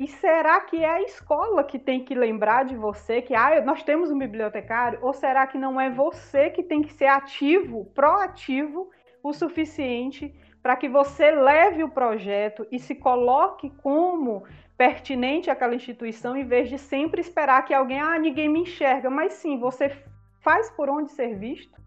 E 0.00 0.08
será 0.08 0.60
que 0.62 0.82
é 0.82 0.88
a 0.88 1.02
escola 1.02 1.62
que 1.62 1.78
tem 1.78 2.02
que 2.02 2.14
lembrar 2.14 2.64
de 2.64 2.74
você 2.74 3.20
que 3.20 3.34
ah, 3.34 3.62
nós 3.62 3.82
temos 3.82 4.10
um 4.10 4.18
bibliotecário? 4.18 4.98
Ou 5.02 5.12
será 5.12 5.46
que 5.46 5.58
não 5.58 5.78
é 5.80 5.90
você 5.90 6.48
que 6.48 6.62
tem 6.62 6.80
que 6.82 6.92
ser 6.94 7.06
ativo, 7.06 7.84
proativo 7.94 8.90
o 9.22 9.32
suficiente 9.32 10.34
para 10.62 10.74
que 10.74 10.88
você 10.88 11.30
leve 11.30 11.84
o 11.84 11.90
projeto 11.90 12.66
e 12.72 12.78
se 12.78 12.94
coloque 12.94 13.70
como 13.82 14.44
pertinente 14.80 15.50
àquela 15.50 15.74
instituição, 15.74 16.34
em 16.34 16.46
vez 16.46 16.70
de 16.70 16.78
sempre 16.78 17.20
esperar 17.20 17.66
que 17.66 17.74
alguém, 17.74 18.00
ah, 18.00 18.18
ninguém 18.18 18.48
me 18.48 18.60
enxerga. 18.60 19.10
Mas 19.10 19.34
sim, 19.34 19.58
você 19.58 19.94
faz 20.40 20.70
por 20.70 20.88
onde 20.88 21.12
ser 21.12 21.38
visto. 21.38 21.78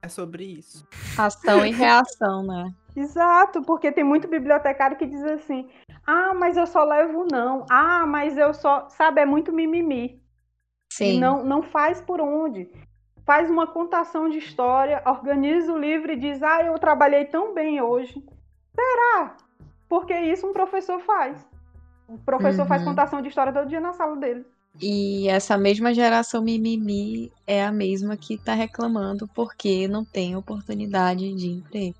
É 0.00 0.08
sobre 0.08 0.44
isso. 0.44 0.88
Ação 1.18 1.66
e 1.66 1.70
reação, 1.70 2.42
né? 2.42 2.72
Exato, 2.96 3.60
porque 3.60 3.92
tem 3.92 4.02
muito 4.02 4.26
bibliotecário 4.26 4.96
que 4.96 5.04
diz 5.04 5.22
assim: 5.24 5.68
ah, 6.06 6.32
mas 6.32 6.56
eu 6.56 6.66
só 6.66 6.84
levo 6.84 7.26
não. 7.30 7.66
Ah, 7.68 8.06
mas 8.06 8.38
eu 8.38 8.54
só. 8.54 8.88
Sabe, 8.88 9.20
é 9.20 9.26
muito 9.26 9.52
mimimi. 9.52 10.18
Sim. 10.90 11.16
E 11.16 11.20
não, 11.20 11.44
não 11.44 11.62
faz 11.62 12.00
por 12.00 12.18
onde. 12.18 12.70
Faz 13.26 13.50
uma 13.50 13.66
contação 13.66 14.26
de 14.30 14.38
história, 14.38 15.02
organiza 15.04 15.70
o 15.70 15.78
livro 15.78 16.12
e 16.12 16.16
diz: 16.16 16.42
ah, 16.42 16.62
eu 16.62 16.78
trabalhei 16.78 17.26
tão 17.26 17.52
bem 17.52 17.82
hoje. 17.82 18.24
Será? 18.74 19.36
Porque 19.86 20.14
isso 20.18 20.46
um 20.46 20.54
professor 20.54 20.98
faz. 21.00 21.46
O 22.08 22.16
professor 22.18 22.62
uhum. 22.62 22.68
faz 22.68 22.82
contação 22.82 23.20
de 23.20 23.28
história 23.28 23.52
todo 23.52 23.68
dia 23.68 23.80
na 23.80 23.92
sala 23.92 24.16
dele. 24.16 24.44
E 24.80 25.28
essa 25.28 25.58
mesma 25.58 25.92
geração 25.92 26.42
mimimi 26.42 27.32
é 27.46 27.64
a 27.64 27.72
mesma 27.72 28.16
que 28.16 28.34
está 28.34 28.54
reclamando 28.54 29.28
porque 29.34 29.86
não 29.88 30.04
tem 30.04 30.36
oportunidade 30.36 31.34
de 31.34 31.48
emprego. 31.48 31.96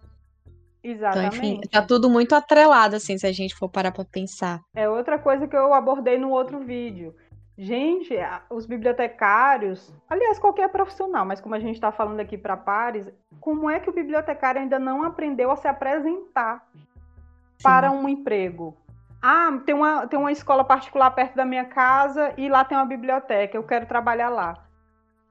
Exatamente. 0.82 1.36
Então, 1.36 1.48
enfim, 1.48 1.60
tá 1.70 1.82
tudo 1.82 2.08
muito 2.08 2.34
atrelado, 2.34 2.96
assim, 2.96 3.18
se 3.18 3.26
a 3.26 3.32
gente 3.32 3.54
for 3.54 3.68
parar 3.68 3.92
para 3.92 4.04
pensar. 4.04 4.60
É 4.74 4.88
outra 4.88 5.18
coisa 5.18 5.46
que 5.46 5.56
eu 5.56 5.74
abordei 5.74 6.18
no 6.18 6.30
outro 6.30 6.60
vídeo. 6.60 7.14
Gente, 7.60 8.14
os 8.48 8.66
bibliotecários, 8.66 9.92
aliás, 10.08 10.38
qualquer 10.38 10.68
profissional, 10.68 11.26
mas 11.26 11.40
como 11.40 11.56
a 11.56 11.58
gente 11.58 11.74
está 11.74 11.90
falando 11.90 12.20
aqui 12.20 12.38
para 12.38 12.56
pares, 12.56 13.10
como 13.40 13.68
é 13.68 13.80
que 13.80 13.90
o 13.90 13.92
bibliotecário 13.92 14.60
ainda 14.60 14.78
não 14.78 15.02
aprendeu 15.02 15.50
a 15.50 15.56
se 15.56 15.66
apresentar 15.66 16.64
Sim. 16.72 16.86
para 17.60 17.90
um 17.90 18.08
emprego? 18.08 18.76
Ah, 19.20 19.60
tem 19.66 19.74
uma, 19.74 20.06
tem 20.06 20.18
uma 20.18 20.32
escola 20.32 20.64
particular 20.64 21.10
perto 21.10 21.34
da 21.34 21.44
minha 21.44 21.64
casa 21.64 22.32
e 22.36 22.48
lá 22.48 22.64
tem 22.64 22.78
uma 22.78 22.86
biblioteca, 22.86 23.56
eu 23.56 23.64
quero 23.64 23.86
trabalhar 23.86 24.28
lá. 24.28 24.54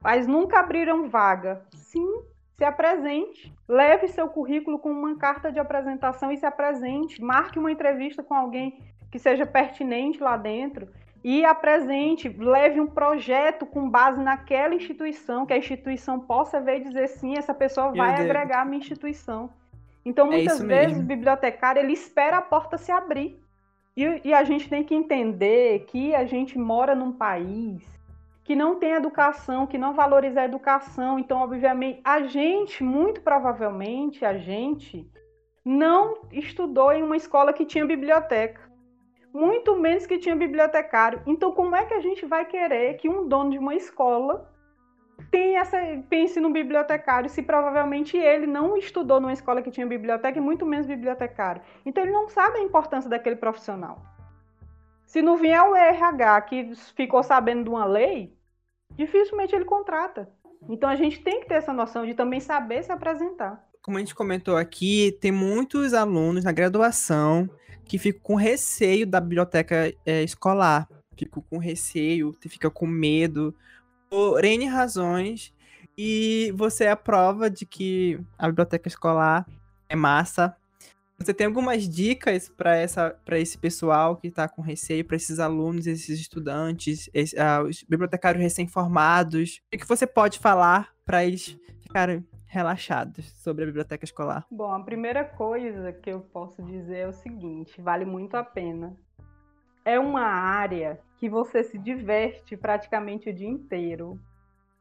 Mas 0.02 0.26
nunca 0.26 0.60
abriram 0.60 1.08
vaga. 1.08 1.62
Sim, 1.74 2.22
se 2.56 2.64
apresente, 2.64 3.54
leve 3.66 4.08
seu 4.08 4.28
currículo 4.28 4.78
com 4.78 4.90
uma 4.90 5.16
carta 5.16 5.50
de 5.50 5.58
apresentação 5.58 6.30
e 6.30 6.36
se 6.36 6.44
apresente, 6.44 7.22
marque 7.22 7.58
uma 7.58 7.72
entrevista 7.72 8.22
com 8.22 8.34
alguém 8.34 8.78
que 9.10 9.18
seja 9.18 9.46
pertinente 9.46 10.22
lá 10.22 10.36
dentro 10.36 10.88
e 11.24 11.44
apresente, 11.44 12.28
leve 12.28 12.80
um 12.80 12.86
projeto 12.86 13.66
com 13.66 13.88
base 13.88 14.22
naquela 14.22 14.74
instituição, 14.74 15.46
que 15.46 15.52
a 15.52 15.58
instituição 15.58 16.20
possa 16.20 16.60
ver 16.60 16.80
e 16.80 16.84
dizer 16.84 17.08
sim, 17.08 17.36
essa 17.36 17.54
pessoa 17.54 17.92
vai 17.92 18.14
agregar 18.14 18.62
a 18.62 18.64
minha 18.64 18.78
instituição. 18.78 19.50
Então, 20.04 20.26
é 20.28 20.36
muitas 20.36 20.60
é 20.60 20.66
vezes, 20.66 20.92
mesmo. 20.92 21.02
o 21.02 21.06
bibliotecário 21.06 21.80
ele 21.80 21.92
espera 21.92 22.38
a 22.38 22.42
porta 22.42 22.78
se 22.78 22.92
abrir. 22.92 23.38
E, 23.98 24.28
e 24.28 24.32
a 24.32 24.44
gente 24.44 24.68
tem 24.68 24.84
que 24.84 24.94
entender 24.94 25.80
que 25.86 26.14
a 26.14 26.24
gente 26.24 26.56
mora 26.56 26.94
num 26.94 27.10
país 27.10 27.82
que 28.44 28.54
não 28.54 28.76
tem 28.76 28.92
educação, 28.92 29.66
que 29.66 29.76
não 29.76 29.92
valoriza 29.92 30.40
a 30.40 30.44
educação. 30.44 31.18
Então, 31.18 31.38
obviamente, 31.40 32.00
a 32.04 32.22
gente, 32.22 32.84
muito 32.84 33.20
provavelmente, 33.20 34.24
a 34.24 34.38
gente 34.38 35.04
não 35.64 36.28
estudou 36.30 36.92
em 36.92 37.02
uma 37.02 37.16
escola 37.16 37.52
que 37.52 37.66
tinha 37.66 37.84
biblioteca. 37.84 38.60
muito 39.34 39.76
menos 39.76 40.06
que 40.06 40.18
tinha 40.18 40.36
bibliotecário. 40.36 41.20
Então, 41.26 41.50
como 41.50 41.74
é 41.74 41.84
que 41.84 41.94
a 41.94 42.00
gente 42.00 42.24
vai 42.24 42.44
querer 42.46 42.94
que 42.98 43.08
um 43.08 43.26
dono 43.26 43.50
de 43.50 43.58
uma 43.58 43.74
escola 43.74 44.48
tenha 45.30 45.60
essa, 45.60 45.78
pense 46.08 46.40
no 46.40 46.50
bibliotecário 46.50 47.28
se 47.28 47.42
provavelmente 47.42 48.16
ele 48.16 48.46
não 48.46 48.76
estudou 48.76 49.20
numa 49.20 49.32
escola 49.32 49.62
que 49.62 49.70
tinha 49.70 49.86
biblioteca 49.86 50.38
e 50.38 50.40
muito 50.40 50.64
menos 50.64 50.86
bibliotecário? 50.86 51.62
Então, 51.84 52.02
ele 52.02 52.12
não 52.12 52.28
sabe 52.28 52.58
a 52.58 52.62
importância 52.62 53.10
daquele 53.10 53.36
profissional. 53.36 54.00
Se 55.06 55.22
não 55.22 55.36
vier 55.36 55.62
o 55.62 55.74
RH 55.74 56.40
que 56.42 56.74
ficou 56.94 57.22
sabendo 57.22 57.64
de 57.64 57.70
uma 57.70 57.84
lei, 57.84 58.32
dificilmente 58.94 59.54
ele 59.54 59.64
contrata. 59.64 60.28
Então, 60.68 60.88
a 60.88 60.96
gente 60.96 61.20
tem 61.20 61.40
que 61.40 61.48
ter 61.48 61.54
essa 61.54 61.72
noção 61.72 62.04
de 62.04 62.14
também 62.14 62.40
saber 62.40 62.82
se 62.82 62.92
apresentar. 62.92 63.64
Como 63.82 63.96
a 63.96 64.00
gente 64.00 64.14
comentou 64.14 64.56
aqui, 64.56 65.16
tem 65.20 65.32
muitos 65.32 65.94
alunos 65.94 66.44
na 66.44 66.52
graduação 66.52 67.48
que 67.84 67.96
ficam 67.96 68.20
com 68.22 68.34
receio 68.34 69.06
da 69.06 69.20
biblioteca 69.20 69.92
é, 70.04 70.22
escolar, 70.22 70.86
ficam 71.16 71.42
com 71.48 71.58
receio, 71.58 72.36
ficam 72.40 72.70
com 72.70 72.86
medo, 72.86 73.54
por 74.10 74.44
N 74.44 74.66
razões. 74.66 75.54
E 75.96 76.52
você 76.56 76.84
é 76.84 76.90
a 76.90 76.96
prova 76.96 77.50
de 77.50 77.66
que 77.66 78.20
a 78.38 78.46
biblioteca 78.46 78.86
escolar 78.86 79.46
é 79.88 79.96
massa. 79.96 80.56
Você 81.18 81.34
tem 81.34 81.48
algumas 81.48 81.88
dicas 81.88 82.48
para 82.48 83.40
esse 83.40 83.58
pessoal 83.58 84.16
que 84.16 84.28
está 84.28 84.48
com 84.48 84.62
receio, 84.62 85.04
para 85.04 85.16
esses 85.16 85.40
alunos, 85.40 85.88
esses 85.88 86.20
estudantes, 86.20 87.08
uh, 87.08 87.66
os 87.68 87.82
bibliotecários 87.82 88.40
recém-formados? 88.40 89.60
O 89.74 89.76
que 89.76 89.88
você 89.88 90.06
pode 90.06 90.38
falar 90.38 90.92
para 91.04 91.24
eles 91.24 91.58
ficarem 91.80 92.24
relaxados 92.46 93.32
sobre 93.42 93.64
a 93.64 93.66
biblioteca 93.66 94.04
escolar? 94.04 94.46
Bom, 94.48 94.70
a 94.70 94.84
primeira 94.84 95.24
coisa 95.24 95.92
que 95.92 96.10
eu 96.10 96.20
posso 96.20 96.62
dizer 96.62 96.98
é 96.98 97.08
o 97.08 97.12
seguinte: 97.12 97.82
vale 97.82 98.04
muito 98.04 98.36
a 98.36 98.44
pena. 98.44 98.96
É 99.84 99.98
uma 99.98 100.22
área 100.22 101.00
que 101.18 101.28
você 101.28 101.62
se 101.64 101.78
diverte 101.78 102.56
praticamente 102.56 103.30
o 103.30 103.34
dia 103.34 103.48
inteiro, 103.48 104.18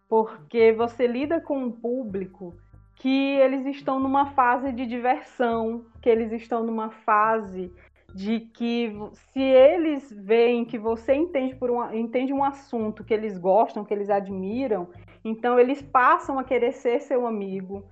porque 0.08 0.72
você 0.72 1.08
lida 1.08 1.42
com 1.42 1.58
um 1.58 1.72
público 1.72 2.56
que 2.96 3.36
eles 3.38 3.66
estão 3.66 4.00
numa 4.00 4.28
fase 4.32 4.72
de 4.72 4.86
diversão, 4.86 5.86
que 6.02 6.10
eles 6.10 6.32
estão 6.32 6.64
numa 6.64 6.90
fase 6.90 7.72
de 8.14 8.40
que 8.40 8.92
se 9.32 9.42
eles 9.42 10.12
veem 10.12 10.66
que 10.66 10.78
você 10.78 11.14
entende 11.14 11.56
por 11.56 11.70
um, 11.70 11.94
entende 11.94 12.34
um 12.34 12.44
assunto 12.44 13.04
que 13.04 13.14
eles 13.14 13.38
gostam, 13.38 13.86
que 13.86 13.94
eles 13.94 14.10
admiram, 14.10 14.88
então 15.24 15.60
eles 15.60 15.82
passam 15.82 16.40
a 16.40 16.44
querer 16.44 16.72
ser 16.72 17.02
seu 17.02 17.28
amigo. 17.28 17.84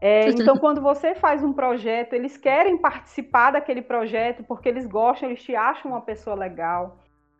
É, 0.00 0.28
então, 0.30 0.56
quando 0.56 0.80
você 0.80 1.14
faz 1.14 1.42
um 1.42 1.52
projeto, 1.52 2.14
eles 2.14 2.36
querem 2.36 2.78
participar 2.78 3.50
daquele 3.50 3.82
projeto 3.82 4.44
porque 4.44 4.68
eles 4.68 4.86
gostam, 4.86 5.28
eles 5.28 5.42
te 5.42 5.54
acham 5.54 5.90
uma 5.90 6.00
pessoa 6.00 6.36
legal. 6.36 6.98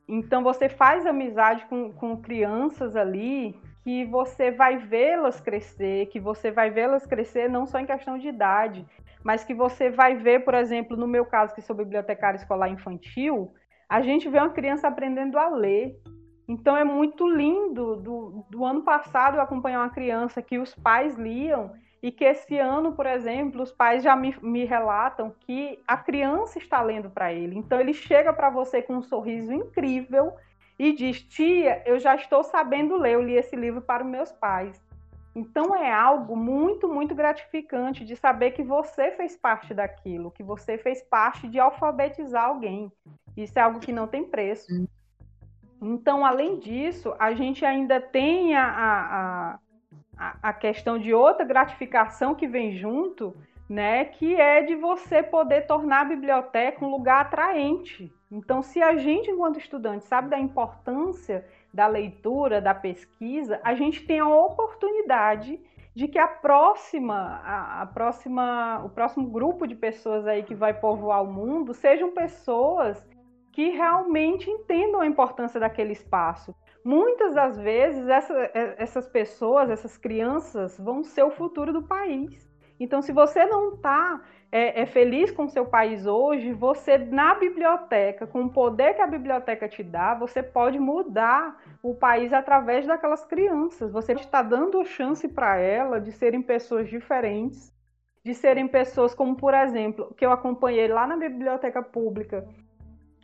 Então, 0.09 0.43
você 0.43 0.69
faz 0.69 1.05
amizade 1.05 1.67
com, 1.67 1.93
com 1.93 2.17
crianças 2.17 2.97
ali 2.97 3.55
que 3.85 4.05
você 4.07 4.51
vai 4.51 4.79
vê-las 4.79 5.41
crescer, 5.41 6.07
que 6.07 6.19
você 6.19 6.51
vai 6.51 6.71
vê-las 6.71 7.07
crescer 7.07 7.49
não 7.49 7.67
só 7.67 7.79
em 7.79 7.87
questão 7.87 8.19
de 8.19 8.29
idade, 8.29 8.87
mas 9.23 9.45
que 9.45 9.55
você 9.55 9.91
vai 9.91 10.17
ver, 10.17 10.45
por 10.45 10.55
exemplo, 10.55 10.97
no 10.97 11.07
meu 11.07 11.25
caso, 11.25 11.55
que 11.55 11.61
sou 11.61 11.77
bibliotecária 11.77 12.37
escolar 12.37 12.69
infantil, 12.69 13.53
a 13.89 14.01
gente 14.03 14.29
vê 14.29 14.39
uma 14.39 14.51
criança 14.51 14.89
aprendendo 14.89 15.39
a 15.39 15.49
ler. 15.49 15.99
Então 16.47 16.77
é 16.77 16.85
muito 16.85 17.27
lindo. 17.27 17.97
Do, 17.97 18.47
do 18.51 18.65
ano 18.65 18.83
passado 18.83 19.37
eu 19.37 19.43
acompanhei 19.43 19.79
uma 19.79 19.91
criança 19.91 20.41
que 20.41 20.59
os 20.59 20.75
pais 20.75 21.15
liam 21.17 21.73
e 22.03 22.13
que 22.13 22.25
esse 22.25 22.59
ano, 22.59 22.93
por 22.93 23.07
exemplo, 23.07 23.63
os 23.63 23.73
pais 23.73 24.03
já 24.03 24.15
me, 24.15 24.35
me 24.41 24.65
relatam 24.65 25.35
que 25.41 25.81
a 25.87 25.97
criança 25.97 26.59
está 26.59 26.81
lendo 26.81 27.11
para 27.11 27.33
ele. 27.33 27.57
Então 27.57 27.81
ele 27.81 27.93
chega 27.93 28.33
para 28.33 28.51
você 28.51 28.81
com 28.81 28.97
um 28.97 29.03
sorriso 29.03 29.53
incrível 29.53 30.33
e 30.79 30.93
diz: 30.93 31.21
Tia, 31.23 31.83
eu 31.85 31.99
já 31.99 32.15
estou 32.15 32.45
sabendo 32.45 32.97
ler, 32.97 33.15
eu 33.15 33.23
li 33.23 33.35
esse 33.35 33.57
livro 33.57 33.81
para 33.81 34.05
os 34.05 34.11
meus 34.11 34.31
pais. 34.31 34.81
Então 35.35 35.75
é 35.75 35.93
algo 35.93 36.37
muito, 36.37 36.89
muito 36.89 37.15
gratificante 37.15 38.05
de 38.05 38.17
saber 38.17 38.53
que 38.53 38.63
você 38.63 39.11
fez 39.13 39.37
parte 39.37 39.75
daquilo, 39.75 40.31
que 40.31 40.43
você 40.43 40.79
fez 40.79 41.03
parte 41.03 41.49
de 41.49 41.59
alfabetizar 41.59 42.45
alguém. 42.45 42.93
Isso 43.37 43.59
é 43.59 43.63
algo 43.63 43.79
que 43.79 43.93
não 43.93 44.07
tem 44.07 44.25
preço. 44.25 44.67
Então, 45.81 46.27
além 46.27 46.59
disso, 46.59 47.15
a 47.21 47.33
gente 47.35 47.65
ainda 47.65 48.01
tem 48.01 48.57
a, 48.57 48.69
a, 48.69 49.59
a, 50.19 50.53
questão 50.53 50.99
de 50.99 51.15
outra 51.15 51.45
gratificação 51.45 52.35
que 52.35 52.49
vem 52.49 52.77
junto, 52.77 53.37
né, 53.69 54.05
que 54.05 54.35
é 54.35 54.63
de 54.63 54.75
você 54.75 55.23
poder 55.23 55.67
tornar 55.67 56.01
a 56.01 56.05
biblioteca 56.05 56.85
um 56.85 56.91
lugar 56.91 57.21
atraente. 57.21 58.13
Então, 58.31 58.63
se 58.63 58.83
a 58.83 58.97
gente, 58.97 59.31
enquanto 59.31 59.59
estudante, 59.59 60.05
sabe 60.05 60.29
da 60.29 60.39
importância 60.39 61.47
da 61.73 61.87
leitura, 61.87 62.61
da 62.61 62.75
pesquisa, 62.75 63.61
a 63.63 63.75
gente 63.75 64.05
tem 64.05 64.19
a 64.19 64.29
oportunidade 64.29 65.61
de 65.95 66.09
que 66.09 66.19
a 66.19 66.29
próxima, 66.29 67.41
a, 67.45 67.83
a, 67.83 67.87
próxima, 67.87 68.83
o 68.85 68.89
próximo 68.89 69.29
grupo 69.29 69.67
de 69.67 69.75
pessoas 69.75 70.27
aí 70.27 70.43
que 70.43 70.55
vai 70.55 70.73
povoar 70.73 71.23
o 71.23 71.33
mundo 71.33 71.75
sejam 71.75 72.13
pessoas 72.13 73.05
que 73.53 73.71
realmente 73.71 74.49
entendam 74.49 75.01
a 75.01 75.07
importância 75.07 75.59
daquele 75.59 75.93
espaço. 75.93 76.55
Muitas 76.85 77.35
das 77.35 77.59
vezes 77.59 78.09
essa, 78.09 78.35
é, 78.55 78.75
essas 78.79 79.07
pessoas, 79.07 79.71
essas 79.71 79.97
crianças, 79.97 80.79
vão 80.79 81.03
ser 81.03 81.23
o 81.23 81.31
futuro 81.31 81.73
do 81.73 81.83
país. 81.83 82.49
Então, 82.81 83.03
se 83.03 83.13
você 83.13 83.45
não 83.45 83.75
está 83.75 84.23
é, 84.51 84.83
é, 84.83 84.87
feliz 84.87 85.31
com 85.31 85.49
seu 85.49 85.67
país 85.67 86.07
hoje, 86.07 86.53
você, 86.53 86.97
na 86.97 87.35
biblioteca, 87.35 88.27
com 88.27 88.45
o 88.45 88.51
poder 88.51 88.95
que 88.95 89.03
a 89.03 89.07
biblioteca 89.07 89.69
te 89.69 89.83
dá, 89.83 90.15
você 90.15 90.43
pode 90.43 90.79
mudar 90.79 91.61
o 91.83 91.95
país 91.95 92.33
através 92.33 92.87
daquelas 92.87 93.25
crianças. 93.25 93.93
Você 93.93 94.13
está 94.13 94.41
dando 94.43 94.85
chance 94.85 95.27
para 95.29 95.59
elas 95.59 96.05
de 96.05 96.13
serem 96.13 96.41
pessoas 96.41 96.89
diferentes, 96.89 97.75
de 98.25 98.35
serem 98.35 98.69
pessoas 98.69 99.15
como, 99.15 99.37
por 99.37 99.55
exemplo, 99.55 100.15
que 100.17 100.25
eu 100.25 100.31
acompanhei 100.31 100.87
lá 100.87 101.07
na 101.07 101.17
biblioteca 101.17 101.83
pública, 101.83 102.47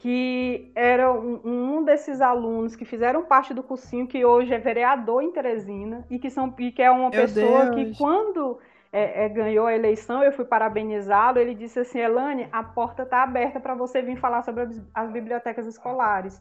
que 0.04 0.70
era 0.74 1.10
um, 1.10 1.40
um, 1.42 1.82
desses 1.82 2.20
alunos 2.20 2.76
que 2.76 2.84
fizeram 2.84 3.24
parte 3.24 3.54
do 3.54 3.62
cursinho, 3.62 4.06
que 4.06 4.22
hoje 4.22 4.52
é 4.52 4.58
vereador 4.58 5.22
em 5.22 5.32
Teresina, 5.32 6.04
e 6.10 6.18
que, 6.18 6.28
são, 6.28 6.54
e 6.58 6.70
que 6.70 6.82
é 6.82 6.90
uma 6.90 7.08
Meu 7.08 7.22
pessoa 7.22 7.70
Deus. 7.70 7.74
que, 7.74 7.96
quando 7.96 8.58
é, 8.92 9.24
é, 9.24 9.28
ganhou 9.30 9.66
a 9.66 9.74
eleição, 9.74 10.22
eu 10.22 10.30
fui 10.30 10.44
parabenizá-lo. 10.44 11.38
Ele 11.38 11.54
disse 11.54 11.78
assim: 11.80 12.00
Elane, 12.00 12.46
a 12.52 12.62
porta 12.62 13.04
está 13.04 13.22
aberta 13.22 13.58
para 13.58 13.74
você 13.74 14.02
vir 14.02 14.18
falar 14.18 14.42
sobre 14.42 14.68
as 14.92 15.10
bibliotecas 15.10 15.66
escolares. 15.66 16.38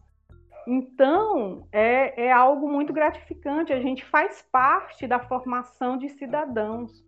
Então, 0.68 1.66
é, 1.72 2.26
é 2.26 2.34
algo 2.34 2.68
muito 2.68 2.91
gratificante. 2.91 3.72
A 3.72 3.80
gente 3.80 4.03
faz 4.03 4.45
parte 4.51 5.07
da 5.07 5.20
formação 5.20 5.97
de 5.97 6.09
cidadãos. 6.09 7.01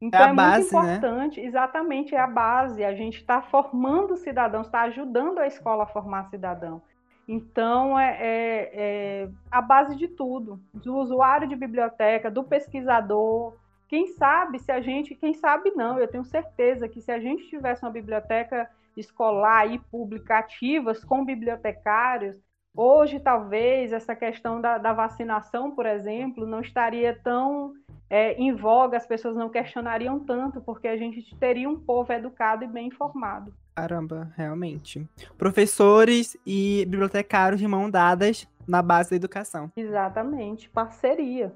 Então, 0.00 0.20
é, 0.20 0.30
é 0.30 0.34
base, 0.34 0.72
muito 0.72 0.86
né? 0.86 0.96
importante, 0.96 1.40
né? 1.40 1.46
exatamente, 1.46 2.14
é 2.14 2.20
a 2.20 2.26
base. 2.26 2.84
A 2.84 2.94
gente 2.94 3.16
está 3.16 3.42
formando 3.42 4.16
cidadãos, 4.16 4.66
está 4.66 4.82
ajudando 4.82 5.38
a 5.38 5.46
escola 5.46 5.84
a 5.84 5.86
formar 5.86 6.30
cidadão. 6.30 6.80
Então, 7.26 7.98
é, 7.98 8.16
é, 8.20 8.70
é, 8.72 9.28
a 9.50 9.60
base 9.60 9.96
de 9.96 10.08
tudo: 10.08 10.60
do 10.72 10.96
usuário 10.96 11.48
de 11.48 11.56
biblioteca, 11.56 12.30
do 12.30 12.44
pesquisador, 12.44 13.54
quem 13.88 14.06
sabe 14.06 14.58
se 14.58 14.70
a 14.70 14.80
gente, 14.80 15.14
quem 15.14 15.34
sabe 15.34 15.70
não, 15.74 15.98
eu 15.98 16.08
tenho 16.08 16.24
certeza 16.24 16.88
que 16.88 17.00
se 17.00 17.10
a 17.10 17.18
gente 17.18 17.48
tivesse 17.48 17.84
uma 17.84 17.90
biblioteca 17.90 18.70
escolar 18.96 19.66
e 19.66 19.78
pública 19.78 20.38
ativas 20.38 21.04
com 21.04 21.24
bibliotecários, 21.24 22.36
hoje 22.76 23.18
talvez 23.20 23.92
essa 23.92 24.14
questão 24.14 24.60
da, 24.60 24.78
da 24.78 24.92
vacinação, 24.92 25.70
por 25.70 25.86
exemplo, 25.86 26.46
não 26.46 26.60
estaria 26.60 27.18
tão 27.22 27.74
é, 28.10 28.32
em 28.34 28.54
voga, 28.54 28.96
as 28.96 29.06
pessoas 29.06 29.36
não 29.36 29.48
questionariam 29.48 30.18
tanto, 30.20 30.60
porque 30.60 30.88
a 30.88 30.96
gente 30.96 31.34
teria 31.36 31.68
um 31.68 31.78
povo 31.78 32.12
educado 32.12 32.64
e 32.64 32.66
bem 32.66 32.88
informado. 32.88 33.52
Caramba, 33.74 34.32
realmente. 34.36 35.06
Professores 35.36 36.36
e 36.44 36.84
bibliotecários 36.86 37.60
de 37.60 37.68
mão 37.68 37.90
dadas 37.90 38.48
na 38.66 38.82
base 38.82 39.10
da 39.10 39.16
educação. 39.16 39.70
Exatamente, 39.76 40.68
parceria. 40.68 41.54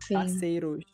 Sim. 0.00 0.14
Parceiros. 0.14 0.84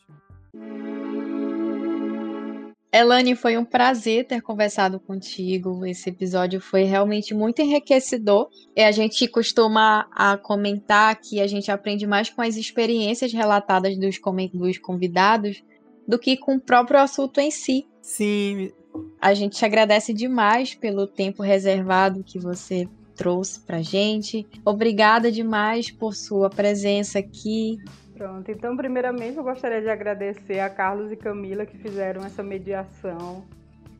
Elane, 2.95 3.35
foi 3.35 3.57
um 3.57 3.65
prazer 3.65 4.25
ter 4.25 4.41
conversado 4.41 4.99
contigo. 5.01 5.85
Esse 5.85 6.09
episódio 6.09 6.61
foi 6.61 6.83
realmente 6.83 7.33
muito 7.33 7.61
enriquecedor. 7.61 8.47
E 8.73 8.81
a 8.81 8.91
gente 8.91 9.27
costuma 9.27 10.07
a 10.11 10.37
comentar 10.37 11.13
que 11.19 11.41
a 11.41 11.47
gente 11.47 11.69
aprende 11.69 12.07
mais 12.07 12.29
com 12.29 12.41
as 12.41 12.55
experiências 12.55 13.33
relatadas 13.33 13.97
dos, 13.97 14.17
dos 14.53 14.77
convidados 14.77 15.61
do 16.07 16.17
que 16.17 16.37
com 16.37 16.55
o 16.55 16.61
próprio 16.61 16.99
assunto 16.99 17.39
em 17.39 17.51
si. 17.51 17.85
Sim. 18.01 18.71
A 19.19 19.33
gente 19.33 19.57
te 19.57 19.65
agradece 19.65 20.13
demais 20.13 20.73
pelo 20.73 21.05
tempo 21.05 21.43
reservado 21.43 22.23
que 22.23 22.39
você 22.39 22.87
trouxe 23.15 23.59
pra 23.59 23.81
gente. 23.81 24.47
Obrigada 24.63 25.29
demais 25.29 25.91
por 25.91 26.15
sua 26.15 26.49
presença 26.49 27.19
aqui. 27.19 27.77
Pronto, 28.17 28.49
então 28.49 28.77
primeiramente 28.77 29.37
eu 29.37 29.43
gostaria 29.43 29.81
de 29.81 29.89
agradecer 29.89 30.59
a 30.59 30.69
Carlos 30.69 31.11
e 31.11 31.17
Camila 31.17 31.65
que 31.65 31.77
fizeram 31.77 32.25
essa 32.25 32.41
mediação. 32.41 33.43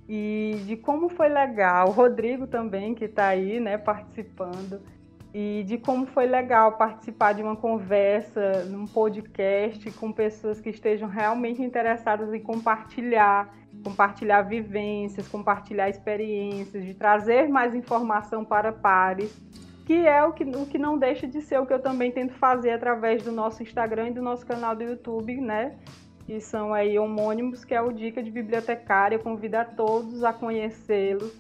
e 0.08 0.62
de 0.66 0.78
como 0.78 1.10
foi 1.10 1.28
legal. 1.28 1.90
O 1.90 1.92
Rodrigo 1.92 2.46
também, 2.48 2.94
que 2.94 3.06
está 3.06 3.28
aí, 3.28 3.60
né, 3.60 3.78
participando, 3.78 4.80
e 5.34 5.64
de 5.68 5.78
como 5.78 6.06
foi 6.06 6.28
legal 6.28 6.78
participar 6.78 7.34
de 7.34 7.42
uma 7.42 7.56
conversa, 7.56 8.64
num 8.66 8.86
podcast 8.86 9.92
com 9.94 10.12
pessoas 10.12 10.62
que 10.62 10.70
estejam 10.70 11.10
realmente 11.10 11.62
interessadas 11.62 12.34
em 12.34 12.40
compartilhar, 12.40 13.54
compartilhar 13.84 14.44
vivências, 14.44 15.28
compartilhar 15.28 15.90
experiências, 15.90 16.86
de 16.86 16.94
trazer 16.94 17.50
mais 17.50 17.76
informação 17.76 18.46
para 18.46 18.72
pares, 18.72 19.36
que 19.86 19.94
é 19.94 20.24
o 20.24 20.34
que, 20.34 20.44
o 20.44 20.66
que 20.66 20.78
não 20.78 20.98
deixa 20.98 21.28
de 21.28 21.42
ser 21.42 21.60
o 21.60 21.66
que 21.66 21.74
eu 21.74 21.80
também 21.80 22.12
tento 22.12 22.34
fazer 22.34 22.72
através 22.72 23.24
do 23.24 23.32
nosso 23.32 23.62
Instagram 23.62 24.10
e 24.10 24.14
do 24.14 24.22
nosso 24.22 24.46
canal 24.46 24.76
do 24.76 24.84
YouTube, 24.84 25.40
né? 25.40 25.78
que 26.26 26.40
são 26.42 26.74
aí 26.74 26.98
homônimos, 26.98 27.64
que 27.64 27.74
é 27.74 27.82
o 27.82 27.92
Dica 27.92 28.22
de 28.22 28.32
Bibliotecária. 28.32 29.20
Convido 29.20 29.58
a 29.58 29.64
todos 29.64 30.24
a 30.24 30.34
conhecê-los, 30.34 31.32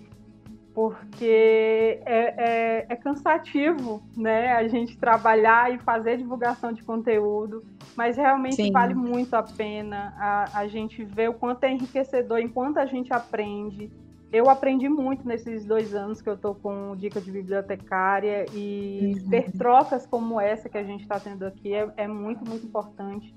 porque 0.73 1.99
é, 2.05 2.35
é, 2.37 2.85
é, 2.87 2.95
cansativo 2.95 4.03
né, 4.15 4.53
a 4.53 4.67
gente 4.67 4.97
trabalhar 4.97 5.73
e 5.73 5.79
fazer 5.79 6.17
divulgação 6.17 6.71
de 6.71 6.83
conteúdo, 6.83 7.63
mas 7.95 8.15
realmente 8.15 8.57
Sim. 8.57 8.71
vale 8.71 8.93
muito 8.93 9.33
a 9.33 9.41
pena 9.41 10.13
a, 10.17 10.59
a 10.59 10.67
gente 10.67 11.03
ver 11.03 11.29
o 11.29 11.33
quanto 11.33 11.63
é 11.63 11.71
enriquecedor 11.71 12.39
enquanto 12.39 12.77
a 12.77 12.85
gente 12.85 13.11
aprende. 13.11 13.91
Eu 14.36 14.49
aprendi 14.49 14.89
muito 14.89 15.25
nesses 15.25 15.63
dois 15.63 15.95
anos 15.95 16.21
que 16.21 16.27
eu 16.27 16.33
estou 16.33 16.53
com 16.55 16.93
Dica 16.97 17.21
de 17.21 17.31
Bibliotecária 17.31 18.45
e 18.53 19.13
uhum. 19.15 19.29
ter 19.29 19.49
trocas 19.53 20.05
como 20.05 20.41
essa 20.41 20.67
que 20.67 20.77
a 20.77 20.83
gente 20.83 21.03
está 21.03 21.17
tendo 21.17 21.45
aqui 21.45 21.73
é, 21.73 21.89
é 21.95 22.05
muito, 22.05 22.45
muito 22.45 22.65
importante. 22.65 23.33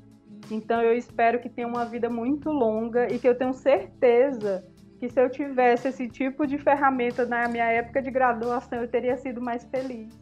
Então 0.51 0.83
eu 0.83 0.97
espero 0.97 1.39
que 1.39 1.49
tenha 1.49 1.69
uma 1.69 1.85
vida 1.85 2.11
muito 2.11 2.51
longa 2.51 3.13
e 3.13 3.17
que 3.17 3.29
eu 3.29 3.39
tenho 3.39 3.55
certeza 3.55 4.67
que 4.99 5.09
se 5.09 5.23
eu 5.23 5.31
tivesse 5.31 5.87
esse 5.87 6.09
tipo 6.09 6.45
de 6.45 6.59
ferramenta 6.59 7.25
na 7.25 7.47
minha 7.47 7.67
época 7.67 8.03
de 8.03 8.11
graduação, 8.11 8.81
eu 8.81 8.89
teria 8.89 9.17
sido 9.17 9.41
mais 9.41 9.63
feliz. 9.67 10.13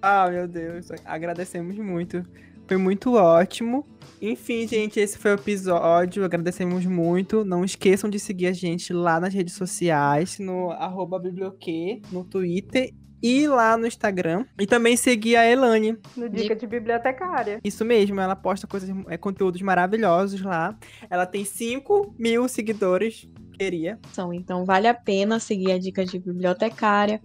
Ah, 0.00 0.26
meu 0.30 0.48
Deus, 0.48 0.88
agradecemos 1.04 1.76
muito. 1.76 2.24
Foi 2.66 2.76
muito 2.76 3.14
ótimo. 3.14 3.86
Enfim, 4.20 4.68
gente, 4.68 5.00
esse 5.00 5.18
foi 5.18 5.32
o 5.32 5.34
episódio. 5.34 6.24
Agradecemos 6.24 6.86
muito. 6.86 7.44
Não 7.44 7.64
esqueçam 7.64 8.08
de 8.08 8.20
seguir 8.20 8.46
a 8.46 8.52
gente 8.52 8.92
lá 8.92 9.18
nas 9.18 9.34
redes 9.34 9.54
sociais, 9.54 10.38
no 10.38 10.70
arroba 10.70 11.18
biblioque, 11.18 12.00
no 12.12 12.24
Twitter 12.24 12.94
e 13.22 13.46
lá 13.46 13.76
no 13.76 13.86
Instagram. 13.86 14.44
E 14.60 14.66
também 14.66 14.96
seguir 14.96 15.36
a 15.36 15.44
Elane. 15.44 15.98
No 16.16 16.28
Dica 16.28 16.54
de 16.54 16.66
Bibliotecária. 16.66 17.60
Isso 17.64 17.84
mesmo, 17.84 18.20
ela 18.20 18.36
posta 18.36 18.66
coisas, 18.66 18.90
é, 19.08 19.16
conteúdos 19.16 19.62
maravilhosos 19.62 20.40
lá. 20.40 20.76
Ela 21.10 21.26
tem 21.26 21.44
5 21.44 22.14
mil 22.18 22.48
seguidores, 22.48 23.28
queria. 23.58 23.98
Então 24.34 24.64
vale 24.64 24.88
a 24.88 24.94
pena 24.94 25.38
seguir 25.38 25.72
a 25.72 25.78
Dica 25.78 26.04
de 26.04 26.18
Bibliotecária. 26.18 27.20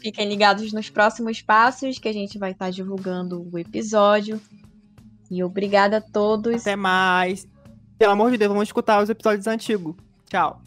Fiquem 0.00 0.28
ligados 0.28 0.72
nos 0.72 0.88
próximos 0.88 1.42
passos 1.42 1.98
que 1.98 2.08
a 2.08 2.12
gente 2.12 2.38
vai 2.38 2.52
estar 2.52 2.70
divulgando 2.70 3.46
o 3.52 3.58
episódio. 3.58 4.40
E 5.30 5.44
obrigada 5.44 5.98
a 5.98 6.00
todos. 6.00 6.62
Até 6.62 6.74
mais. 6.74 7.46
Pelo 7.98 8.12
amor 8.12 8.30
de 8.30 8.38
Deus, 8.38 8.48
vamos 8.48 8.68
escutar 8.68 9.02
os 9.02 9.08
episódios 9.08 9.46
antigos. 9.46 9.94
Tchau. 10.28 10.60